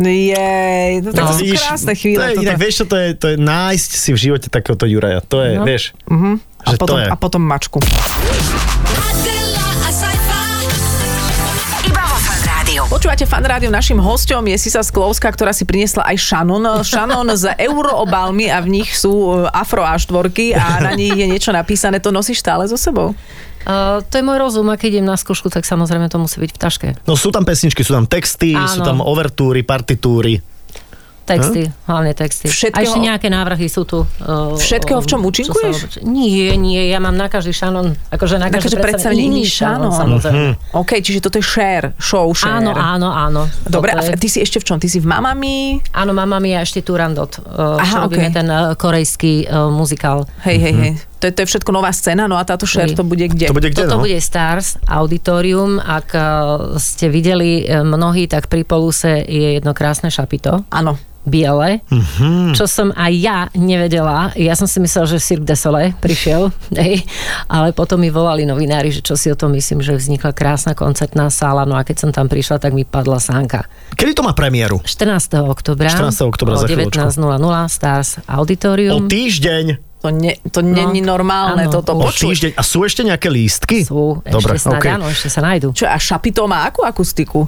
Jej, 0.03 1.01
no, 1.01 1.13
tak 1.13 1.23
to 1.23 1.35
sú 1.37 1.45
krásne 1.53 1.87
To 1.89 1.95
chvíle. 1.95 2.25
je, 2.25 2.35
toto. 2.35 2.43
inak 2.43 2.57
vieš 2.57 2.75
čo, 2.75 2.85
to 2.87 2.97
je, 2.97 3.09
to 3.13 3.27
je 3.29 3.37
nájsť 3.39 3.91
si 3.93 4.11
v 4.11 4.19
živote 4.19 4.49
takéhoto 4.49 4.85
Juraja. 4.85 5.21
To 5.23 5.39
je, 5.39 5.53
No. 5.55 5.63
vieš, 5.63 5.93
a, 5.93 6.41
že 6.71 6.79
potom, 6.79 6.97
to 6.97 7.03
je. 7.03 7.09
a 7.11 7.17
potom 7.19 7.43
mačku. 7.43 7.79
A 7.83 7.89
Fan 12.23 12.43
Rádiu. 12.47 12.83
Počúvate 12.87 13.27
fan 13.27 13.43
rádio, 13.43 13.69
našim 13.69 13.99
hosťom 13.99 14.47
je 14.55 14.57
Sisa 14.57 14.81
Sklovská, 14.87 15.35
ktorá 15.35 15.51
si 15.51 15.67
priniesla 15.67 16.07
aj 16.07 16.17
Shannon. 16.23 16.63
Shannon 16.87 17.27
z 17.35 17.51
euroobalmi 17.59 18.47
a 18.47 18.63
v 18.63 18.81
nich 18.81 18.95
sú 18.95 19.43
e, 19.43 19.51
afro 19.51 19.83
A4 19.83 20.31
a 20.55 20.79
na 20.81 20.93
nich 20.95 21.11
je 21.11 21.27
niečo 21.27 21.51
napísané. 21.51 21.99
To 21.99 22.15
nosíš 22.15 22.41
stále 22.41 22.65
so 22.71 22.79
sebou? 22.79 23.17
Uh, 23.63 24.03
to 24.11 24.19
je 24.19 24.27
môj 24.27 24.43
rozum 24.43 24.67
a 24.71 24.79
keď 24.79 24.99
idem 24.99 25.07
na 25.07 25.15
skúšku, 25.15 25.47
tak 25.47 25.63
samozrejme 25.63 26.11
to 26.11 26.19
musí 26.19 26.43
byť 26.43 26.51
v 26.51 26.59
taške. 26.59 26.89
No 27.07 27.15
sú 27.15 27.31
tam 27.31 27.47
pesničky, 27.47 27.87
sú 27.87 27.95
tam 27.95 28.11
texty, 28.11 28.59
Áno. 28.59 28.67
sú 28.67 28.83
tam 28.83 28.99
overtúry, 28.99 29.63
partitúry. 29.63 30.43
Texty, 31.23 31.71
hlavne 31.87 32.13
texty. 32.13 32.47
Všetkého- 32.47 32.77
A 32.77 32.85
ešte 32.85 32.99
nejaké 32.99 33.29
návrhy 33.29 33.67
sú 33.67 33.83
tu. 33.83 34.03
Uh, 34.19 34.53
Všetkého, 34.55 34.99
v 34.99 35.07
čom 35.07 35.23
účinkuješ? 35.23 35.77
sa- 35.79 36.03
nie, 36.03 36.51
nie, 36.57 36.83
ja 36.85 36.99
mám 36.99 37.15
na 37.15 37.27
každý 37.27 37.51
šanon, 37.53 37.95
akože 38.11 38.37
na 38.37 38.47
Na 38.47 38.51
každé 38.51 38.75
každé 38.75 38.77
predstavenie 38.81 39.31
iný 39.31 39.45
šanon, 39.45 39.91
samozrejme. 39.93 40.59
OK, 40.75 40.99
čiže 40.99 41.23
toto 41.23 41.39
je 41.39 41.45
share, 41.45 41.95
show 41.97 42.27
share. 42.33 42.59
Áno, 42.59 42.75
áno, 42.75 43.09
áno. 43.09 43.43
Dobre, 43.63 43.93
a 43.93 44.03
ty 44.13 44.27
si 44.27 44.43
ešte 44.43 44.59
v 44.59 44.65
čom? 44.65 44.77
Ty 44.77 44.89
si 44.89 44.99
v 44.99 45.07
Mamami? 45.07 45.79
Áno, 45.95 46.11
mama 46.11 46.37
mi 46.37 46.53
a 46.53 46.61
ešte 46.61 46.83
Turandot. 46.83 47.39
Uh, 47.39 47.79
Aha, 47.79 48.03
robíme 48.03 48.27
okej. 48.27 48.35
ten 48.35 48.47
uh, 48.47 48.75
korejský 48.75 49.47
uh, 49.47 49.71
muzikál. 49.71 50.27
Hej, 50.43 50.59
hej, 50.59 50.75
hej. 50.75 50.93
To 51.23 51.31
je, 51.31 51.33
to 51.33 51.47
je 51.47 51.55
všetko 51.55 51.71
nová 51.71 51.95
scéna, 51.95 52.27
no 52.27 52.35
a 52.35 52.43
táto 52.43 52.67
share 52.67 52.91
to 52.91 53.07
bude 53.07 53.23
kde? 53.23 53.47
To 53.47 53.55
bude 53.55 53.71
kde, 53.71 53.87
Toto 53.87 53.97
no? 53.97 54.03
bude 54.03 54.19
Stars 54.19 54.75
Auditorium. 54.85 55.79
Ak 55.79 56.11
uh, 56.11 56.23
ste 56.77 57.07
videli 57.07 57.63
uh, 57.63 57.87
mnohí, 57.87 58.27
tak 58.27 58.51
pri 58.51 58.67
Poluse 58.67 59.23
je 59.23 59.55
jedno 59.57 59.71
krásne 59.71 60.11
šapito. 60.11 60.67
Áno. 60.69 60.99
biele, 61.23 61.79
Mhm. 61.87 62.51
čo 62.51 62.67
som 62.67 62.91
aj 62.91 63.13
ja 63.15 63.39
nevedela. 63.55 64.35
Ja 64.35 64.59
som 64.59 64.67
si 64.67 64.83
myslela, 64.83 65.07
že 65.07 65.23
Cirque 65.23 65.47
du 65.47 65.55
Soleil 65.55 65.95
prišiel, 65.95 66.51
hej, 66.75 67.07
ale 67.47 67.71
potom 67.71 68.03
mi 68.03 68.11
volali 68.11 68.43
novinári, 68.43 68.91
že 68.91 69.07
čo 69.07 69.15
si 69.15 69.31
o 69.31 69.39
tom 69.39 69.55
myslím, 69.55 69.87
že 69.87 69.95
vznikla 69.95 70.35
krásna 70.35 70.75
koncertná 70.75 71.31
sála, 71.31 71.63
no 71.63 71.79
a 71.79 71.87
keď 71.87 71.97
som 72.03 72.11
tam 72.11 72.27
prišla, 72.27 72.59
tak 72.59 72.75
mi 72.75 72.83
padla 72.83 73.23
sánka. 73.23 73.71
Kedy 73.95 74.19
to 74.19 74.27
má 74.27 74.35
premiéru? 74.35 74.83
14. 74.83 75.47
oktobra 75.47 75.95
14. 75.95 76.27
oktobra, 76.27 76.59
o 76.59 76.67
za 76.67 76.67
chvíľočku. 76.67 77.15
19.00 77.15 77.71
Stars 77.71 78.19
O 78.19 78.43
Auditorium. 78.43 79.07
týždeň. 79.07 79.92
To, 80.03 80.11
ne, 80.11 80.35
to 80.45 80.61
No. 80.61 80.75
není 80.75 80.99
normálne 81.01 81.65
Áno. 81.65 81.73
toto 81.73 81.95
počuť. 81.95 82.27
týždeň. 82.29 82.53
A 82.55 82.63
sú 82.63 82.83
ešte 82.83 83.01
nejaké 83.01 83.29
lístky? 83.29 83.87
Sú, 83.87 84.19
Dobre, 84.21 84.55
ešte 84.55 84.67
snáď 84.67 84.79
okej. 84.79 84.91
áno, 84.93 85.07
ešte 85.07 85.29
sa 85.29 85.41
nájdu. 85.41 85.69
Čo, 85.71 85.87
a 85.87 85.97
šapito 85.97 86.43
má 86.45 86.65
akú 86.65 86.83
akustiku? 86.83 87.47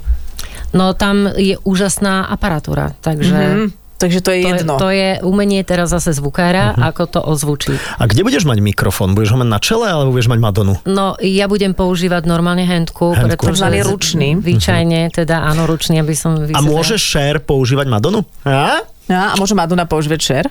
No 0.71 0.91
tam 0.93 1.29
je 1.29 1.59
úžasná 1.61 2.25
aparatúra, 2.25 2.95
takže... 2.97 3.35
Hm, 3.35 3.67
takže 3.97 4.19
to 4.19 4.29
je 4.29 4.39
To 4.39 4.41
je, 4.41 4.51
jedno. 4.53 4.73
to 4.77 4.87
je 4.89 5.09
umenie 5.21 5.61
teraz 5.61 5.87
zase 5.89 6.11
zvukára, 6.13 6.75
Mhm. 6.75 6.83
ako 6.85 7.03
to 7.05 7.19
ozvučí. 7.21 7.75
A 7.93 8.03
kde 8.05 8.23
budeš 8.23 8.43
mať 8.43 8.59
mikrofón? 8.61 9.11
Budeš 9.11 9.31
ho 9.31 9.37
mať 9.37 9.49
na 9.49 9.59
čele, 9.61 9.87
alebo 9.87 10.11
budeš 10.11 10.27
mať 10.27 10.39
Madonu? 10.41 10.79
No, 10.85 11.15
ja 11.17 11.45
budem 11.45 11.71
používať 11.71 12.23
normálne 12.23 12.63
handku, 12.63 13.11
Handku. 13.13 13.23
pretože... 13.25 13.59
Takzvaný 13.61 13.83
ručný. 13.83 14.29
Zvyčajne, 14.37 15.11
teda 15.11 15.43
áno, 15.43 15.63
ručný, 15.65 15.95
aby 15.97 16.11
som 16.11 16.35
A 16.35 16.39
vyzerala. 16.41 16.63
môžeš 16.65 17.01
share 17.01 17.39
používať 17.41 17.87
Madonu? 17.89 18.23
A? 18.43 18.79
No, 19.05 19.15
a 19.15 19.35
môže 19.35 19.51
Madonna 19.53 19.83
používať 19.83 20.19
share? 20.19 20.49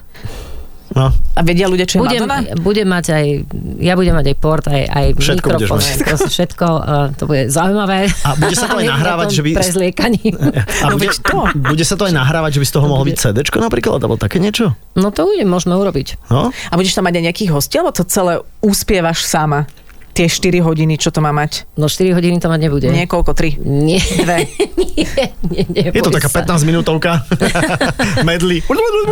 No. 0.95 1.11
A 1.11 1.41
vedia 1.43 1.67
ľudia, 1.67 1.91
čo 1.91 1.99
je 1.99 2.07
Budem, 2.07 2.23
Madonna? 2.23 2.55
budem 2.63 2.87
mať 2.87 3.07
aj, 3.11 3.27
ja 3.83 3.99
budem 3.99 4.15
mať 4.15 4.27
aj 4.31 4.37
port, 4.39 4.63
aj, 4.71 4.83
aj 4.87 5.07
Všetko 5.19 5.49
mikrofón, 5.59 5.83
aj 5.83 5.99
proste 6.07 6.31
všetko, 6.31 6.67
uh, 6.71 6.83
to 7.19 7.27
bude 7.27 7.51
zaujímavé. 7.51 8.07
A 8.23 8.39
bude 8.39 8.55
sa 8.55 8.71
to 8.71 8.79
aj 8.79 8.87
nahrávať, 8.95 9.27
to 9.27 9.35
že 9.35 9.43
by- 9.43 9.55
Prezliekaní. 9.59 10.23
A 10.87 10.95
bude, 10.95 11.11
bude 11.67 11.85
sa 11.85 11.99
to 11.99 12.07
aj 12.07 12.15
nahrávať, 12.15 12.51
že 12.57 12.61
by 12.63 12.67
z 12.71 12.75
toho 12.79 12.87
mohlo 12.87 13.05
byť 13.05 13.17
CDčko 13.19 13.59
napríklad, 13.59 13.99
alebo 13.99 14.15
také 14.15 14.39
niečo? 14.39 14.79
No 14.95 15.11
to 15.11 15.27
bude, 15.27 15.43
môžeme 15.43 15.75
urobiť. 15.75 16.31
No? 16.31 16.55
A 16.55 16.75
budeš 16.79 16.95
tam 16.95 17.11
mať 17.11 17.19
aj 17.19 17.25
nejakých 17.27 17.51
hostí, 17.51 17.75
alebo 17.75 17.91
to 17.91 18.07
celé 18.07 18.39
uspievaš 18.63 19.27
sama? 19.27 19.67
Tie 20.14 20.24
4 20.24 20.62
hodiny, 20.62 20.94
čo 20.94 21.11
to 21.11 21.18
má 21.18 21.31
mať? 21.31 21.66
No 21.74 21.85
4 21.85 22.14
hodiny 22.14 22.38
to 22.38 22.46
mať 22.46 22.61
nebude. 22.62 22.87
Niekoľko, 22.87 23.35
3. 23.35 23.59
Nie. 23.59 23.98
Dve. 23.98 24.46
nie, 24.79 25.05
nie, 25.50 25.62
nie, 25.66 25.85
Je 25.90 25.98
to 25.98 26.09
taká 26.09 26.31
sa. 26.31 26.46
15 26.46 26.62
minútovka. 26.62 27.27
Medli. 28.22 28.62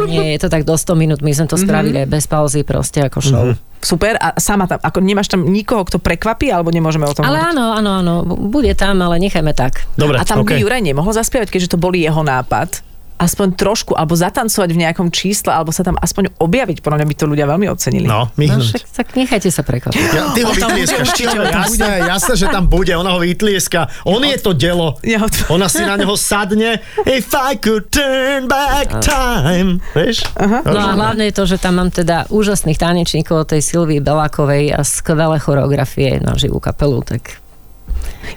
Nie, 0.06 0.38
je 0.38 0.40
to 0.40 0.48
tak 0.48 0.62
do 0.62 0.72
100 0.72 0.94
minút. 0.94 1.18
My 1.18 1.32
sme 1.32 1.44
to 1.44 1.54
Mhm. 1.54 1.62
spravili 1.62 1.96
aj 1.98 2.08
bez 2.08 2.24
pauzy, 2.24 2.62
proste 2.62 3.02
ako 3.02 3.18
show. 3.18 3.44
Super. 3.82 4.14
A 4.16 4.38
sama 4.38 4.64
tam, 4.64 4.78
ako 4.78 5.02
nemáš 5.02 5.26
tam 5.26 5.42
nikoho, 5.42 5.82
kto 5.82 5.98
prekvapí, 5.98 6.46
alebo 6.48 6.70
nemôžeme 6.70 7.02
o 7.02 7.10
tom 7.10 7.26
Ale 7.26 7.34
hovoriť? 7.36 7.50
áno, 7.50 7.64
áno, 7.74 7.90
áno, 7.98 8.14
bude 8.40 8.70
tam, 8.72 9.02
ale 9.02 9.18
nechajme 9.18 9.50
tak. 9.52 9.82
Dobre, 9.92 10.16
A 10.16 10.24
tam 10.24 10.40
by 10.40 10.54
okay. 10.54 10.62
Juraj 10.62 10.78
nemohol 10.80 11.10
zaspievať, 11.10 11.50
keďže 11.50 11.74
to 11.74 11.82
bol 11.82 11.90
jeho 11.90 12.22
nápad. 12.22 12.78
Aspoň 13.22 13.54
trošku, 13.54 13.94
alebo 13.94 14.12
zatancovať 14.12 14.74
v 14.74 14.82
nejakom 14.82 15.08
čísle, 15.08 15.54
alebo 15.54 15.70
sa 15.70 15.80
tam 15.80 15.94
aspoň 15.94 16.34
objaviť. 16.36 16.82
Podľa 16.82 16.98
mňa 16.98 17.06
by 17.06 17.14
to 17.14 17.24
ľudia 17.30 17.46
veľmi 17.46 17.70
ocenili. 17.70 18.02
No, 18.04 18.26
No, 18.26 18.34
myhnúť. 18.34 18.66
však, 18.66 18.82
tak 18.90 19.06
nechajte 19.14 19.46
sa 19.48 19.62
prekvapiť. 19.62 20.02
Ja, 20.10 20.34
ty 20.34 20.42
ho 20.42 20.50
vytlieskaš. 20.50 21.14
Jasné, 21.22 21.92
jasné, 22.02 22.34
že 22.34 22.50
tam 22.50 22.66
bude. 22.66 22.90
Ona 22.92 23.14
ho 23.14 23.22
vytlieska. 23.22 23.86
On 24.02 24.18
je 24.18 24.34
to 24.36 24.50
delo. 24.52 24.98
Ja 25.06 25.22
Ona 25.48 25.70
si 25.70 25.80
na 25.80 25.94
neho 25.94 26.18
sadne. 26.18 26.82
If 27.04 27.30
I 27.30 27.54
could 27.54 27.88
turn 27.88 28.50
back 28.50 28.90
time. 29.00 29.78
Vieš? 29.92 30.26
No 30.66 30.78
a 30.82 30.92
hlavne 30.92 31.30
je 31.30 31.34
to, 31.34 31.46
že 31.46 31.56
tam 31.56 31.78
mám 31.78 31.88
teda 31.88 32.26
úžasných 32.26 32.76
tanečníkov 32.76 33.46
od 33.46 33.48
tej 33.54 33.62
Silvii 33.62 34.02
Belákovej 34.02 34.74
a 34.74 34.82
skvelé 34.82 35.38
choreografie 35.38 36.18
na 36.18 36.34
živú 36.34 36.58
kapelu, 36.58 36.98
tak 37.02 37.38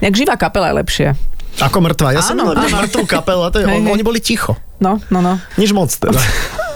Inak 0.02 0.14
živá 0.14 0.36
kapela 0.36 0.70
je 0.70 0.76
lepšie. 0.78 1.08
Ako 1.64 1.78
mŕtva. 1.80 2.12
Ja 2.12 2.22
som 2.24 2.36
Áno, 2.36 2.52
mal 2.52 2.60
áno. 2.60 2.84
mŕtvú 2.84 3.06
kapelu 3.08 3.42
a 3.46 3.50
to 3.52 3.64
je, 3.64 3.66
oni 3.68 4.04
boli 4.04 4.20
ticho. 4.20 4.60
No, 4.80 5.00
no, 5.08 5.24
no. 5.24 5.40
Nič 5.56 5.72
moc 5.72 5.88
teda. 5.88 6.20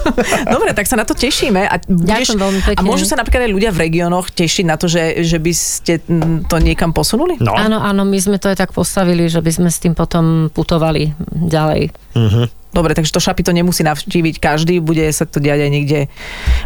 Dobre, 0.56 0.72
tak 0.72 0.88
sa 0.88 0.96
na 0.96 1.04
to 1.04 1.12
tešíme. 1.12 1.68
A, 1.68 1.76
budeš, 1.84 2.32
veľmi 2.32 2.60
pekne. 2.64 2.80
a 2.80 2.86
môžu 2.86 3.04
sa 3.04 3.20
napríklad 3.20 3.44
aj 3.44 3.52
ľudia 3.52 3.70
v 3.76 3.84
regiónoch 3.84 4.32
tešiť 4.32 4.64
na 4.64 4.80
to, 4.80 4.88
že, 4.88 5.20
že 5.20 5.36
by 5.36 5.52
ste 5.52 6.00
to 6.48 6.56
niekam 6.56 6.96
posunuli? 6.96 7.36
No. 7.36 7.52
áno, 7.52 7.76
áno, 7.76 8.08
my 8.08 8.16
sme 8.16 8.40
to 8.40 8.48
aj 8.48 8.64
tak 8.64 8.72
postavili, 8.72 9.28
že 9.28 9.44
by 9.44 9.52
sme 9.52 9.68
s 9.68 9.76
tým 9.76 9.92
potom 9.92 10.48
putovali 10.48 11.12
ďalej. 11.28 11.92
Dobre, 12.70 12.94
takže 12.94 13.10
to 13.10 13.18
šapi 13.18 13.42
to 13.42 13.50
nemusí 13.50 13.82
navštíviť 13.82 14.38
každý, 14.38 14.78
bude 14.78 15.02
sa 15.10 15.26
to 15.26 15.42
diať 15.42 15.66
aj 15.66 15.70
niekde. 15.70 15.98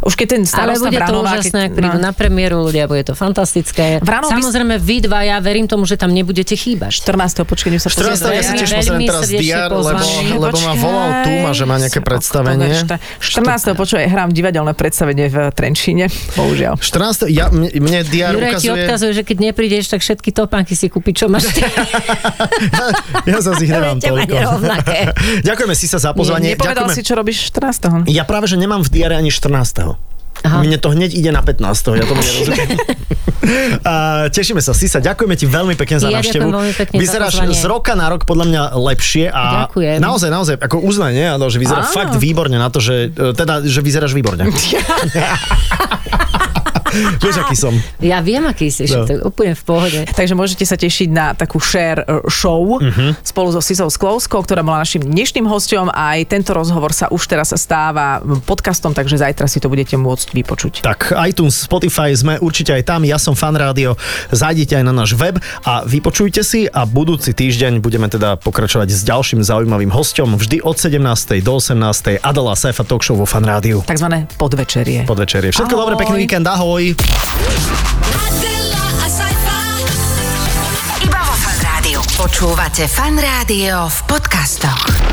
Už 0.04 0.12
keď 0.20 0.26
ten 0.36 0.42
Ale 0.44 0.76
starosta 0.76 0.88
bude 0.92 1.00
to 1.00 1.04
Vranova, 1.04 1.30
úžasné, 1.32 1.60
ak 1.64 1.72
keď, 1.72 1.78
prídu 1.80 1.98
na 1.98 2.12
premiéru 2.12 2.60
ľudia, 2.60 2.84
bude 2.84 3.02
to 3.08 3.16
fantastické. 3.16 4.04
Vranov 4.04 4.28
Samozrejme, 4.28 4.76
vy 4.76 4.96
dva, 5.08 5.24
ja 5.24 5.40
verím 5.40 5.64
tomu, 5.64 5.88
že 5.88 5.96
tam 5.96 6.12
nebudete 6.12 6.52
chýbať. 6.52 7.00
14. 7.00 7.48
počkej, 7.48 7.80
sa 7.80 7.88
14. 7.88 8.36
ja 8.36 8.42
si 8.44 8.52
tiež 8.60 8.70
pozriem 8.84 9.00
teraz 9.08 9.28
diar, 9.32 9.70
lebo, 9.72 10.04
lebo 10.44 10.56
ma 10.60 10.74
volal 10.76 11.10
Tuma, 11.24 11.50
že 11.56 11.64
má 11.64 11.76
nejaké 11.80 12.00
predstavenie. 12.04 12.84
14. 13.18 13.72
počuj, 13.72 14.04
hrám 14.04 14.28
divadelné 14.28 14.76
predstavenie 14.76 15.32
v 15.32 15.36
Trenčíne, 15.56 16.12
bohužiaľ. 16.36 16.76
14. 16.76 17.32
Ja, 17.32 17.48
mne, 17.48 18.04
diar 18.04 18.36
Juraj 18.36 18.60
ti 18.60 18.68
ukazuje... 18.68 18.84
odkazuje, 18.84 19.12
že 19.16 19.22
keď 19.24 19.36
neprídeš, 19.50 19.88
tak 19.88 20.04
všetky 20.04 20.30
topánky 20.36 20.76
si 20.76 20.92
kúpi, 20.92 21.16
čo 21.16 21.32
máš. 21.32 21.48
ty. 21.48 21.64
Ja 23.24 23.40
zase 23.40 23.64
ich 23.64 23.72
nemám 23.72 23.98
toľko. 24.02 24.36
Ďakujeme 25.48 25.74
si 25.74 25.86
sa 25.94 25.98
za 25.98 26.10
pozvanie. 26.10 26.58
Nepovedal 26.58 26.90
Ďakujeme. 26.90 26.98
si, 26.98 27.06
čo 27.06 27.14
robíš 27.14 27.54
14. 27.54 28.10
Ja 28.10 28.26
práve, 28.26 28.50
že 28.50 28.58
nemám 28.58 28.82
v 28.82 28.90
diare 28.90 29.14
ani 29.14 29.30
14. 29.30 29.94
Aha. 30.44 30.60
Mne 30.66 30.76
to 30.82 30.90
hneď 30.90 31.14
ide 31.14 31.30
na 31.30 31.40
15. 31.46 31.94
Ja 31.94 32.04
tomu 32.04 32.20
nerozumiem. 32.20 32.74
A 33.84 33.92
tešíme 34.32 34.58
sa. 34.64 34.72
Sisa, 34.72 35.04
ďakujeme 35.04 35.36
ti 35.36 35.44
veľmi 35.44 35.76
pekne 35.76 36.00
za 36.00 36.08
Ja 36.08 36.18
návštevu. 36.18 36.48
Vyzeráš 36.96 37.44
z 37.44 37.64
roka 37.68 37.92
na 37.92 38.08
rok 38.08 38.24
podľa 38.24 38.46
mňa 38.48 38.62
lepšie 38.72 39.28
a 39.28 39.68
Ďakujem. 39.68 39.98
naozaj, 40.00 40.30
naozaj, 40.32 40.54
ako 40.64 40.80
uznanie, 40.80 41.28
áno, 41.28 41.52
že 41.52 41.60
vyzerá 41.60 41.84
fakt 41.84 42.16
výborne 42.16 42.56
na 42.56 42.72
to, 42.72 42.80
že 42.80 43.12
e, 43.12 43.36
teda, 43.36 43.60
že 43.60 43.84
vyzeráš 43.84 44.16
výborne. 44.16 44.48
Vieš, 47.22 47.36
aký 47.38 47.54
som. 47.54 47.74
Ja 47.98 48.18
viem, 48.20 48.42
aký 48.42 48.68
si, 48.68 48.86
No. 48.86 49.04
to 49.04 49.12
je 49.12 49.20
úplne 49.20 49.52
v 49.52 49.62
pohode. 49.62 50.00
Takže 50.08 50.32
môžete 50.32 50.62
sa 50.62 50.74
tešiť 50.74 51.08
na 51.08 51.32
takú 51.32 51.58
share 51.58 52.00
e, 52.00 52.28
show 52.28 52.78
Mhm. 52.78 53.18
spolu 53.20 53.48
so 53.50 53.60
Sisou 53.60 53.88
Sklovskou, 53.88 54.40
ktorá 54.40 54.60
bola 54.60 54.78
našim 54.78 55.00
dnešným 55.00 55.44
hosťom 55.44 55.88
a 55.88 56.14
aj 56.14 56.28
tento 56.28 56.50
rozhovor 56.50 56.90
sa 56.90 57.08
už 57.08 57.22
teraz 57.26 57.50
stáva 57.52 58.18
podcastom, 58.40 58.90
takže 58.90 59.16
zajtra 59.16 59.44
si 59.44 59.58
to 59.58 59.66
budete 59.66 59.94
môcť 59.94 60.26
vypočuť. 60.32 60.72
Tak, 60.80 61.12
iTunes, 61.24 61.56
Spotify, 61.56 62.12
sme 62.12 62.36
určite 62.38 62.70
aj 62.70 62.84
tam. 62.84 63.02
Ja 63.02 63.16
som 63.16 63.32
fan 63.32 63.54
rádio. 63.54 63.96
Zajdite 64.30 64.74
aj 64.74 64.84
na 64.84 64.92
náš 64.92 65.14
web 65.14 65.36
a 65.62 65.82
vypočujte 65.82 66.40
si 66.40 66.66
a 66.66 66.84
budúci 66.84 67.32
týždeň 67.32 67.80
budeme 67.80 68.06
teda 68.06 68.36
pokračovať 68.36 68.88
s 68.88 69.02
ďalším 69.02 69.40
zaujímavým 69.40 69.88
hosťom 69.88 70.36
vždy 70.36 70.60
od 70.60 70.76
17. 70.76 71.00
do 71.40 71.52
18. 71.54 72.20
Adela 72.20 72.52
Saifa 72.54 72.82
Talk 72.82 73.00
Show 73.00 73.14
vo 73.14 73.24
fan 73.24 73.42
rádiu. 73.42 73.80
Takzvané 73.82 74.28
podvečerie. 74.34 75.04
Podvečerie. 75.04 75.50
Všetko 75.50 75.70
Ahoj. 75.70 75.80
dobre, 75.80 75.94
pekný 75.96 76.16
víkend, 76.20 76.44
ahoj. 76.44 76.83
Adela, 76.92 78.84
a 79.00 79.08
sci-fi. 79.08 79.88
Iba 81.00 81.20
vo 81.24 81.32
Fan 81.32 81.58
Rádiu. 81.64 82.04
Počúvate 82.12 82.84
Fan 82.84 83.16
Rádio 83.16 83.88
v 83.88 83.98
podcastoch. 84.04 85.03